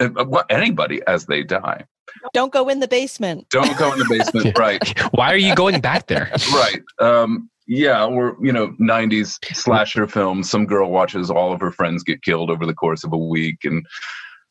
and- 0.00 0.18
uh, 0.18 0.24
what- 0.24 0.46
anybody 0.50 1.00
as 1.06 1.26
they 1.26 1.42
die. 1.42 1.84
Don't 2.32 2.52
go 2.52 2.68
in 2.68 2.80
the 2.80 2.88
basement. 2.88 3.46
Don't 3.50 3.76
go 3.78 3.92
in 3.92 3.98
the 4.00 4.06
basement 4.08 4.58
right. 4.58 4.82
Why 5.12 5.32
are 5.32 5.36
you 5.36 5.54
going 5.54 5.80
back 5.80 6.06
there? 6.08 6.30
right 6.54 6.80
um 7.00 7.48
yeah 7.68 8.04
or 8.04 8.36
you 8.42 8.50
know 8.52 8.70
90s 8.80 9.38
slasher 9.54 10.08
film 10.08 10.42
some 10.42 10.66
girl 10.66 10.90
watches 10.90 11.30
all 11.30 11.52
of 11.52 11.60
her 11.60 11.70
friends 11.70 12.02
get 12.02 12.20
killed 12.22 12.50
over 12.50 12.66
the 12.66 12.74
course 12.74 13.04
of 13.04 13.12
a 13.12 13.16
week 13.18 13.58
and 13.64 13.86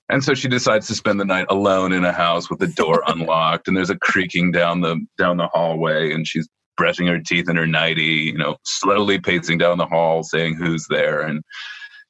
and 0.09 0.23
so 0.23 0.33
she 0.33 0.47
decides 0.47 0.87
to 0.87 0.95
spend 0.95 1.19
the 1.19 1.25
night 1.25 1.45
alone 1.49 1.93
in 1.93 2.03
a 2.03 2.11
house 2.11 2.49
with 2.49 2.59
the 2.59 2.67
door 2.67 3.03
unlocked 3.07 3.67
and 3.67 3.75
there's 3.75 3.89
a 3.89 3.97
creaking 3.97 4.51
down 4.51 4.81
the 4.81 4.97
down 5.17 5.37
the 5.37 5.47
hallway 5.47 6.11
and 6.11 6.27
she's 6.27 6.47
brushing 6.77 7.07
her 7.07 7.19
teeth 7.19 7.49
in 7.49 7.55
her 7.55 7.67
nightie 7.67 8.31
you 8.31 8.37
know 8.37 8.55
slowly 8.63 9.19
pacing 9.19 9.57
down 9.57 9.77
the 9.77 9.85
hall 9.85 10.23
saying 10.23 10.55
who's 10.55 10.85
there 10.89 11.21
and 11.21 11.41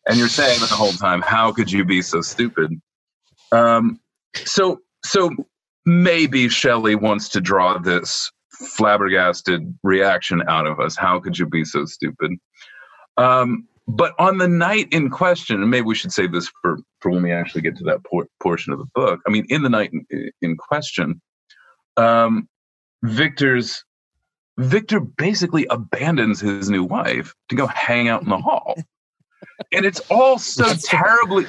and 0.08 0.18
you're 0.18 0.28
saying 0.28 0.60
the 0.60 0.66
whole 0.68 0.92
time 0.92 1.22
how 1.22 1.52
could 1.52 1.72
you 1.72 1.84
be 1.84 2.02
so 2.02 2.22
stupid 2.22 2.72
um 3.52 4.00
so 4.46 4.80
so 5.04 5.32
maybe 5.86 6.50
shelley 6.50 6.96
wants 6.96 7.30
to 7.30 7.42
draw 7.42 7.78
this 7.78 8.32
flabbergasted 8.60 9.78
reaction 9.84 10.44
out 10.48 10.68
of 10.68 10.80
us. 10.80 10.96
How 10.98 11.20
could 11.20 11.38
you 11.38 11.46
be 11.46 11.64
so 11.64 11.86
stupid? 11.86 12.34
Um, 13.18 13.68
but 13.90 14.14
on 14.20 14.38
the 14.38 14.48
night 14.48 14.88
in 14.92 15.10
question, 15.10 15.62
and 15.62 15.72
maybe 15.72 15.86
we 15.86 15.96
should 15.96 16.12
save 16.12 16.32
this 16.32 16.50
for, 16.62 16.78
for 17.00 17.10
when 17.12 17.24
we 17.24 17.32
actually 17.32 17.62
get 17.62 17.76
to 17.78 17.84
that 17.86 18.04
por- 18.04 18.28
portion 18.42 18.72
of 18.72 18.78
the 18.78 18.86
book. 18.94 19.20
I 19.28 19.32
mean, 19.32 19.46
in 19.50 19.64
the 19.64 19.70
night 19.70 19.92
in, 19.92 20.32
in 20.42 20.58
question, 20.58 21.20
um, 21.98 22.48
Victor's 23.04 23.84
Victor 24.60 25.00
basically 25.00 25.66
abandons 25.70 26.40
his 26.40 26.70
new 26.70 26.84
wife 26.84 27.34
to 27.48 27.56
go 27.56 27.66
hang 27.66 28.10
out 28.10 28.22
in 28.22 28.30
the 28.30 28.38
hall. 28.38 28.76
And 29.72 29.86
it's 29.86 30.02
all 30.12 30.38
so 30.38 30.74
terribly. 30.84 31.46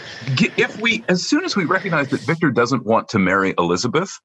If 0.56 0.80
we, 0.80 1.04
as 1.08 1.26
soon 1.26 1.44
as 1.44 1.56
we 1.56 1.64
recognize 1.64 2.08
that 2.10 2.20
Victor 2.20 2.50
doesn't 2.50 2.86
want 2.86 3.08
to 3.10 3.18
marry 3.18 3.52
Elizabeth, 3.58 4.16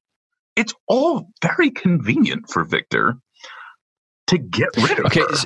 it's 0.54 0.72
all 0.86 1.28
very 1.42 1.70
convenient 1.70 2.48
for 2.48 2.64
Victor 2.64 3.16
to 4.28 4.38
get 4.38 4.68
rid 4.76 5.00
of 5.00 5.06
Okay, 5.06 5.20
her. 5.20 5.36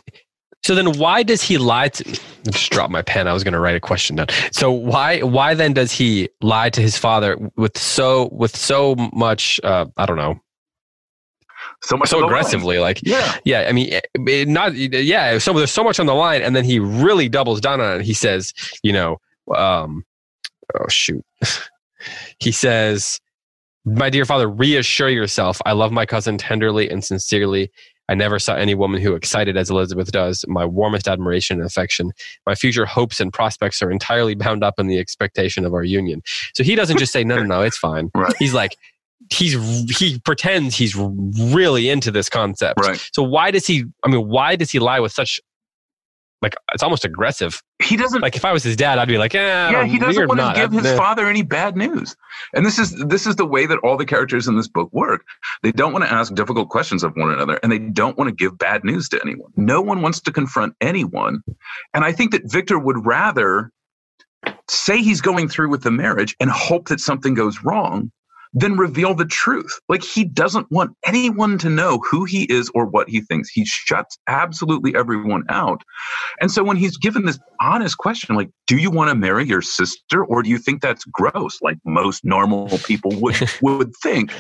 So 0.65 0.75
then 0.75 0.99
why 0.99 1.23
does 1.23 1.43
he 1.43 1.59
lie 1.59 1.89
to? 1.89 2.21
I 2.47 2.51
just 2.51 2.71
dropped 2.71 2.93
my 2.93 3.03
pen. 3.03 3.27
I 3.29 3.33
was 3.33 3.45
going 3.45 3.55
to 3.55 3.61
write 3.61 3.77
a 3.77 3.81
question 3.81 4.17
down. 4.17 4.27
So 4.53 4.71
why 4.71 5.21
why 5.21 5.55
then 5.55 5.73
does 5.73 5.93
he 5.93 6.29
lie 6.41 6.71
to 6.71 6.81
his 6.81 6.97
father 6.99 7.37
with 7.57 7.77
so 7.79 8.29
with 8.33 8.57
so 8.57 8.95
much? 9.13 9.61
Uh, 9.65 9.87
I 9.97 10.07
don't 10.07 10.17
know, 10.17 10.41
So 11.83 11.97
much 11.97 12.09
so 12.09 12.17
the 12.17 12.23
line. 12.23 12.31
aggressively. 12.31 12.79
Like 12.79 13.01
Yeah. 13.03 13.37
yeah, 13.45 13.67
I 13.69 13.73
mean, 13.73 13.93
it- 13.93 14.07
it 14.15 14.49
not 14.49 14.75
yeah. 14.75 15.39
So 15.39 15.53
there's 15.55 15.71
so 15.71 15.85
much 15.85 15.99
on 16.01 16.07
the 16.07 16.15
line, 16.15 16.43
and 16.43 16.55
then 16.55 16.65
he 16.65 16.79
really 16.79 17.29
doubles 17.29 17.61
down 17.61 17.81
on 17.81 18.01
it. 18.01 18.05
He 18.05 18.15
says, 18.15 18.53
you 18.83 18.93
know, 18.93 19.19
um, 19.55 20.05
oh 20.79 20.87
shoot, 20.89 21.25
he 22.39 22.53
says, 22.53 23.21
"My 23.85 24.11
dear 24.11 24.25
father, 24.25 24.49
reassure 24.49 25.09
yourself. 25.09 25.61
I 25.67 25.73
love 25.73 25.93
my 25.93 26.07
cousin 26.07 26.39
tenderly 26.39 26.89
and 26.91 27.03
sincerely. 27.05 27.71
I 28.11 28.15
never 28.15 28.39
saw 28.39 28.57
any 28.57 28.75
woman 28.75 29.01
who 29.01 29.15
excited 29.15 29.57
as 29.57 29.71
Elizabeth 29.71 30.11
does. 30.11 30.45
My 30.49 30.65
warmest 30.67 31.09
admiration 31.09 31.59
and 31.59 31.67
affection. 31.67 32.13
My 32.47 32.55
future 32.55 32.85
hopes 32.85 33.21
and 33.21 33.33
prospects 33.33 33.81
are 33.81 33.91
entirely 33.91 34.35
bound 34.35 34.65
up 34.65 34.75
in 34.79 34.89
the 34.89 34.99
expectation 34.99 35.65
of 35.65 35.73
our 35.73 35.85
union." 35.85 36.23
So 36.55 36.65
he 36.65 36.75
doesn't 36.75 36.99
just 36.99 37.13
say, 37.13 37.25
"No, 37.25 37.37
no, 37.37 37.45
no, 37.45 37.63
it's 37.63 37.79
fine." 37.79 38.11
Right. 38.21 38.35
He's 38.39 38.53
like. 38.53 38.77
He's 39.33 39.53
he 39.97 40.19
pretends 40.25 40.75
he's 40.77 40.97
really 40.97 41.89
into 41.89 42.11
this 42.11 42.29
concept. 42.29 42.81
Right. 42.81 42.99
So 43.13 43.23
why 43.23 43.53
does 43.53 43.67
he? 43.67 43.85
I 44.03 44.09
mean, 44.09 44.27
why 44.29 44.57
does 44.57 44.73
he 44.73 44.81
lie 44.81 44.99
with 44.99 45.13
such 45.13 45.41
like 46.43 46.55
it's 46.73 46.83
almost 46.83 47.05
aggressive? 47.05 47.63
He 47.83 47.97
doesn't 47.97 48.21
Like 48.21 48.37
if 48.37 48.45
I 48.45 48.53
was 48.53 48.63
his 48.63 48.77
dad, 48.77 48.99
I'd 48.99 49.09
be 49.09 49.19
like, 49.19 49.35
eh, 49.35 49.71
yeah, 49.71 49.85
he 49.85 49.99
doesn't 49.99 50.29
want 50.29 50.41
to 50.41 50.53
give 50.55 50.73
his 50.73 50.85
nah." 50.85 50.97
father 50.97 51.27
any 51.27 51.43
bad 51.43 51.77
news. 51.77 52.17
And 52.55 52.65
this 52.65 52.79
is 52.79 52.95
this 53.07 53.27
is 53.27 53.37
the 53.37 53.47
way 53.47 53.67
that 53.67 53.79
all 53.79 53.97
the 53.97 54.07
characters 54.07 54.49
in 54.49 54.57
this 54.57 54.69
book 54.69 54.91
work. 54.93 55.25
They 55.63 55.73
don't 55.73 55.93
want 55.93 56.05
to 56.05 56.13
ask 56.13 56.35
difficult 56.35 56.69
questions 56.69 57.03
of 57.03 57.15
one 57.17 57.31
another 57.31 57.59
and 57.63 57.71
they 57.71 57.79
don't 57.79 58.17
want 58.17 58.29
to 58.29 58.35
give 58.35 58.59
bad 58.59 58.85
news 58.85 59.09
to 59.11 59.21
anyone. 59.23 59.51
No 59.57 59.81
one 59.81 60.03
wants 60.03 60.21
to 60.21 60.33
confront 60.33 60.75
anyone. 60.81 61.43
And 61.95 62.05
I 62.05 62.13
think 62.13 62.33
that 62.33 62.51
Victor 62.51 62.79
would 62.79 63.05
rather 63.05 63.71
say 64.69 65.03
he's 65.03 65.21
going 65.21 65.49
through 65.49 65.69
with 65.69 65.83
the 65.83 65.91
marriage 65.91 66.35
and 66.41 66.51
hope 66.51 66.89
that 66.89 67.01
something 67.01 67.35
goes 67.35 67.63
wrong 67.63 68.11
than 68.53 68.77
reveal 68.77 69.15
the 69.15 69.25
truth. 69.25 69.79
Like 69.89 70.03
he 70.03 70.25
doesn't 70.25 70.71
want 70.71 70.97
anyone 71.07 71.59
to 71.59 71.71
know 71.71 72.01
who 72.11 72.25
he 72.25 72.45
is 72.45 72.71
or 72.75 72.87
what 72.87 73.09
he 73.09 73.21
thinks. 73.21 73.49
He 73.51 73.65
shuts 73.65 74.19
absolutely 74.27 74.95
everyone 74.95 75.45
out. 75.49 75.83
And 76.41 76.51
so 76.51 76.65
when 76.65 76.77
he's 76.77 76.97
given 76.97 77.25
this 77.25 77.39
honest 77.61 77.99
question, 77.99 78.35
like, 78.35 78.51
do 78.67 78.77
you 78.77 78.91
want 78.91 79.11
to 79.11 79.15
marry 79.15 79.47
your 79.47 79.63
sister 79.63 80.25
or 80.25 80.43
do 80.43 80.51
you 80.51 80.59
think 80.59 80.83
that's 80.83 81.05
gross, 81.05 81.61
like 81.63 81.79
most 81.85 82.25
normal 82.25 82.69
people 82.79 83.13
would 83.21 83.37
would 83.63 83.93
think? 84.03 84.33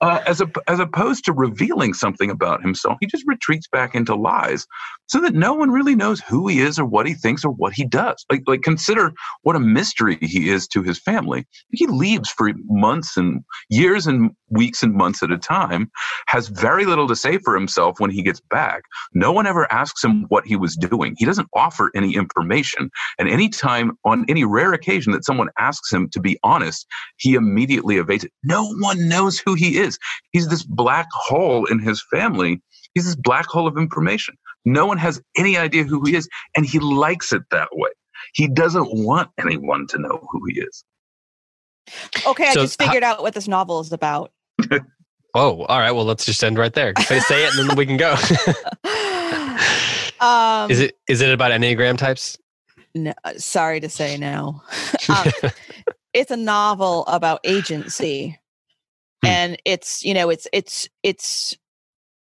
Uh, 0.00 0.20
as, 0.26 0.40
a, 0.40 0.50
as 0.66 0.80
opposed 0.80 1.24
to 1.24 1.32
revealing 1.32 1.92
something 1.92 2.30
about 2.30 2.62
himself, 2.62 2.96
he 3.00 3.06
just 3.06 3.24
retreats 3.26 3.68
back 3.68 3.94
into 3.94 4.14
lies 4.14 4.66
so 5.06 5.20
that 5.20 5.34
no 5.34 5.52
one 5.52 5.70
really 5.70 5.94
knows 5.94 6.20
who 6.20 6.46
he 6.46 6.60
is 6.60 6.78
or 6.78 6.84
what 6.84 7.06
he 7.06 7.14
thinks 7.14 7.44
or 7.44 7.50
what 7.50 7.72
he 7.72 7.84
does. 7.84 8.24
Like, 8.30 8.42
like 8.46 8.62
consider 8.62 9.12
what 9.42 9.56
a 9.56 9.60
mystery 9.60 10.16
he 10.20 10.48
is 10.48 10.66
to 10.68 10.82
his 10.82 10.98
family. 10.98 11.46
He 11.72 11.86
leaves 11.86 12.30
for 12.30 12.52
months 12.66 13.16
and 13.16 13.42
years 13.68 14.06
and 14.06 14.30
weeks 14.50 14.82
and 14.82 14.94
months 14.94 15.22
at 15.22 15.30
a 15.30 15.38
time, 15.38 15.90
has 16.28 16.48
very 16.48 16.84
little 16.84 17.08
to 17.08 17.16
say 17.16 17.38
for 17.38 17.54
himself 17.54 17.98
when 17.98 18.10
he 18.10 18.22
gets 18.22 18.40
back. 18.40 18.82
No 19.14 19.32
one 19.32 19.46
ever 19.46 19.70
asks 19.72 20.02
him 20.02 20.26
what 20.28 20.46
he 20.46 20.56
was 20.56 20.76
doing. 20.76 21.14
He 21.18 21.24
doesn't 21.24 21.48
offer 21.54 21.90
any 21.94 22.14
information. 22.14 22.90
And 23.18 23.28
anytime, 23.28 23.98
on 24.04 24.24
any 24.28 24.44
rare 24.44 24.72
occasion 24.72 25.12
that 25.12 25.24
someone 25.24 25.48
asks 25.58 25.92
him 25.92 26.08
to 26.10 26.20
be 26.20 26.38
honest, 26.42 26.86
he 27.16 27.34
immediately 27.34 27.96
evades 27.96 28.24
it. 28.24 28.32
No 28.44 28.72
one 28.74 29.08
knows 29.08 29.40
who 29.44 29.54
he 29.54 29.78
is. 29.78 29.89
He's 30.32 30.48
this 30.48 30.62
black 30.62 31.08
hole 31.12 31.66
in 31.66 31.78
his 31.78 32.02
family. 32.10 32.62
He's 32.94 33.04
this 33.04 33.16
black 33.16 33.46
hole 33.46 33.66
of 33.66 33.76
information. 33.76 34.36
No 34.64 34.86
one 34.86 34.98
has 34.98 35.20
any 35.36 35.56
idea 35.56 35.84
who 35.84 36.04
he 36.04 36.14
is, 36.14 36.28
and 36.56 36.66
he 36.66 36.78
likes 36.78 37.32
it 37.32 37.42
that 37.50 37.68
way. 37.72 37.90
He 38.34 38.48
doesn't 38.48 38.88
want 38.92 39.30
anyone 39.38 39.86
to 39.88 39.98
know 39.98 40.26
who 40.30 40.42
he 40.46 40.60
is. 40.60 40.84
okay 42.26 42.48
I 42.48 42.54
So 42.54 42.62
just 42.62 42.80
ho- 42.80 42.86
figured 42.86 43.02
out 43.02 43.22
what 43.22 43.34
this 43.34 43.48
novel 43.48 43.80
is 43.80 43.92
about 43.92 44.32
Oh, 45.34 45.64
all 45.64 45.78
right. 45.78 45.92
Well, 45.92 46.04
let's 46.04 46.24
just 46.24 46.42
end 46.42 46.58
right 46.58 46.72
there. 46.72 46.92
Say, 47.06 47.20
say 47.20 47.44
it, 47.44 47.56
and 47.56 47.68
then 47.68 47.76
we 47.76 47.86
can 47.86 47.96
go. 47.96 48.12
um, 50.20 50.70
is 50.70 50.80
it 50.80 50.98
is 51.06 51.20
it 51.20 51.30
about 51.30 51.52
enneagram 51.52 51.96
types? 51.96 52.36
No, 52.96 53.12
uh, 53.22 53.34
sorry 53.36 53.78
to 53.78 53.88
say 53.88 54.16
no. 54.16 54.60
um, 55.08 55.30
it's 56.12 56.32
a 56.32 56.36
novel 56.36 57.06
about 57.06 57.38
agency. 57.44 58.39
And 59.22 59.60
it's 59.64 60.04
you 60.04 60.14
know 60.14 60.30
it's 60.30 60.46
it's 60.52 60.88
it's 61.02 61.56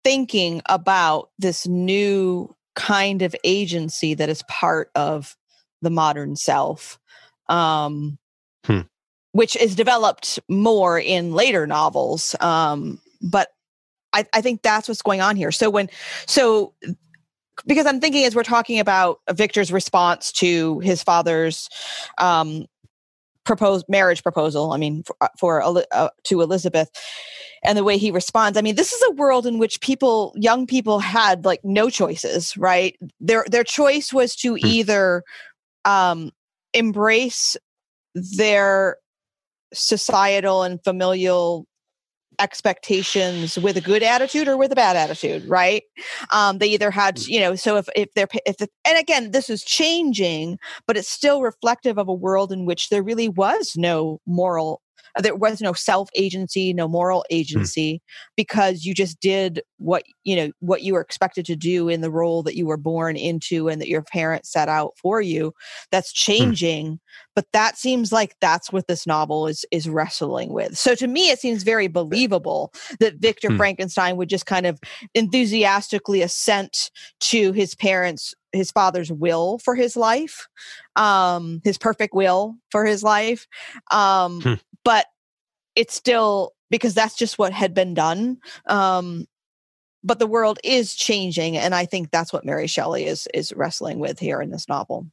thinking 0.04 0.62
about 0.68 1.30
this 1.40 1.68
new 1.68 2.56
kind 2.76 3.22
of 3.22 3.36
agency 3.44 4.14
that 4.14 4.30
is 4.30 4.44
part 4.44 4.92
of 4.96 5.36
the 5.82 5.90
modern 5.90 6.36
self, 6.36 7.00
um, 7.50 8.18
Hmm. 8.66 8.82
which 9.32 9.56
is 9.56 9.76
developed 9.76 10.40
more 10.50 11.00
in 11.00 11.34
later 11.34 11.68
novels. 11.68 12.36
Um, 12.40 13.00
but 13.22 13.50
I, 14.14 14.26
I 14.34 14.42
think 14.42 14.62
that's 14.62 14.88
what's 14.88 15.02
going 15.02 15.22
on 15.22 15.36
here. 15.36 15.52
So 15.52 15.70
when 15.70 15.90
so 16.26 16.74
because 17.66 17.86
I'm 17.86 18.00
thinking 18.00 18.26
as 18.26 18.36
we're 18.36 18.44
talking 18.44 18.80
about 18.80 19.20
Victor's 19.32 19.72
response 19.72 20.32
to 20.34 20.80
his 20.80 21.04
father's 21.04 21.70
um, 22.18 22.66
proposed 23.46 23.86
marriage 23.88 24.24
proposal. 24.24 24.72
I 24.74 24.78
mean, 24.78 25.04
for, 25.04 25.16
uh, 25.22 25.28
for 25.40 25.84
uh, 25.92 26.10
to 26.24 26.42
Elizabeth, 26.42 26.90
and 27.64 27.78
the 27.78 27.84
way 27.84 27.98
he 27.98 28.12
responds. 28.12 28.58
I 28.58 28.62
mean, 28.62 28.76
this 28.76 28.94
is 28.94 29.02
a 29.10 29.12
world 29.12 29.46
in 29.46 29.58
which 29.58 29.82
people, 29.82 30.34
young 30.36 30.68
people, 30.68 31.00
had 31.00 31.46
like 31.46 31.62
no 31.64 31.90
choices. 31.90 32.56
Right? 32.58 32.98
Their 33.20 33.46
their 33.50 33.64
choice 33.64 34.12
was 34.12 34.36
to 34.38 34.56
hmm. 34.56 34.66
either 34.66 35.24
um, 35.86 36.32
embrace 36.74 37.58
their 38.14 38.98
societal 39.74 40.64
and 40.64 40.84
familial 40.84 41.68
expectations 42.40 43.58
with 43.58 43.78
a 43.78 43.82
good 43.82 44.04
attitude 44.04 44.48
or 44.48 44.58
with 44.58 44.72
a 44.72 44.76
bad 44.76 44.96
attitude 44.96 45.48
right 45.48 45.84
um 46.32 46.58
they 46.58 46.68
either 46.68 46.92
had 46.92 47.16
mm. 47.18 47.28
you 47.28 47.40
know 47.40 47.56
so 47.56 47.78
if 47.78 47.88
if 47.96 48.14
they're 48.14 48.28
if 48.46 48.58
the, 48.58 48.68
and 48.86 48.98
again 48.98 49.32
this 49.32 49.50
is 49.50 49.64
changing 49.64 50.58
but 50.88 50.98
it's 50.98 51.10
still 51.10 51.42
reflective 51.42 51.98
of 51.98 52.08
a 52.08 52.14
world 52.14 52.52
in 52.52 52.66
which 52.66 52.90
there 52.90 53.04
really 53.04 53.30
was 53.30 53.74
no 53.76 54.20
moral 54.26 54.82
there 55.22 55.36
was 55.36 55.62
no 55.62 55.74
self 55.74 56.10
agency 56.16 56.74
no 56.74 56.88
moral 56.88 57.26
hmm. 57.30 57.36
agency 57.36 58.02
because 58.36 58.86
you 58.86 58.94
just 58.94 59.20
did 59.20 59.62
what 59.78 60.04
you 60.24 60.36
know 60.36 60.52
what 60.60 60.82
you 60.82 60.94
were 60.94 61.02
expected 61.02 61.46
to 61.46 61.56
do 61.56 61.90
in 61.90 62.02
the 62.02 62.12
role 62.12 62.44
that 62.44 62.56
you 62.56 62.66
were 62.66 62.78
born 62.78 63.16
into 63.16 63.68
and 63.68 63.82
that 63.82 63.88
your 63.88 64.02
parents 64.02 64.52
set 64.52 64.70
out 64.70 64.94
for 65.02 65.22
you 65.22 65.54
that's 65.92 66.12
hmm. 66.12 66.32
changing 66.32 67.00
but 67.36 67.46
that 67.54 67.78
seems 67.78 68.12
like 68.12 68.36
that's 68.42 68.72
what 68.72 68.88
this 68.88 69.08
novel 69.08 69.48
is 69.48 69.66
is 69.72 69.90
wrestling 69.90 70.52
with 70.52 70.78
so 70.78 70.96
to 70.96 71.08
me 71.08 71.30
it 71.30 71.40
seems 71.40 71.64
very 71.64 71.88
believable 71.88 72.74
that 73.00 73.16
victor 73.16 73.50
hmm. 73.50 73.58
frankenstein 73.58 74.18
would 74.18 74.30
just 74.30 74.46
kind 74.46 74.66
of 74.66 74.80
enthusiastically 75.14 76.22
assent 76.22 76.92
to 77.20 77.52
his 77.54 77.76
parents 77.76 78.34
his 78.52 78.72
father's 78.72 79.12
will 79.12 79.60
for 79.60 79.76
his 79.76 79.96
life 79.96 80.48
um 80.96 81.62
his 81.64 81.78
perfect 81.78 82.14
will 82.14 82.56
for 82.70 82.86
his 82.86 83.04
life 83.04 83.48
um 83.92 84.42
hmm 84.42 84.54
but 84.86 85.08
it's 85.76 85.94
still 85.94 86.54
because 86.70 86.94
that's 86.94 87.16
just 87.16 87.38
what 87.38 87.52
had 87.52 87.74
been 87.74 87.94
done 87.94 88.38
um 88.68 89.28
but 90.04 90.20
the 90.20 90.28
world 90.28 90.60
is 90.64 90.96
changing 90.96 91.58
and 91.58 91.76
i 91.76 91.86
think 91.86 92.10
that's 92.12 92.32
what 92.32 92.46
mary 92.46 92.68
shelley 92.68 93.06
is 93.06 93.28
is 93.34 93.52
wrestling 93.54 94.00
with 94.00 94.18
here 94.18 94.42
in 94.42 94.52
this 94.52 94.70
novel 94.70 95.06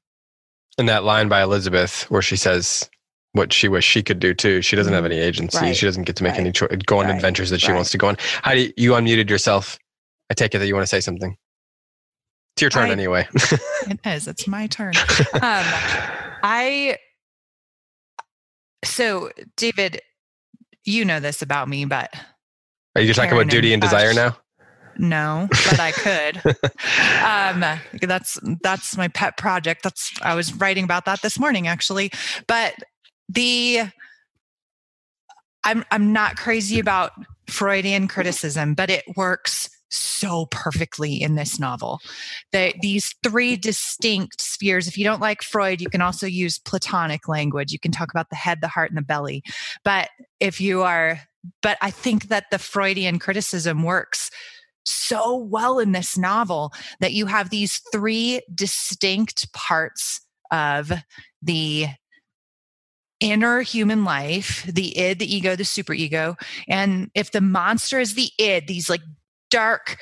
and 0.78 0.88
that 0.88 1.02
line 1.02 1.28
by 1.28 1.42
elizabeth 1.42 2.08
where 2.10 2.22
she 2.22 2.36
says 2.36 2.88
what 3.32 3.52
she 3.52 3.66
wish 3.66 3.84
she 3.84 4.02
could 4.02 4.20
do 4.20 4.32
too 4.32 4.62
she 4.62 4.76
doesn't 4.76 4.92
have 4.92 5.02
mm-hmm. 5.02 5.12
any 5.12 5.20
agency 5.20 5.58
right. 5.58 5.76
she 5.76 5.86
doesn't 5.86 6.04
get 6.04 6.14
to 6.14 6.22
make 6.22 6.32
right. 6.32 6.40
any 6.40 6.52
choice 6.52 6.70
go 6.86 7.00
on 7.00 7.06
right. 7.06 7.16
adventures 7.16 7.50
that 7.50 7.60
she 7.60 7.72
wants 7.72 7.90
to 7.90 7.98
go 7.98 8.06
on 8.08 8.16
how 8.42 8.52
do 8.52 8.60
you, 8.60 8.72
you 8.76 8.92
unmuted 8.92 9.28
yourself 9.28 9.78
i 10.30 10.34
take 10.34 10.54
it 10.54 10.58
that 10.58 10.66
you 10.66 10.74
want 10.74 10.84
to 10.84 10.88
say 10.88 11.00
something 11.00 11.36
it's 12.54 12.62
your 12.62 12.70
turn 12.70 12.90
I, 12.90 12.92
anyway 12.92 13.26
it 13.34 13.98
is 14.04 14.28
it's 14.28 14.46
my 14.46 14.66
turn 14.66 14.94
um 15.34 15.64
i 16.42 16.98
so, 18.84 19.30
David, 19.56 20.00
you 20.84 21.04
know 21.04 21.20
this 21.20 21.42
about 21.42 21.68
me, 21.68 21.84
but 21.84 22.14
are 22.94 23.02
you 23.02 23.14
talking 23.14 23.32
about 23.32 23.48
duty 23.48 23.72
and, 23.72 23.82
and 23.82 23.90
desire 23.90 24.12
now? 24.12 24.36
No, 24.98 25.48
but 25.50 25.80
I 25.80 25.92
could. 25.92 26.36
um, 27.24 27.78
that's 28.02 28.38
that's 28.62 28.96
my 28.96 29.08
pet 29.08 29.36
project. 29.38 29.82
That's 29.82 30.12
I 30.22 30.34
was 30.34 30.52
writing 30.54 30.84
about 30.84 31.06
that 31.06 31.22
this 31.22 31.38
morning, 31.38 31.66
actually. 31.66 32.12
But 32.46 32.74
the 33.28 33.84
I'm 35.64 35.84
I'm 35.90 36.12
not 36.12 36.36
crazy 36.36 36.78
about 36.78 37.12
Freudian 37.48 38.08
criticism, 38.08 38.74
but 38.74 38.90
it 38.90 39.04
works 39.16 39.70
so 39.92 40.46
perfectly 40.46 41.20
in 41.20 41.34
this 41.34 41.58
novel. 41.58 42.00
That 42.52 42.74
these 42.80 43.14
three 43.22 43.56
distinct 43.56 44.40
spheres, 44.40 44.88
if 44.88 44.96
you 44.96 45.04
don't 45.04 45.20
like 45.20 45.42
Freud, 45.42 45.80
you 45.80 45.88
can 45.88 46.02
also 46.02 46.26
use 46.26 46.58
Platonic 46.58 47.28
language. 47.28 47.72
You 47.72 47.78
can 47.78 47.92
talk 47.92 48.10
about 48.10 48.30
the 48.30 48.36
head, 48.36 48.60
the 48.60 48.68
heart, 48.68 48.90
and 48.90 48.98
the 48.98 49.02
belly. 49.02 49.42
But 49.84 50.08
if 50.40 50.60
you 50.60 50.82
are, 50.82 51.20
but 51.60 51.78
I 51.80 51.90
think 51.90 52.28
that 52.28 52.46
the 52.50 52.58
Freudian 52.58 53.18
criticism 53.18 53.82
works 53.82 54.30
so 54.84 55.36
well 55.36 55.78
in 55.78 55.92
this 55.92 56.18
novel 56.18 56.72
that 57.00 57.12
you 57.12 57.26
have 57.26 57.50
these 57.50 57.80
three 57.92 58.40
distinct 58.52 59.52
parts 59.52 60.20
of 60.50 60.92
the 61.40 61.86
inner 63.20 63.60
human 63.60 64.04
life 64.04 64.64
the 64.64 64.98
id 64.98 65.20
the 65.20 65.32
ego 65.32 65.54
the 65.54 65.62
superego 65.62 66.36
and 66.68 67.08
if 67.14 67.30
the 67.30 67.40
monster 67.40 68.00
is 68.00 68.14
the 68.14 68.30
id 68.40 68.66
these 68.66 68.90
like 68.90 69.00
dark, 69.52 69.98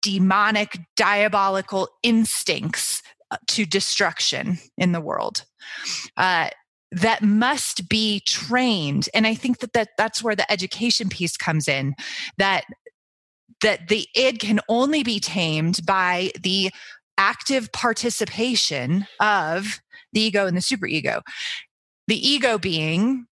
demonic, 0.00 0.78
diabolical 0.96 1.88
instincts 2.02 3.02
uh, 3.30 3.36
to 3.48 3.66
destruction 3.66 4.58
in 4.78 4.92
the 4.92 5.00
world. 5.00 5.44
Uh, 6.16 6.48
that 6.92 7.20
must 7.20 7.88
be 7.88 8.20
trained 8.20 9.08
and 9.12 9.26
i 9.26 9.34
think 9.34 9.58
that, 9.58 9.72
that 9.72 9.88
that's 9.98 10.22
where 10.22 10.36
the 10.36 10.50
education 10.50 11.08
piece 11.08 11.36
comes 11.36 11.66
in 11.66 11.96
that 12.38 12.64
that 13.60 13.88
the 13.88 14.06
id 14.14 14.38
can 14.38 14.60
only 14.68 15.02
be 15.02 15.18
tamed 15.18 15.84
by 15.84 16.30
the 16.40 16.70
active 17.18 17.72
participation 17.72 19.04
of 19.18 19.80
the 20.12 20.20
ego 20.20 20.46
and 20.46 20.56
the 20.56 20.60
superego 20.60 21.22
the 22.06 22.28
ego 22.28 22.56
being 22.56 23.26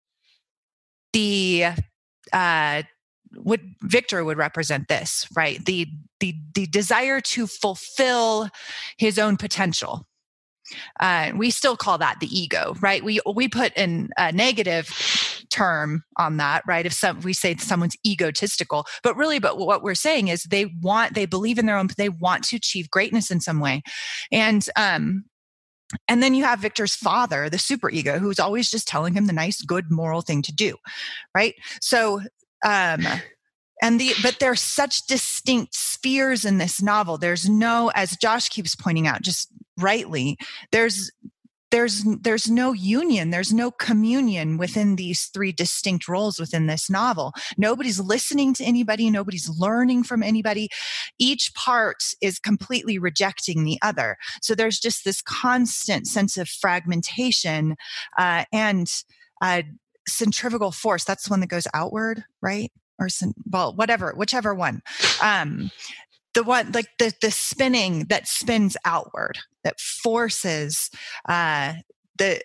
the 1.12 1.66
uh, 2.32 2.82
would 3.36 3.74
Victor 3.82 4.24
would 4.24 4.38
represent 4.38 4.88
this, 4.88 5.26
right? 5.36 5.64
The 5.64 5.86
the 6.20 6.34
the 6.54 6.66
desire 6.66 7.20
to 7.20 7.46
fulfill 7.46 8.48
his 8.98 9.18
own 9.18 9.36
potential. 9.36 10.06
Uh, 10.98 11.30
we 11.36 11.50
still 11.50 11.76
call 11.76 11.98
that 11.98 12.20
the 12.20 12.38
ego, 12.38 12.74
right? 12.80 13.04
We 13.04 13.20
we 13.34 13.48
put 13.48 13.72
in 13.76 14.10
a 14.16 14.32
negative 14.32 14.88
term 15.50 16.04
on 16.18 16.38
that, 16.38 16.62
right? 16.66 16.86
If 16.86 16.92
some 16.92 17.20
we 17.20 17.32
say 17.32 17.54
someone's 17.56 17.96
egotistical, 18.06 18.86
but 19.02 19.16
really, 19.16 19.38
but 19.38 19.58
what 19.58 19.82
we're 19.82 19.94
saying 19.94 20.28
is 20.28 20.44
they 20.44 20.66
want, 20.80 21.14
they 21.14 21.26
believe 21.26 21.58
in 21.58 21.66
their 21.66 21.76
own, 21.76 21.88
they 21.96 22.08
want 22.08 22.44
to 22.44 22.56
achieve 22.56 22.90
greatness 22.90 23.30
in 23.30 23.40
some 23.40 23.60
way, 23.60 23.82
and 24.32 24.66
um, 24.76 25.24
and 26.08 26.22
then 26.22 26.34
you 26.34 26.44
have 26.44 26.60
Victor's 26.60 26.94
father, 26.94 27.48
the 27.48 27.58
super 27.58 27.90
ego, 27.90 28.18
who's 28.18 28.38
always 28.40 28.70
just 28.70 28.88
telling 28.88 29.14
him 29.14 29.26
the 29.26 29.32
nice, 29.32 29.60
good, 29.62 29.90
moral 29.90 30.22
thing 30.22 30.42
to 30.42 30.52
do, 30.52 30.76
right? 31.34 31.54
So 31.80 32.22
um, 32.64 33.06
and 33.82 34.00
the 34.00 34.12
but 34.22 34.38
there's 34.40 34.60
such 34.60 35.06
distinct 35.06 35.74
spheres 35.74 36.44
in 36.44 36.58
this 36.58 36.80
novel. 36.82 37.18
There's 37.18 37.48
no, 37.48 37.90
as 37.94 38.16
Josh 38.16 38.48
keeps 38.48 38.74
pointing 38.74 39.06
out, 39.06 39.22
just 39.22 39.48
rightly, 39.78 40.38
there's 40.72 41.10
there's 41.70 42.04
there's 42.20 42.48
no 42.48 42.72
union 42.72 43.30
there's 43.30 43.52
no 43.52 43.72
communion 43.72 44.58
within 44.58 44.94
these 44.94 45.24
three 45.34 45.50
distinct 45.50 46.06
roles 46.06 46.38
within 46.38 46.66
this 46.66 46.88
novel. 46.88 47.32
Nobody's 47.58 47.98
listening 47.98 48.54
to 48.54 48.64
anybody. 48.64 49.10
Nobody's 49.10 49.50
learning 49.50 50.04
from 50.04 50.22
anybody. 50.22 50.68
Each 51.18 51.52
part 51.54 51.96
is 52.22 52.38
completely 52.38 52.96
rejecting 52.96 53.64
the 53.64 53.78
other. 53.82 54.16
So 54.40 54.54
there's 54.54 54.78
just 54.78 55.04
this 55.04 55.20
constant 55.20 56.06
sense 56.06 56.36
of 56.36 56.48
fragmentation 56.48 57.74
uh, 58.16 58.44
and 58.52 58.88
uh, 59.42 59.62
centrifugal 60.06 60.70
force 60.70 61.04
that's 61.04 61.24
the 61.24 61.30
one 61.30 61.40
that 61.40 61.48
goes 61.48 61.66
outward 61.74 62.24
right? 62.40 62.70
Or 62.98 63.08
well 63.50 63.74
whatever 63.74 64.12
whichever 64.16 64.54
one. 64.54 64.82
Um 65.22 65.70
the 66.34 66.42
one 66.42 66.72
like 66.72 66.88
the 66.98 67.12
the 67.20 67.30
spinning 67.30 68.06
that 68.08 68.28
spins 68.28 68.76
outward 68.84 69.38
that 69.62 69.80
forces 69.80 70.90
uh 71.28 71.74
the 72.18 72.42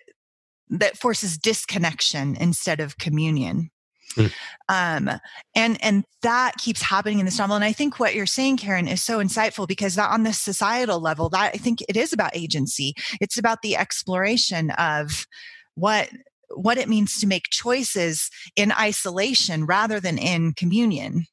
that 0.70 0.96
forces 0.96 1.36
disconnection 1.36 2.36
instead 2.36 2.80
of 2.80 2.98
communion. 2.98 3.70
Mm. 4.16 4.32
um 4.68 5.20
and 5.54 5.78
and 5.84 6.04
that 6.22 6.56
keeps 6.58 6.82
happening 6.82 7.20
in 7.20 7.26
this 7.26 7.38
novel. 7.38 7.54
And 7.54 7.64
i 7.64 7.72
think 7.72 8.00
what 8.00 8.12
you're 8.12 8.26
saying 8.26 8.56
karen 8.56 8.88
is 8.88 9.04
so 9.04 9.18
insightful 9.18 9.68
because 9.68 9.94
that 9.94 10.10
on 10.10 10.24
the 10.24 10.32
societal 10.32 10.98
level 10.98 11.28
that 11.28 11.54
i 11.54 11.56
think 11.56 11.80
it 11.88 11.96
is 11.96 12.12
about 12.12 12.34
agency. 12.34 12.94
It's 13.20 13.38
about 13.38 13.62
the 13.62 13.76
exploration 13.76 14.72
of 14.72 15.28
what 15.76 16.10
what 16.54 16.78
it 16.78 16.88
means 16.88 17.20
to 17.20 17.26
make 17.26 17.50
choices 17.50 18.30
in 18.56 18.72
isolation 18.72 19.66
rather 19.66 20.00
than 20.00 20.18
in 20.18 20.52
communion. 20.54 21.26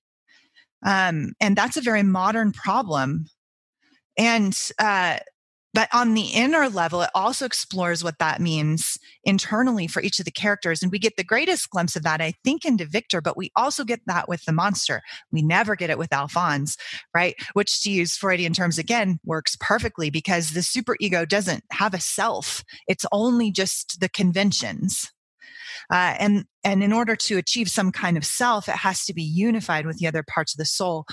Um, 0.85 1.33
and 1.39 1.55
that's 1.55 1.77
a 1.77 1.81
very 1.81 2.03
modern 2.03 2.51
problem. 2.51 3.25
And 4.17 4.57
uh, 4.79 5.17
but 5.77 5.89
on 5.93 6.15
the 6.15 6.31
inner 6.33 6.69
level, 6.69 7.03
it 7.03 7.11
also 7.13 7.45
explores 7.45 8.03
what 8.03 8.17
that 8.17 8.41
means 8.41 8.97
internally 9.23 9.85
for 9.85 10.01
each 10.01 10.17
of 10.17 10.25
the 10.25 10.31
characters. 10.31 10.81
And 10.81 10.91
we 10.91 10.97
get 10.97 11.17
the 11.17 11.23
greatest 11.23 11.69
glimpse 11.69 11.95
of 11.95 12.01
that, 12.01 12.19
I 12.19 12.33
think, 12.43 12.65
into 12.65 12.83
Victor, 12.83 13.21
but 13.21 13.37
we 13.37 13.51
also 13.55 13.83
get 13.83 13.99
that 14.07 14.27
with 14.27 14.43
the 14.45 14.53
monster. 14.53 15.03
We 15.31 15.43
never 15.43 15.75
get 15.75 15.91
it 15.91 15.99
with 15.99 16.11
Alphonse, 16.11 16.77
right? 17.13 17.35
Which, 17.53 17.83
to 17.83 17.91
use 17.91 18.17
Freudian 18.17 18.53
terms 18.53 18.79
again, 18.79 19.19
works 19.23 19.55
perfectly 19.59 20.09
because 20.09 20.49
the 20.49 20.61
superego 20.61 21.29
doesn't 21.29 21.63
have 21.69 21.93
a 21.93 21.99
self, 21.99 22.63
it's 22.87 23.05
only 23.11 23.51
just 23.51 23.99
the 23.99 24.09
conventions. 24.09 25.11
Uh, 25.91 26.15
and 26.17 26.45
and 26.63 26.83
in 26.83 26.91
order 26.91 27.15
to 27.15 27.37
achieve 27.37 27.69
some 27.69 27.91
kind 27.91 28.17
of 28.17 28.25
self, 28.25 28.67
it 28.67 28.75
has 28.75 29.05
to 29.05 29.13
be 29.13 29.21
unified 29.21 29.85
with 29.85 29.99
the 29.99 30.07
other 30.07 30.23
parts 30.23 30.55
of 30.55 30.57
the 30.57 30.65
soul. 30.65 31.05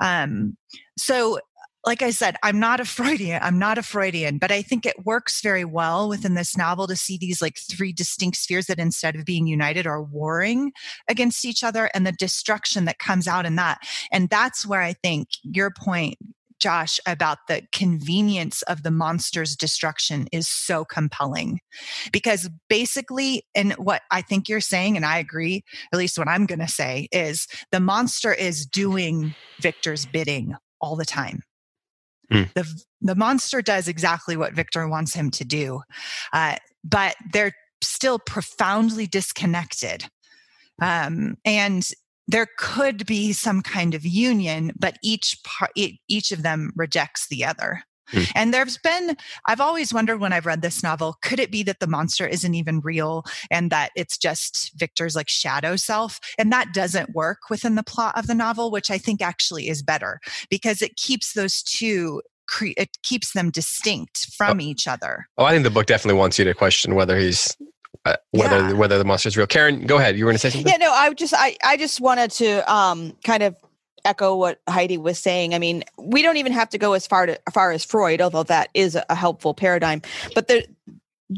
Um, 0.00 0.56
so 0.96 1.40
like 1.84 2.02
I 2.02 2.10
said, 2.10 2.36
I'm 2.42 2.60
not 2.60 2.80
a 2.80 2.84
Freudian. 2.84 3.40
I'm 3.42 3.58
not 3.58 3.78
a 3.78 3.82
Freudian, 3.82 4.38
but 4.38 4.52
I 4.52 4.62
think 4.62 4.86
it 4.86 5.04
works 5.04 5.40
very 5.40 5.64
well 5.64 6.08
within 6.08 6.34
this 6.34 6.56
novel 6.56 6.86
to 6.86 6.96
see 6.96 7.18
these 7.18 7.42
like 7.42 7.58
three 7.58 7.92
distinct 7.92 8.36
spheres 8.36 8.66
that 8.66 8.78
instead 8.78 9.16
of 9.16 9.24
being 9.24 9.46
united 9.46 9.86
are 9.86 10.02
warring 10.02 10.72
against 11.08 11.44
each 11.44 11.64
other 11.64 11.90
and 11.92 12.06
the 12.06 12.12
destruction 12.12 12.84
that 12.84 12.98
comes 12.98 13.26
out 13.26 13.46
in 13.46 13.56
that. 13.56 13.78
And 14.12 14.28
that's 14.28 14.64
where 14.64 14.80
I 14.80 14.92
think 14.92 15.28
your 15.42 15.72
point, 15.76 16.18
Josh, 16.60 17.00
about 17.04 17.38
the 17.48 17.62
convenience 17.72 18.62
of 18.62 18.84
the 18.84 18.92
monster's 18.92 19.56
destruction 19.56 20.28
is 20.30 20.48
so 20.48 20.84
compelling. 20.84 21.58
Because 22.12 22.48
basically, 22.68 23.44
and 23.56 23.72
what 23.72 24.02
I 24.12 24.22
think 24.22 24.48
you're 24.48 24.60
saying, 24.60 24.96
and 24.96 25.04
I 25.04 25.18
agree, 25.18 25.64
at 25.92 25.98
least 25.98 26.16
what 26.16 26.28
I'm 26.28 26.46
going 26.46 26.60
to 26.60 26.68
say, 26.68 27.08
is 27.10 27.48
the 27.72 27.80
monster 27.80 28.32
is 28.32 28.64
doing 28.64 29.34
Victor's 29.60 30.06
bidding 30.06 30.54
all 30.80 30.94
the 30.94 31.04
time. 31.04 31.42
Mm. 32.30 32.52
The, 32.54 32.82
the 33.00 33.14
monster 33.14 33.62
does 33.62 33.88
exactly 33.88 34.36
what 34.36 34.54
Victor 34.54 34.88
wants 34.88 35.14
him 35.14 35.30
to 35.32 35.44
do, 35.44 35.82
uh, 36.32 36.56
but 36.84 37.14
they're 37.32 37.52
still 37.82 38.18
profoundly 38.18 39.06
disconnected. 39.06 40.08
Um, 40.80 41.36
and 41.44 41.88
there 42.28 42.46
could 42.58 43.06
be 43.06 43.32
some 43.32 43.62
kind 43.62 43.94
of 43.94 44.06
union, 44.06 44.72
but 44.78 44.96
each 45.02 45.38
part, 45.44 45.72
each 46.08 46.32
of 46.32 46.42
them 46.42 46.72
rejects 46.76 47.28
the 47.28 47.44
other. 47.44 47.82
Mm. 48.12 48.32
And 48.34 48.54
there's 48.54 48.78
been, 48.78 49.16
I've 49.46 49.60
always 49.60 49.92
wondered 49.92 50.20
when 50.20 50.32
I've 50.32 50.46
read 50.46 50.62
this 50.62 50.82
novel, 50.82 51.16
could 51.22 51.40
it 51.40 51.50
be 51.50 51.62
that 51.64 51.80
the 51.80 51.86
monster 51.86 52.26
isn't 52.26 52.54
even 52.54 52.80
real 52.80 53.24
and 53.50 53.70
that 53.70 53.90
it's 53.96 54.16
just 54.16 54.72
Victor's 54.76 55.16
like 55.16 55.28
shadow 55.28 55.76
self? 55.76 56.20
And 56.38 56.52
that 56.52 56.72
doesn't 56.72 57.14
work 57.14 57.50
within 57.50 57.74
the 57.74 57.82
plot 57.82 58.16
of 58.16 58.26
the 58.26 58.34
novel, 58.34 58.70
which 58.70 58.90
I 58.90 58.98
think 58.98 59.22
actually 59.22 59.68
is 59.68 59.82
better 59.82 60.20
because 60.50 60.82
it 60.82 60.96
keeps 60.96 61.32
those 61.32 61.62
two 61.62 62.22
cre- 62.46 62.76
it 62.76 62.90
keeps 63.02 63.32
them 63.32 63.50
distinct 63.50 64.26
from 64.36 64.58
oh. 64.58 64.62
each 64.62 64.86
other. 64.86 65.26
Oh, 65.38 65.44
I 65.44 65.52
think 65.52 65.64
the 65.64 65.70
book 65.70 65.86
definitely 65.86 66.18
wants 66.18 66.38
you 66.38 66.44
to 66.44 66.54
question 66.54 66.94
whether 66.94 67.18
he's 67.18 67.56
uh, 68.04 68.16
whether 68.30 68.58
yeah. 68.58 68.72
whether 68.72 68.98
the 68.98 69.04
monster 69.04 69.28
is 69.28 69.36
real. 69.36 69.46
Karen, 69.46 69.86
go 69.86 69.98
ahead. 69.98 70.16
You 70.16 70.24
were 70.24 70.30
going 70.30 70.36
to 70.36 70.40
say 70.40 70.50
something. 70.50 70.70
Yeah, 70.70 70.78
no, 70.78 70.92
I 70.92 71.12
just 71.14 71.34
I 71.36 71.56
I 71.64 71.76
just 71.76 72.00
wanted 72.00 72.30
to 72.32 72.72
um 72.72 73.16
kind 73.24 73.42
of 73.42 73.54
echo 74.04 74.36
what 74.36 74.60
Heidi 74.68 74.98
was 74.98 75.18
saying. 75.18 75.54
I 75.54 75.58
mean, 75.58 75.84
we 75.98 76.22
don't 76.22 76.36
even 76.36 76.52
have 76.52 76.68
to 76.70 76.78
go 76.78 76.92
as 76.92 77.06
far 77.06 77.26
to 77.26 77.38
far 77.52 77.72
as 77.72 77.84
Freud, 77.84 78.20
although 78.20 78.42
that 78.44 78.68
is 78.74 78.98
a 79.08 79.14
helpful 79.14 79.54
paradigm. 79.54 80.02
But 80.34 80.48
there, 80.48 80.62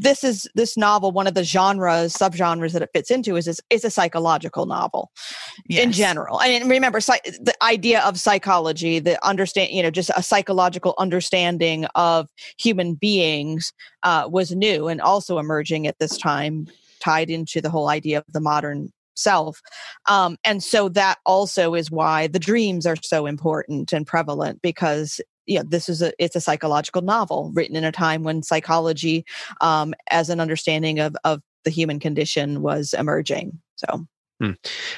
this 0.01 0.23
is 0.23 0.47
this 0.55 0.75
novel 0.77 1.11
one 1.11 1.27
of 1.27 1.33
the 1.33 1.43
genres 1.43 2.13
subgenres 2.13 2.73
that 2.73 2.81
it 2.81 2.89
fits 2.93 3.11
into 3.11 3.35
is 3.35 3.47
is, 3.47 3.61
is 3.69 3.85
a 3.85 3.89
psychological 3.89 4.65
novel 4.65 5.11
yes. 5.67 5.83
in 5.83 5.91
general 5.91 6.41
and 6.41 6.69
remember 6.69 6.99
the 6.99 7.53
idea 7.61 8.01
of 8.01 8.19
psychology 8.19 8.99
the 8.99 9.23
understand 9.25 9.71
you 9.71 9.81
know 9.81 9.91
just 9.91 10.11
a 10.15 10.23
psychological 10.23 10.95
understanding 10.97 11.85
of 11.95 12.27
human 12.57 12.95
beings 12.95 13.73
uh, 14.03 14.27
was 14.29 14.51
new 14.51 14.87
and 14.87 15.01
also 15.01 15.39
emerging 15.39 15.87
at 15.87 15.97
this 15.99 16.17
time 16.17 16.67
tied 16.99 17.29
into 17.29 17.61
the 17.61 17.69
whole 17.69 17.89
idea 17.89 18.17
of 18.17 18.25
the 18.29 18.41
modern 18.41 18.91
self 19.15 19.61
um, 20.07 20.37
and 20.43 20.63
so 20.63 20.89
that 20.89 21.17
also 21.25 21.73
is 21.73 21.89
why 21.91 22.27
the 22.27 22.39
dreams 22.39 22.85
are 22.85 22.95
so 23.01 23.25
important 23.25 23.93
and 23.93 24.05
prevalent 24.05 24.61
because 24.61 25.21
you 25.45 25.57
know 25.57 25.65
this 25.67 25.89
is 25.89 26.01
a 26.01 26.11
it's 26.19 26.35
a 26.35 26.41
psychological 26.41 27.01
novel 27.01 27.51
written 27.53 27.75
in 27.75 27.83
a 27.83 27.91
time 27.91 28.23
when 28.23 28.43
psychology 28.43 29.25
um, 29.61 29.93
as 30.09 30.29
an 30.29 30.39
understanding 30.39 30.99
of 30.99 31.15
of 31.23 31.41
the 31.63 31.71
human 31.71 31.99
condition 31.99 32.61
was 32.61 32.93
emerging 32.97 33.59
so 33.75 34.05
hmm. 34.41 34.51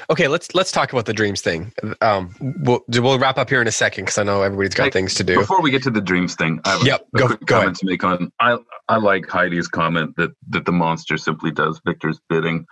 okay 0.09 0.27
let's 0.27 0.53
let's 0.53 0.71
talk 0.71 0.91
about 0.91 1.05
the 1.05 1.13
dreams 1.13 1.41
thing 1.41 1.71
um, 2.01 2.33
we'll 2.61 2.83
we'll 2.87 3.19
wrap 3.19 3.37
up 3.37 3.49
here 3.49 3.61
in 3.61 3.67
a 3.67 3.71
second 3.71 4.05
because 4.05 4.17
i 4.17 4.23
know 4.23 4.41
everybody's 4.41 4.73
got 4.73 4.91
things 4.91 5.13
to 5.13 5.23
do 5.23 5.35
before 5.35 5.61
we 5.61 5.71
get 5.71 5.83
to 5.83 5.91
the 5.91 6.01
dreams 6.01 6.35
thing 6.35 6.59
i 6.65 6.71
have 6.71 6.85
yep, 6.85 7.07
a, 7.13 7.17
a 7.17 7.19
go, 7.19 7.27
quick 7.27 7.39
go 7.41 7.55
comment 7.55 7.67
ahead. 7.67 7.75
to 7.75 7.85
make 7.85 8.03
on 8.03 8.31
i 8.39 8.57
i 8.89 8.97
like 8.97 9.27
heidi's 9.27 9.67
comment 9.67 10.13
that 10.17 10.31
that 10.49 10.65
the 10.65 10.71
monster 10.71 11.17
simply 11.17 11.51
does 11.51 11.79
victor's 11.85 12.19
bidding 12.29 12.65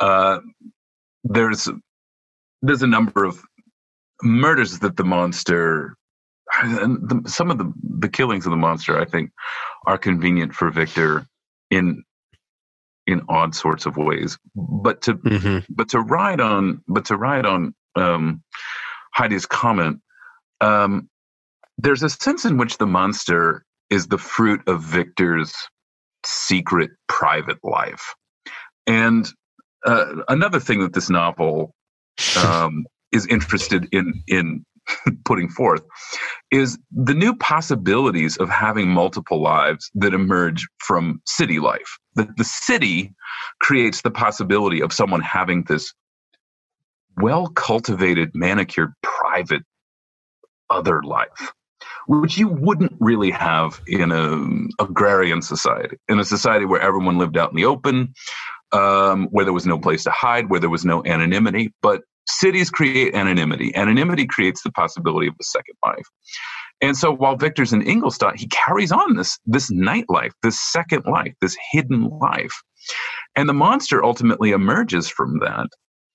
uh, 0.00 0.38
there's 1.24 1.68
there's 2.62 2.82
a 2.82 2.86
number 2.86 3.24
of 3.24 3.40
murders 4.22 4.80
that 4.80 4.96
the 4.96 5.04
monster 5.04 5.96
and 6.60 7.08
the, 7.08 7.28
some 7.28 7.50
of 7.50 7.58
the 7.58 7.72
the 7.82 8.08
killings 8.08 8.46
of 8.46 8.50
the 8.50 8.56
monster, 8.56 9.00
I 9.00 9.04
think, 9.04 9.30
are 9.86 9.98
convenient 9.98 10.54
for 10.54 10.70
Victor 10.70 11.26
in 11.70 12.04
in 13.06 13.22
odd 13.28 13.54
sorts 13.54 13.86
of 13.86 13.96
ways. 13.96 14.38
But 14.54 15.02
to 15.02 15.14
mm-hmm. 15.14 15.58
but 15.68 15.90
to 15.90 16.00
ride 16.00 16.40
on 16.40 16.82
but 16.88 17.06
to 17.06 17.16
ride 17.16 17.46
on 17.46 17.74
um, 17.96 18.42
Heidi's 19.14 19.46
comment, 19.46 20.00
um, 20.60 21.08
there's 21.76 22.02
a 22.02 22.10
sense 22.10 22.44
in 22.44 22.56
which 22.56 22.78
the 22.78 22.86
monster 22.86 23.64
is 23.90 24.06
the 24.06 24.18
fruit 24.18 24.60
of 24.66 24.82
Victor's 24.82 25.54
secret 26.24 26.90
private 27.08 27.58
life, 27.62 28.14
and 28.86 29.28
uh, 29.88 30.22
another 30.28 30.60
thing 30.60 30.80
that 30.80 30.92
this 30.92 31.08
novel 31.08 31.74
um, 32.44 32.84
is 33.12 33.26
interested 33.26 33.88
in 33.92 34.22
in 34.28 34.64
putting 35.24 35.48
forth 35.48 35.82
is 36.50 36.78
the 36.90 37.14
new 37.14 37.34
possibilities 37.36 38.36
of 38.36 38.48
having 38.48 38.88
multiple 38.88 39.40
lives 39.40 39.90
that 39.94 40.14
emerge 40.14 40.66
from 40.78 41.20
city 41.26 41.58
life. 41.58 41.98
That 42.14 42.36
the 42.36 42.44
city 42.44 43.14
creates 43.60 44.02
the 44.02 44.10
possibility 44.10 44.80
of 44.82 44.92
someone 44.92 45.20
having 45.20 45.64
this 45.64 45.92
well 47.16 47.48
cultivated, 47.48 48.30
manicured, 48.34 48.92
private 49.02 49.62
other 50.70 51.02
life, 51.02 51.52
which 52.06 52.38
you 52.38 52.48
wouldn't 52.48 52.92
really 53.00 53.30
have 53.30 53.80
in 53.86 54.12
an 54.12 54.68
agrarian 54.78 55.42
society, 55.42 55.96
in 56.08 56.18
a 56.18 56.24
society 56.24 56.64
where 56.64 56.80
everyone 56.80 57.18
lived 57.18 57.36
out 57.36 57.50
in 57.50 57.56
the 57.56 57.64
open, 57.64 58.12
um, 58.72 59.28
where 59.30 59.44
there 59.44 59.54
was 59.54 59.66
no 59.66 59.78
place 59.78 60.04
to 60.04 60.10
hide, 60.10 60.50
where 60.50 60.60
there 60.60 60.70
was 60.70 60.84
no 60.84 61.04
anonymity. 61.04 61.72
But 61.82 62.02
cities 62.26 62.70
create 62.70 63.14
anonymity. 63.14 63.74
Anonymity 63.74 64.26
creates 64.26 64.62
the 64.62 64.72
possibility 64.72 65.28
of 65.28 65.34
a 65.40 65.44
second 65.44 65.74
life. 65.84 66.06
And 66.80 66.96
so 66.96 67.12
while 67.12 67.36
Victor's 67.36 67.72
in 67.72 67.82
Ingolstadt, 67.82 68.38
he 68.38 68.46
carries 68.48 68.92
on 68.92 69.16
this, 69.16 69.38
this 69.46 69.70
nightlife, 69.70 70.30
this 70.42 70.60
second 70.60 71.04
life, 71.06 71.34
this 71.40 71.56
hidden 71.72 72.08
life. 72.20 72.52
And 73.34 73.48
the 73.48 73.54
monster 73.54 74.04
ultimately 74.04 74.52
emerges 74.52 75.08
from 75.08 75.40
that. 75.40 75.68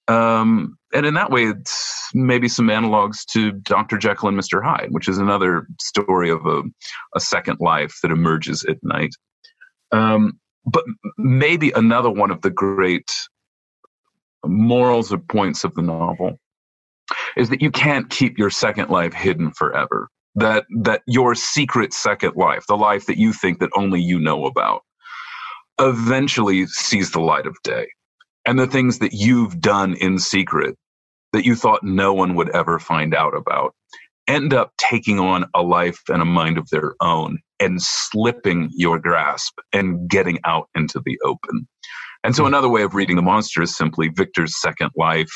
Um, 0.08 0.78
and 0.94 1.06
in 1.06 1.14
that 1.16 1.32
way, 1.32 1.46
it's 1.46 2.10
maybe 2.14 2.48
some 2.48 2.68
analogs 2.68 3.26
to 3.32 3.52
Dr. 3.52 3.98
Jekyll 3.98 4.30
and 4.30 4.40
Mr. 4.40 4.64
Hyde, 4.64 4.90
which 4.92 5.08
is 5.08 5.18
another 5.18 5.68
story 5.82 6.30
of 6.30 6.46
a, 6.46 6.62
a 7.16 7.20
second 7.20 7.58
life 7.60 7.96
that 8.04 8.12
emerges 8.12 8.64
at 8.66 8.78
night. 8.84 9.12
Um, 9.92 10.40
but 10.66 10.84
maybe 11.18 11.72
another 11.72 12.10
one 12.10 12.32
of 12.32 12.42
the 12.42 12.50
great 12.50 13.10
morals 14.46 15.12
or 15.12 15.18
points 15.18 15.64
of 15.64 15.74
the 15.76 15.82
novel 15.82 16.38
is 17.38 17.50
that 17.50 17.62
you 17.62 17.72
can't 17.72 18.10
keep 18.10 18.38
your 18.38 18.50
second 18.50 18.90
life 18.90 19.14
hidden 19.14 19.52
forever 19.52 20.10
that 20.36 20.66
that 20.82 21.02
your 21.06 21.36
secret 21.36 21.94
second 21.94 22.36
life 22.36 22.66
the 22.68 22.76
life 22.76 23.06
that 23.06 23.18
you 23.18 23.32
think 23.32 23.60
that 23.60 23.70
only 23.76 24.02
you 24.02 24.20
know 24.20 24.46
about 24.46 24.82
eventually 25.80 26.66
sees 26.68 27.12
the 27.12 27.20
light 27.20 27.46
of 27.46 27.56
day. 27.64 27.88
And 28.46 28.60
the 28.60 28.68
things 28.68 29.00
that 29.00 29.14
you've 29.14 29.60
done 29.60 29.96
in 29.96 30.20
secret 30.20 30.76
that 31.32 31.46
you 31.46 31.56
thought 31.56 31.84
no 31.84 32.14
one 32.14 32.36
would 32.36 32.50
ever 32.50 32.80
find 32.80 33.16
out 33.16 33.36
about 33.36 33.74
end 34.28 34.54
up 34.54 34.72
taking 34.78 35.20
on 35.20 35.46
a 35.54 35.62
life 35.62 36.02
and 36.10 36.22
a 36.22 36.26
mind 36.26 36.58
of 36.58 36.70
their 36.70 36.96
own 37.02 37.40
and 37.64 37.82
slipping 37.82 38.70
your 38.74 39.00
grasp 39.00 39.58
and 39.72 40.10
getting 40.10 40.40
out 40.46 40.70
into 40.76 41.02
the 41.06 41.20
open 41.24 41.68
and 42.24 42.36
so 42.36 42.46
another 42.46 42.70
way 42.70 42.84
of 42.84 42.96
reading 42.96 43.18
the 43.18 43.22
monster 43.22 43.62
is 43.62 43.76
simply 43.76 44.08
Victor's 44.08 44.60
second 44.60 44.92
life 44.96 45.32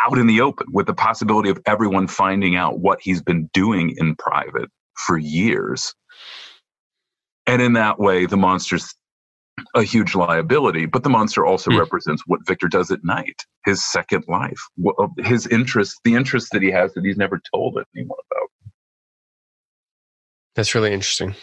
out 0.00 0.16
in 0.16 0.28
the 0.28 0.40
open 0.40 0.68
with 0.72 0.86
the 0.86 0.94
possibility 0.94 1.50
of 1.50 1.60
everyone 1.66 2.06
finding 2.06 2.54
out 2.54 2.78
what 2.78 3.00
he's 3.02 3.20
been 3.20 3.50
doing 3.52 3.94
in 3.96 4.14
private 4.14 4.70
for 5.06 5.18
years. 5.18 5.92
And 7.46 7.60
in 7.60 7.72
that 7.72 7.98
way, 7.98 8.26
the 8.26 8.36
monster's 8.36 8.94
a 9.74 9.82
huge 9.82 10.14
liability, 10.14 10.86
but 10.86 11.02
the 11.02 11.08
monster 11.08 11.44
also 11.44 11.72
mm. 11.72 11.80
represents 11.80 12.22
what 12.26 12.46
Victor 12.46 12.68
does 12.68 12.92
at 12.92 13.02
night, 13.02 13.42
his 13.64 13.84
second 13.84 14.24
life, 14.28 14.60
his 15.18 15.48
interest, 15.48 15.96
the 16.04 16.14
interest 16.14 16.50
that 16.52 16.62
he 16.62 16.70
has 16.70 16.94
that 16.94 17.04
he's 17.04 17.16
never 17.16 17.40
told 17.52 17.76
anyone 17.96 18.18
about. 18.30 18.48
That's 20.58 20.74
really 20.74 20.92
interesting. 20.92 21.36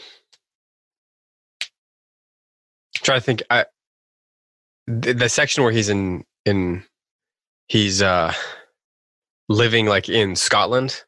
Try 2.98 3.16
to 3.16 3.22
think. 3.22 3.44
I 3.50 3.64
the, 4.88 5.14
the 5.14 5.30
section 5.30 5.64
where 5.64 5.72
he's 5.72 5.88
in 5.88 6.26
in 6.44 6.84
he's 7.70 8.02
uh 8.02 8.34
living 9.48 9.86
like 9.86 10.10
in 10.10 10.36
Scotland 10.36 11.02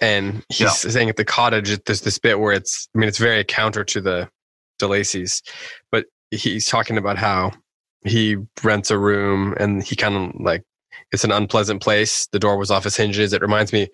and 0.00 0.42
he's 0.48 0.60
yeah. 0.60 0.70
saying 0.70 1.10
at 1.10 1.16
the 1.16 1.24
cottage 1.26 1.78
there's 1.84 2.00
this 2.00 2.16
bit 2.16 2.40
where 2.40 2.54
it's 2.54 2.88
I 2.94 2.98
mean 2.98 3.10
it's 3.10 3.18
very 3.18 3.44
counter 3.44 3.84
to 3.84 4.00
the 4.00 4.30
de 4.78 4.86
Lacey's 4.86 5.42
but 5.90 6.06
he's 6.30 6.64
talking 6.64 6.96
about 6.96 7.18
how 7.18 7.52
he 8.06 8.38
rents 8.64 8.90
a 8.90 8.98
room 8.98 9.54
and 9.60 9.82
he 9.82 9.96
kind 9.96 10.16
of 10.16 10.40
like 10.40 10.62
it's 11.12 11.24
an 11.24 11.32
unpleasant 11.32 11.82
place. 11.82 12.26
The 12.32 12.38
door 12.38 12.56
was 12.56 12.70
off 12.70 12.86
its 12.86 12.96
hinges. 12.96 13.32
It 13.32 13.42
reminds 13.42 13.72
me 13.72 13.88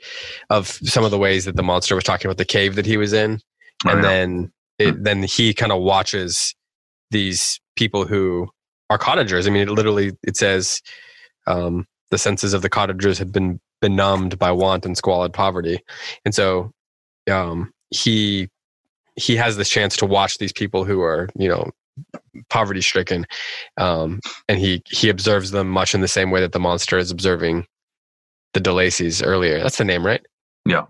of 0.51 0.69
some 0.85 1.05
of 1.05 1.11
the 1.11 1.19
ways 1.19 1.45
that 1.45 1.57
the 1.57 1.63
monster 1.63 1.95
was 1.95 2.05
talking 2.05 2.27
about 2.29 2.39
the 2.39 2.45
cave 2.45 2.77
that 2.77 2.87
he 2.87 2.97
was 2.97 3.13
in, 3.13 3.41
Oh, 3.87 3.91
and 3.91 4.03
yeah. 4.03 4.09
then 4.09 4.53
it, 4.79 5.05
then 5.05 5.23
he 5.23 5.55
kind 5.55 5.73
of 5.73 5.81
watches 5.83 6.55
these 7.11 7.61
people 7.77 8.07
who 8.07 8.49
are 8.91 8.99
cottagers. 8.99 9.47
I 9.47 9.51
mean, 9.51 9.63
it 9.63 9.71
literally 9.71 10.13
it 10.23 10.37
says 10.37 10.81
um, 11.47 11.87
the 12.11 12.19
senses 12.19 12.55
of 12.55 12.63
the 12.63 12.71
cottagers 12.71 13.19
had 13.19 13.33
been 13.33 13.61
benumbed 13.81 14.39
by 14.39 14.51
want 14.51 14.85
and 14.87 14.97
squalid 14.97 15.33
poverty, 15.33 15.81
and 16.25 16.35
so 16.35 16.73
um, 17.31 17.73
he 17.91 18.49
he 19.17 19.37
has 19.37 19.57
this 19.57 19.69
chance 19.69 19.97
to 19.97 20.07
watch 20.07 20.39
these 20.39 20.53
people 20.53 20.85
who 20.85 21.01
are 21.03 21.29
you 21.37 21.49
know 21.49 21.71
poverty 22.51 22.81
stricken 22.81 23.27
um, 23.79 24.21
and 24.49 24.59
he 24.59 24.83
he 24.91 25.09
observes 25.09 25.51
them 25.51 25.69
much 25.69 25.95
in 25.95 26.01
the 26.01 26.09
same 26.09 26.31
way 26.31 26.41
that 26.41 26.53
the 26.53 26.61
monster 26.61 26.99
is 26.99 27.11
observing 27.11 27.67
the 28.55 28.61
de 28.61 28.71
Laceys 28.71 29.23
earlier 29.25 29.61
that's 29.63 29.79
the 29.79 29.85
name 29.85 30.05
right 30.07 30.25
Yeah. 30.67 30.85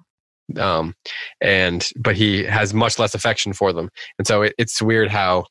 um, 0.58 0.94
and 1.40 1.88
but 1.96 2.16
he 2.16 2.44
has 2.44 2.72
much 2.74 2.98
less 2.98 3.14
affection 3.14 3.52
for 3.52 3.72
them 3.72 3.90
and 4.18 4.26
so 4.26 4.42
it, 4.42 4.54
it's 4.58 4.80
weird 4.82 5.10
how 5.10 5.44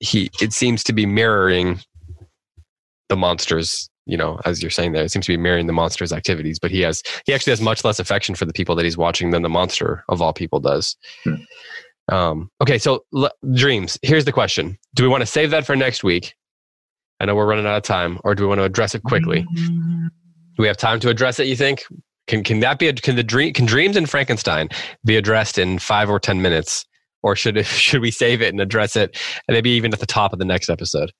he 0.00 0.30
it 0.40 0.52
seems 0.52 0.82
to 0.84 0.92
be 0.92 1.06
mirroring 1.06 1.80
the 3.08 3.16
monsters 3.16 3.88
you 4.06 4.16
know 4.16 4.38
as 4.44 4.62
you're 4.62 4.70
saying 4.70 4.92
there 4.92 5.04
it 5.04 5.10
seems 5.10 5.26
to 5.26 5.32
be 5.32 5.36
mirroring 5.36 5.66
the 5.66 5.72
monster's 5.72 6.12
activities 6.12 6.58
but 6.58 6.70
he 6.70 6.80
has 6.80 7.02
he 7.26 7.34
actually 7.34 7.50
has 7.52 7.60
much 7.60 7.84
less 7.84 7.98
affection 7.98 8.34
for 8.34 8.44
the 8.44 8.52
people 8.52 8.74
that 8.74 8.84
he's 8.84 8.96
watching 8.98 9.30
than 9.30 9.42
the 9.42 9.48
monster 9.48 10.04
of 10.08 10.20
all 10.22 10.32
people 10.32 10.60
does 10.60 10.96
Hmm. 11.24 11.34
Um, 12.08 12.50
okay 12.60 12.78
so 12.78 13.04
l- 13.14 13.30
dreams 13.54 13.98
here's 14.02 14.24
the 14.24 14.32
question. 14.32 14.78
Do 14.94 15.02
we 15.02 15.08
want 15.08 15.22
to 15.22 15.26
save 15.26 15.50
that 15.50 15.66
for 15.66 15.76
next 15.76 16.02
week? 16.04 16.34
I 17.20 17.24
know 17.24 17.34
we're 17.34 17.46
running 17.46 17.66
out 17.66 17.76
of 17.76 17.82
time 17.82 18.18
or 18.24 18.34
do 18.34 18.44
we 18.44 18.48
want 18.48 18.60
to 18.60 18.64
address 18.64 18.94
it 18.94 19.02
quickly? 19.02 19.44
Do 19.54 20.10
we 20.62 20.66
have 20.66 20.76
time 20.76 21.00
to 21.00 21.08
address 21.08 21.38
it 21.38 21.46
you 21.46 21.56
think? 21.56 21.84
Can 22.26 22.44
can 22.44 22.60
that 22.60 22.78
be 22.78 22.88
a, 22.88 22.92
can 22.92 23.16
the 23.16 23.22
dream 23.22 23.52
can 23.52 23.66
dreams 23.66 23.96
in 23.96 24.06
frankenstein 24.06 24.68
be 25.04 25.16
addressed 25.16 25.58
in 25.58 25.78
five 25.78 26.10
or 26.10 26.20
ten 26.20 26.42
minutes? 26.42 26.84
Or 27.22 27.34
should 27.34 27.64
should 27.66 28.00
we 28.00 28.10
save 28.10 28.42
it 28.42 28.48
and 28.48 28.60
address 28.60 28.96
it 28.96 29.16
and 29.48 29.54
maybe 29.54 29.70
even 29.70 29.92
at 29.92 30.00
the 30.00 30.06
top 30.06 30.32
of 30.32 30.38
the 30.38 30.44
next 30.44 30.68
episode? 30.68 31.12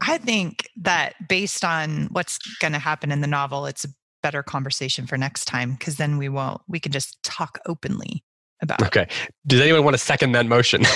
I 0.00 0.18
think 0.18 0.68
that 0.76 1.14
based 1.28 1.64
on 1.64 2.08
what's 2.10 2.38
going 2.60 2.72
to 2.72 2.78
happen 2.78 3.12
in 3.12 3.20
the 3.20 3.26
novel, 3.26 3.66
it's 3.66 3.84
a 3.84 3.88
better 4.22 4.42
conversation 4.42 5.06
for 5.06 5.16
next 5.16 5.44
time 5.44 5.72
because 5.72 5.96
then 5.96 6.18
we 6.18 6.28
won't, 6.28 6.60
we 6.66 6.80
can 6.80 6.92
just 6.92 7.22
talk 7.22 7.58
openly 7.66 8.24
about 8.62 8.82
okay 8.82 9.06
does 9.46 9.60
anyone 9.60 9.84
want 9.84 9.94
to 9.94 9.98
second 9.98 10.32
that 10.32 10.46
motion 10.46 10.82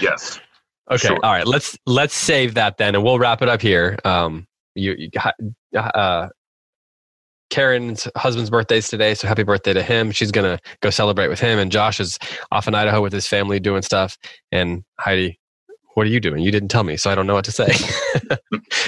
Yes. 0.00 0.40
Okay. 0.90 1.08
Sure. 1.08 1.18
All 1.22 1.32
right. 1.32 1.46
Let's 1.46 1.78
let's 1.86 2.14
save 2.14 2.54
that 2.54 2.78
then, 2.78 2.94
and 2.94 3.04
we'll 3.04 3.18
wrap 3.18 3.42
it 3.42 3.48
up 3.48 3.62
here. 3.62 3.98
Um, 4.04 4.46
you, 4.74 4.94
you 4.98 5.10
uh, 5.78 6.28
Karen's 7.50 8.08
husband's 8.16 8.50
birthday's 8.50 8.88
today, 8.88 9.14
so 9.14 9.28
happy 9.28 9.42
birthday 9.42 9.72
to 9.72 9.82
him. 9.82 10.10
She's 10.10 10.32
gonna 10.32 10.58
go 10.80 10.90
celebrate 10.90 11.28
with 11.28 11.40
him, 11.40 11.58
and 11.58 11.70
Josh 11.70 12.00
is 12.00 12.18
off 12.50 12.66
in 12.66 12.74
Idaho 12.74 13.02
with 13.02 13.12
his 13.12 13.26
family 13.26 13.60
doing 13.60 13.82
stuff. 13.82 14.18
And 14.52 14.84
Heidi, 14.98 15.38
what 15.94 16.06
are 16.06 16.10
you 16.10 16.20
doing? 16.20 16.42
You 16.42 16.50
didn't 16.50 16.68
tell 16.68 16.84
me, 16.84 16.96
so 16.96 17.10
I 17.10 17.14
don't 17.14 17.26
know 17.26 17.34
what 17.34 17.44
to 17.44 17.52
say. 17.52 17.72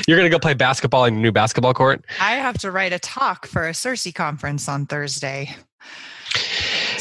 You're 0.09 0.17
gonna 0.17 0.29
go 0.29 0.39
play 0.39 0.55
basketball 0.55 1.05
in 1.05 1.15
your 1.15 1.23
new 1.23 1.33
basketball 1.33 1.75
court. 1.75 2.05
I 2.21 2.33
have 2.33 2.59
to 2.59 2.71
write 2.71 2.93
a 2.93 2.99
talk 2.99 3.47
for 3.47 3.69
a 3.69 3.73
CiRCE 3.73 4.15
conference 4.15 4.69
on 4.69 4.87
Thursday. 4.87 5.55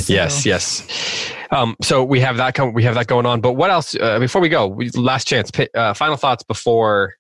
Yes, 0.08 0.44
So- 0.44 0.50
yes. 0.50 1.32
Um, 1.52 1.76
so 1.82 2.04
we 2.04 2.20
have 2.22 2.38
that. 2.38 2.56
Com- 2.56 2.74
we 2.74 2.84
have 2.84 2.96
that 2.96 3.08
going 3.08 3.26
on. 3.26 3.42
But 3.42 3.54
what 3.54 3.70
else? 3.70 3.94
Uh, 3.96 4.20
before 4.20 4.42
we 4.42 4.48
go, 4.50 4.68
we, 4.68 4.90
last 4.92 5.28
chance. 5.28 5.52
Uh, 5.76 5.94
final 5.94 6.16
thoughts 6.16 6.44
before 6.44 7.16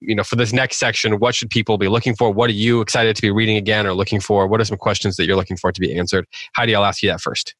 you 0.00 0.14
know 0.14 0.24
for 0.24 0.36
this 0.36 0.52
next 0.54 0.78
section. 0.78 1.18
What 1.18 1.34
should 1.34 1.50
people 1.50 1.76
be 1.76 1.88
looking 1.88 2.14
for? 2.16 2.30
What 2.30 2.48
are 2.48 2.54
you 2.54 2.80
excited 2.80 3.14
to 3.16 3.22
be 3.22 3.30
reading 3.30 3.58
again 3.58 3.86
or 3.86 3.92
looking 3.92 4.20
for? 4.20 4.46
What 4.46 4.60
are 4.60 4.64
some 4.64 4.78
questions 4.78 5.16
that 5.16 5.26
you're 5.26 5.36
looking 5.36 5.58
for 5.58 5.70
to 5.70 5.80
be 5.80 5.94
answered? 5.94 6.26
Heidi, 6.56 6.74
I'll 6.74 6.84
ask 6.84 7.02
you 7.02 7.10
that 7.10 7.20
first. 7.20 7.54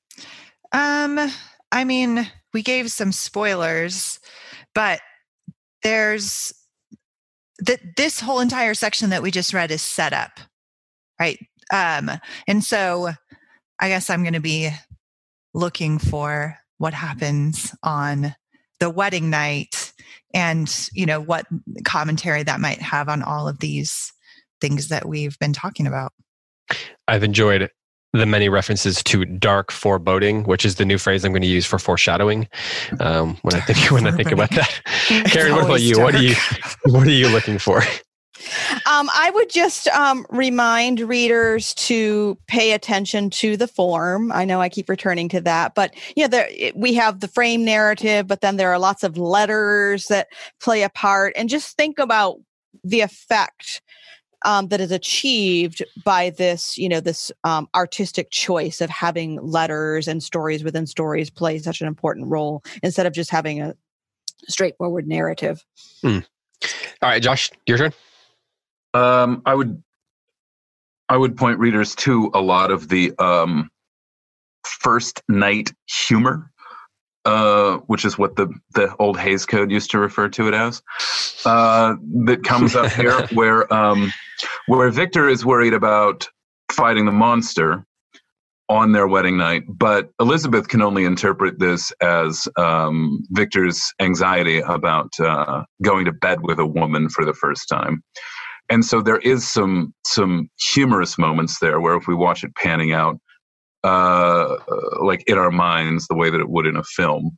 Um, 0.73 1.31
I 1.71 1.85
mean, 1.85 2.27
we 2.55 2.63
gave 2.63 2.91
some 2.91 3.13
spoilers, 3.13 4.19
but 4.75 5.01
there's 5.83 6.55
that 7.59 7.81
this 7.97 8.21
whole 8.21 8.41
entire 8.41 8.75
section 8.75 9.11
that 9.11 9.23
we 9.23 9.31
just 9.31 9.53
read 9.53 9.71
is 9.71 9.83
set 9.83 10.13
up, 10.15 10.41
right? 11.21 11.39
Um, 11.73 12.11
and 12.49 12.65
so 12.65 13.11
I 13.81 13.89
guess 13.89 14.11
I'm 14.11 14.23
going 14.23 14.35
to 14.35 14.41
be 14.41 14.71
looking 15.53 15.99
for 15.99 16.59
what 16.79 16.95
happens 16.95 17.75
on 17.83 18.35
the 18.81 18.91
wedding 18.91 19.31
night 19.31 19.93
and 20.35 20.89
you 20.93 21.07
know 21.07 21.21
what 21.21 21.47
commentary 21.85 22.43
that 22.43 22.61
might 22.61 22.83
have 22.83 23.09
on 23.09 23.23
all 23.23 23.47
of 23.49 23.61
these 23.61 24.13
things 24.61 24.89
that 24.89 25.07
we've 25.07 25.39
been 25.39 25.53
talking 25.53 25.87
about 25.87 26.13
I've 27.07 27.23
enjoyed 27.23 27.71
the 28.13 28.27
many 28.27 28.49
references 28.49 29.03
to 29.03 29.25
dark 29.25 29.73
foreboding, 29.73 30.45
which 30.45 30.65
is 30.65 30.77
the 30.77 30.85
new 30.85 30.99
phrase 30.99 31.25
I'm 31.25 31.33
going 31.33 31.43
to 31.43 31.49
use 31.49 31.67
for 31.67 31.81
foreshadowing. 31.81 32.49
Um, 33.01 33.37
when 33.43 33.55
I 33.55 33.61
think 33.61 33.91
when 33.91 34.07
I 34.07 34.13
think 34.13 34.31
about 34.31 34.51
that, 34.55 34.81
Karen, 35.27 35.53
what 35.53 35.65
about 35.65 35.83
you? 35.83 36.01
What 36.01 36.15
are 36.15 36.23
you 36.23 36.35
what 36.87 37.07
are 37.07 37.11
you 37.11 37.29
looking 37.29 37.59
for? 37.59 37.83
Um, 38.87 39.09
I 39.15 39.31
would 39.33 39.49
just 39.49 39.87
um, 39.89 40.27
remind 40.29 41.01
readers 41.01 41.73
to 41.75 42.37
pay 42.47 42.73
attention 42.73 43.31
to 43.31 43.57
the 43.57 43.69
form. 43.69 44.33
I 44.33 44.45
know 44.45 44.61
I 44.61 44.69
keep 44.69 44.89
returning 44.89 45.29
to 45.31 45.41
that, 45.43 45.75
but 45.75 45.95
you 46.17 46.25
know, 46.25 46.29
there, 46.29 46.49
we 46.75 46.95
have 46.95 47.21
the 47.21 47.29
frame 47.29 47.65
narrative, 47.65 48.27
but 48.27 48.41
then 48.41 48.57
there 48.57 48.73
are 48.73 48.79
lots 48.79 49.05
of 49.05 49.17
letters 49.17 50.07
that 50.07 50.29
play 50.61 50.83
a 50.83 50.89
part, 50.89 51.33
and 51.37 51.49
just 51.49 51.77
think 51.77 51.99
about 51.99 52.39
the 52.83 53.01
effect 53.03 53.83
um, 54.45 54.69
that 54.69 54.81
is 54.81 54.91
achieved 54.91 55.83
by 56.05 56.31
this, 56.31 56.77
you 56.77 56.89
know, 56.89 57.01
this 57.01 57.33
um, 57.45 57.69
artistic 57.75 58.31
choice 58.31 58.81
of 58.81 58.91
having 58.91 59.41
letters 59.41 60.07
and 60.07 60.23
stories 60.23 60.63
within 60.63 60.87
stories 60.87 61.31
play 61.31 61.59
such 61.59 61.81
an 61.81 61.87
important 61.87 62.29
role 62.29 62.63
instead 62.83 63.07
of 63.07 63.13
just 63.13 63.31
having 63.31 63.63
a 63.63 63.75
straightforward 64.49 65.09
narrative. 65.09 65.65
All 67.03 67.09
right, 67.09 67.23
Josh, 67.23 67.51
your 67.67 67.79
turn. 67.79 67.93
Um, 68.95 69.43
I 69.45 69.55
would 69.55 69.83
I 71.09 71.17
would 71.17 71.37
point 71.37 71.59
readers 71.59 71.95
to 71.97 72.31
a 72.33 72.41
lot 72.41 72.71
of 72.71 72.89
the 72.89 73.13
um, 73.19 73.71
first 74.65 75.23
night 75.29 75.73
humor, 75.87 76.51
uh, 77.25 77.79
which 77.89 78.05
is 78.05 78.17
what 78.17 78.37
the 78.37 78.49
the 78.75 78.95
old 78.99 79.19
Hays 79.19 79.45
Code 79.45 79.71
used 79.71 79.91
to 79.91 79.99
refer 79.99 80.29
to 80.31 80.49
it 80.49 80.55
as. 80.55 80.83
Uh, 81.45 81.97
that 82.25 82.45
comes 82.45 82.75
up 82.77 82.91
here, 82.93 83.27
where 83.33 83.73
um, 83.73 84.13
where 84.67 84.89
Victor 84.91 85.29
is 85.29 85.45
worried 85.45 85.75
about 85.75 86.29
fighting 86.73 87.05
the 87.05 87.13
monster 87.13 87.85
on 88.71 88.93
their 88.93 89.07
wedding 89.07 89.37
night, 89.37 89.63
but 89.69 90.09
Elizabeth 90.21 90.69
can 90.69 90.81
only 90.81 91.05
interpret 91.05 91.59
this 91.59 91.93
as 92.01 92.49
um, 92.57 93.23
Victor's 93.31 93.93
anxiety 94.01 94.61
about 94.61 95.11
uh, 95.21 95.65
going 95.83 96.07
to 96.07 96.13
bed 96.13 96.39
with 96.41 96.59
a 96.59 96.65
woman 96.65 97.11
for 97.11 97.27
the 97.27 97.35
first 97.35 97.69
time 97.69 98.03
and 98.71 98.85
so 98.85 99.03
there 99.03 99.19
is 99.19 99.47
some 99.47 99.95
some 100.05 100.49
humorous 100.73 101.19
moments 101.19 101.59
there 101.61 101.81
where 101.81 101.97
if 101.97 102.07
we 102.07 102.15
watch 102.15 102.45
it 102.45 102.55
panning 102.57 102.93
out 102.93 103.19
uh 103.85 104.57
like 105.03 105.23
in 105.27 105.39
our 105.39 105.51
minds 105.51 106.07
the 106.09 106.15
way 106.15 106.31
that 106.31 106.41
it 106.41 106.49
would 106.49 106.67
in 106.67 106.77
a 106.77 106.85
film 106.85 107.37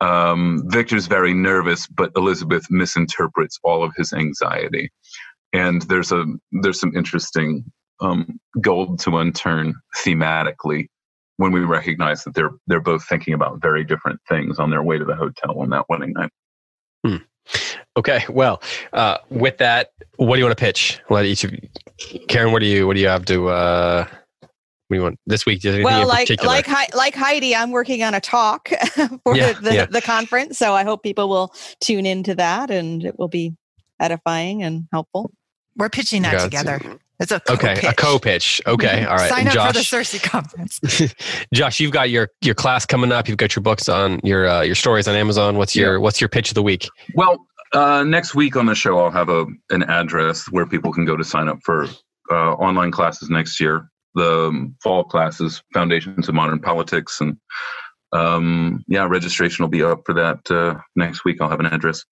um 0.00 0.62
victor's 0.66 1.06
very 1.06 1.34
nervous 1.34 1.86
but 1.86 2.10
elizabeth 2.16 2.66
misinterprets 2.70 3.58
all 3.64 3.82
of 3.82 3.92
his 3.96 4.12
anxiety. 4.12 4.90
And 5.52 5.82
there's 5.82 6.12
a 6.12 6.24
there's 6.52 6.80
some 6.80 6.94
interesting 6.96 7.64
um 8.00 8.38
gold 8.60 8.98
to 9.00 9.10
unturn 9.10 9.72
thematically 9.96 10.86
when 11.38 11.52
we 11.52 11.60
recognize 11.60 12.24
that 12.24 12.34
they're 12.34 12.50
they're 12.66 12.80
both 12.80 13.04
thinking 13.08 13.32
about 13.34 13.62
very 13.62 13.84
different 13.84 14.20
things 14.28 14.58
on 14.58 14.70
their 14.70 14.82
way 14.82 14.98
to 14.98 15.04
the 15.04 15.16
hotel 15.16 15.58
on 15.60 15.70
that 15.70 15.86
wedding 15.88 16.12
night 16.12 16.30
Okay, 17.96 18.20
well, 18.28 18.62
uh, 18.92 19.18
with 19.30 19.56
that, 19.58 19.90
what 20.16 20.36
do 20.36 20.40
you 20.40 20.44
want 20.46 20.56
to 20.56 20.62
pitch? 20.64 21.00
Let 21.08 21.24
each 21.24 21.44
of 21.44 21.52
you, 21.52 21.60
Karen, 22.28 22.52
what 22.52 22.60
do 22.60 22.66
you 22.66 22.86
what 22.86 22.94
do 22.94 23.00
you 23.00 23.08
have 23.08 23.24
to? 23.26 23.48
Uh, 23.48 24.04
what 24.88 24.94
do 24.94 24.96
you 24.96 25.02
want 25.02 25.18
this 25.26 25.46
week? 25.46 25.58
Is 25.58 25.62
there 25.64 25.72
anything 25.72 25.84
well 25.86 26.02
in 26.02 26.08
like 26.08 26.26
particular? 26.28 26.48
like 26.54 26.66
Hei- 26.66 26.88
like 26.94 27.14
heidi 27.16 27.56
i'm 27.56 27.72
working 27.72 28.04
on 28.04 28.14
a 28.14 28.20
talk 28.20 28.68
for 29.24 29.34
Yeah, 29.36 29.52
the, 29.54 29.74
yeah. 29.74 29.86
the 29.86 30.00
conference 30.00 30.58
so 30.58 30.74
i 30.74 30.84
hope 30.84 31.02
people 31.02 31.28
will 31.28 31.52
tune 31.80 32.06
into 32.06 32.36
that 32.36 32.70
and 32.70 33.02
it 33.04 33.18
will 33.18 33.26
be 33.26 33.52
edifying 33.98 34.62
and 34.62 34.86
helpful 34.92 35.32
we're 35.76 35.88
pitching 35.88 36.22
that 36.22 36.40
together 36.40 36.76
it. 36.84 37.00
it's 37.18 37.32
a 37.32 37.42
okay, 37.50 37.72
a 37.72 37.92
co-pitch. 37.94 37.96
co-pitch. 37.96 38.62
Okay, 38.68 39.04
all 39.06 39.16
right. 39.16 39.28
sign 39.28 39.40
And 39.40 39.48
up 39.48 39.54
Josh, 39.74 39.90
for 39.90 39.96
the 39.96 40.02
CiRCE 40.04 40.22
conference 40.22 41.14
Josh, 41.52 41.80
you've 41.80 41.92
got 41.92 42.08
your 42.10 42.28
your 42.42 42.54
class 42.54 42.86
coming 42.86 43.10
up. 43.10 43.26
You've 43.28 43.38
got 43.38 43.56
your 43.56 43.62
books 43.64 43.88
on 43.88 44.20
your 44.22 44.48
uh, 44.48 44.60
your 44.62 44.74
stories 44.76 45.08
on 45.08 45.16
Amazon. 45.16 45.56
What's 45.58 45.74
your 45.74 45.98
what's 45.98 46.20
your 46.20 46.28
pitch 46.28 46.50
of 46.50 46.54
the 46.54 46.62
week? 46.62 46.88
Well, 47.14 47.44
uh, 47.76 48.04
next 48.04 48.34
week 48.34 48.56
on 48.56 48.66
the 48.66 48.74
show, 48.74 48.98
I'll 48.98 49.10
have 49.10 49.28
a 49.28 49.46
an 49.70 49.82
address 49.84 50.50
where 50.50 50.66
people 50.66 50.92
can 50.92 51.04
go 51.04 51.16
to 51.16 51.24
sign 51.24 51.48
up 51.48 51.58
for 51.62 51.86
uh, 52.30 52.52
online 52.54 52.90
classes 52.90 53.28
next 53.28 53.60
year. 53.60 53.90
The 54.14 54.46
um, 54.48 54.76
fall 54.82 55.04
classes, 55.04 55.62
Foundations 55.74 56.28
of 56.28 56.34
Modern 56.34 56.58
Politics, 56.58 57.20
and 57.20 57.36
um, 58.12 58.82
yeah, 58.88 59.06
registration 59.06 59.62
will 59.62 59.70
be 59.70 59.82
up 59.82 60.02
for 60.06 60.14
that 60.14 60.50
uh, 60.50 60.80
next 60.96 61.24
week. 61.24 61.40
I'll 61.40 61.50
have 61.50 61.60
an 61.60 61.66
address. 61.66 62.02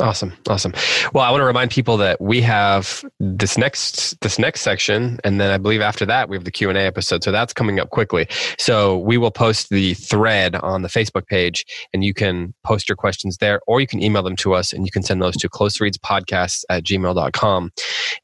Awesome, 0.00 0.32
awesome. 0.48 0.72
Well, 1.12 1.22
I 1.22 1.30
want 1.30 1.40
to 1.42 1.44
remind 1.44 1.70
people 1.70 1.96
that 1.98 2.20
we 2.20 2.40
have 2.40 3.04
this 3.20 3.56
next 3.56 4.20
this 4.22 4.40
next 4.40 4.62
section, 4.62 5.20
and 5.22 5.40
then 5.40 5.52
I 5.52 5.58
believe 5.58 5.80
after 5.80 6.04
that 6.06 6.28
we 6.28 6.36
have 6.36 6.42
the 6.42 6.50
Q 6.50 6.68
and 6.68 6.76
A 6.76 6.80
episode. 6.80 7.22
So 7.22 7.30
that's 7.30 7.52
coming 7.52 7.78
up 7.78 7.90
quickly. 7.90 8.26
So 8.58 8.98
we 8.98 9.18
will 9.18 9.30
post 9.30 9.68
the 9.68 9.94
thread 9.94 10.56
on 10.56 10.82
the 10.82 10.88
Facebook 10.88 11.28
page, 11.28 11.64
and 11.92 12.02
you 12.02 12.12
can 12.12 12.54
post 12.64 12.88
your 12.88 12.96
questions 12.96 13.36
there, 13.36 13.60
or 13.68 13.80
you 13.80 13.86
can 13.86 14.02
email 14.02 14.24
them 14.24 14.34
to 14.36 14.52
us, 14.54 14.72
and 14.72 14.84
you 14.84 14.90
can 14.90 15.04
send 15.04 15.22
those 15.22 15.36
to 15.36 15.48
closereadspodcasts 15.48 16.64
at 16.68 16.82
gmail.com. 16.82 17.70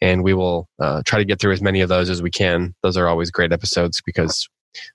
and 0.01 0.25
we 0.25 0.35
will 0.35 0.69
uh, 0.83 1.03
try 1.07 1.21
to 1.21 1.25
get 1.25 1.41
through 1.41 1.53
as 1.53 1.63
many 1.63 1.81
of 1.83 1.89
those 1.89 2.11
as 2.11 2.21
we 2.21 2.33
can. 2.33 2.75
Those 2.83 2.97
are 2.97 3.07
always 3.07 3.31
great 3.31 3.53
episodes 3.53 4.03
because 4.05 4.49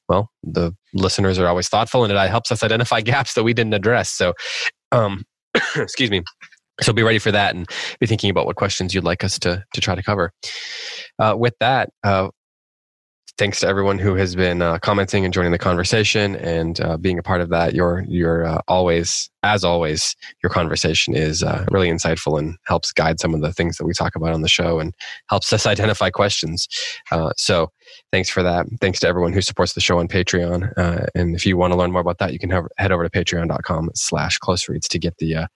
well, 0.10 0.30
the 0.44 0.76
listeners 0.94 1.40
are 1.40 1.48
always 1.48 1.70
thoughtful, 1.70 2.04
and 2.04 2.12
it 2.12 2.30
helps 2.30 2.52
us 2.52 2.64
identify 2.64 3.00
gaps 3.14 3.34
that 3.36 3.44
we 3.44 3.54
didn't 3.54 3.74
address. 3.74 4.10
So, 4.10 4.34
um, 4.92 5.24
excuse 5.76 6.12
me. 6.12 6.24
So 6.82 6.94
be 6.94 7.04
ready 7.04 7.20
for 7.20 7.32
that 7.32 7.56
and 7.56 7.68
be 8.00 8.06
thinking 8.06 8.30
about 8.30 8.46
what 8.46 8.56
questions 8.56 8.94
you'd 8.94 9.04
like 9.04 9.24
us 9.24 9.40
to, 9.40 9.64
to 9.74 9.82
try 9.82 9.96
to 9.96 10.04
cover. 10.04 10.32
Uh, 11.20 11.36
with 11.38 11.54
that, 11.60 11.90
uh, 12.04 12.30
thanks 13.38 13.60
to 13.60 13.68
everyone 13.68 14.00
who 14.00 14.16
has 14.16 14.34
been 14.36 14.62
uh, 14.62 14.78
commenting 14.80 15.26
and 15.26 15.34
joining 15.34 15.52
the 15.52 15.58
conversation 15.58 16.38
and 16.38 16.80
uh, 16.80 16.96
being 16.96 17.20
a 17.20 17.24
part 17.24 17.42
of 17.42 17.50
that. 17.50 17.74
You're, 17.74 18.06
uh, 18.46 18.62
always, 18.68 19.30
as 19.44 19.64
always, 19.66 20.16
your 20.42 20.50
conversation 20.50 21.14
is 21.14 21.44
uh, 21.44 21.66
really 21.70 21.90
insightful 21.90 22.40
and 22.40 22.56
helps 22.66 22.94
guide 22.94 23.20
some 23.20 23.34
of 23.34 23.42
the 23.42 23.52
things 23.52 23.78
that 23.78 23.86
we 23.86 23.94
talk 23.94 24.16
about 24.16 24.34
on 24.34 24.42
the 24.42 24.48
show 24.48 24.80
and 24.80 24.94
helps 25.30 25.52
us 25.52 25.66
identify 25.66 26.10
questions. 26.10 26.68
so 27.36 27.70
thanks 28.12 28.30
for 28.30 28.42
that. 28.42 28.68
Thanks 28.80 29.00
to 29.02 29.08
everyone 29.08 29.34
who 29.34 29.42
supports 29.42 29.74
the 29.74 29.82
show 29.82 30.00
on 30.00 30.08
Patreon. 30.08 30.72
and 31.14 31.36
if 31.36 31.46
you 31.46 31.58
want 31.58 31.74
to 31.74 31.78
learn 31.78 31.92
more 31.92 32.02
about 32.02 32.20
that, 32.20 32.32
you 32.32 32.40
can 32.40 32.50
head 32.50 32.92
over 32.92 33.08
to 33.08 33.10
patreon.com 33.10 33.92
slash 33.96 34.38
close 34.38 34.70
reads 34.70 34.88
to 34.88 35.00
get 35.00 35.18
the 35.18 35.48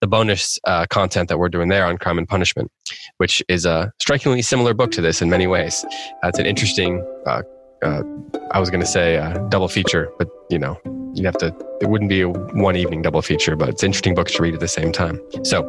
the 0.00 0.06
bonus 0.06 0.58
uh, 0.64 0.86
content 0.86 1.28
that 1.28 1.38
we're 1.38 1.48
doing 1.48 1.68
there 1.68 1.86
on 1.86 1.98
crime 1.98 2.18
and 2.18 2.28
punishment, 2.28 2.70
which 3.18 3.42
is 3.48 3.66
a 3.66 3.92
strikingly 3.98 4.42
similar 4.42 4.74
book 4.74 4.90
to 4.92 5.00
this 5.00 5.20
in 5.22 5.30
many 5.30 5.46
ways. 5.46 5.84
Uh, 6.22 6.28
it's 6.28 6.38
an 6.38 6.46
interesting, 6.46 7.04
uh, 7.26 7.42
uh 7.82 8.02
I 8.50 8.58
was 8.58 8.70
going 8.70 8.80
to 8.80 8.86
say 8.86 9.16
double 9.48 9.68
feature, 9.68 10.10
but 10.18 10.28
you 10.48 10.58
know, 10.58 10.80
you'd 11.14 11.24
have 11.24 11.38
to, 11.38 11.54
it 11.80 11.88
wouldn't 11.88 12.08
be 12.08 12.22
a 12.22 12.28
one 12.28 12.76
evening 12.76 13.02
double 13.02 13.22
feature, 13.22 13.56
but 13.56 13.68
it's 13.68 13.82
interesting 13.82 14.14
books 14.14 14.32
to 14.32 14.42
read 14.42 14.54
at 14.54 14.60
the 14.60 14.68
same 14.68 14.92
time. 14.92 15.20
So, 15.44 15.64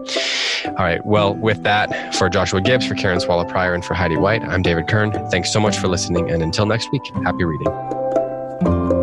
all 0.65 0.73
right. 0.73 1.05
Well, 1.05 1.35
with 1.35 1.63
that, 1.63 2.15
for 2.15 2.29
Joshua 2.29 2.61
Gibbs, 2.61 2.87
for 2.87 2.95
Karen 2.95 3.19
Swallow 3.19 3.45
Prior, 3.45 3.73
and 3.73 3.83
for 3.83 3.93
Heidi 3.93 4.17
White, 4.17 4.43
I'm 4.43 4.61
David 4.61 4.87
Kern. 4.87 5.11
Thanks 5.29 5.51
so 5.51 5.59
much 5.59 5.77
for 5.77 5.87
listening. 5.87 6.31
And 6.31 6.41
until 6.41 6.65
next 6.65 6.91
week, 6.91 7.03
happy 7.23 7.43
reading. 7.43 9.00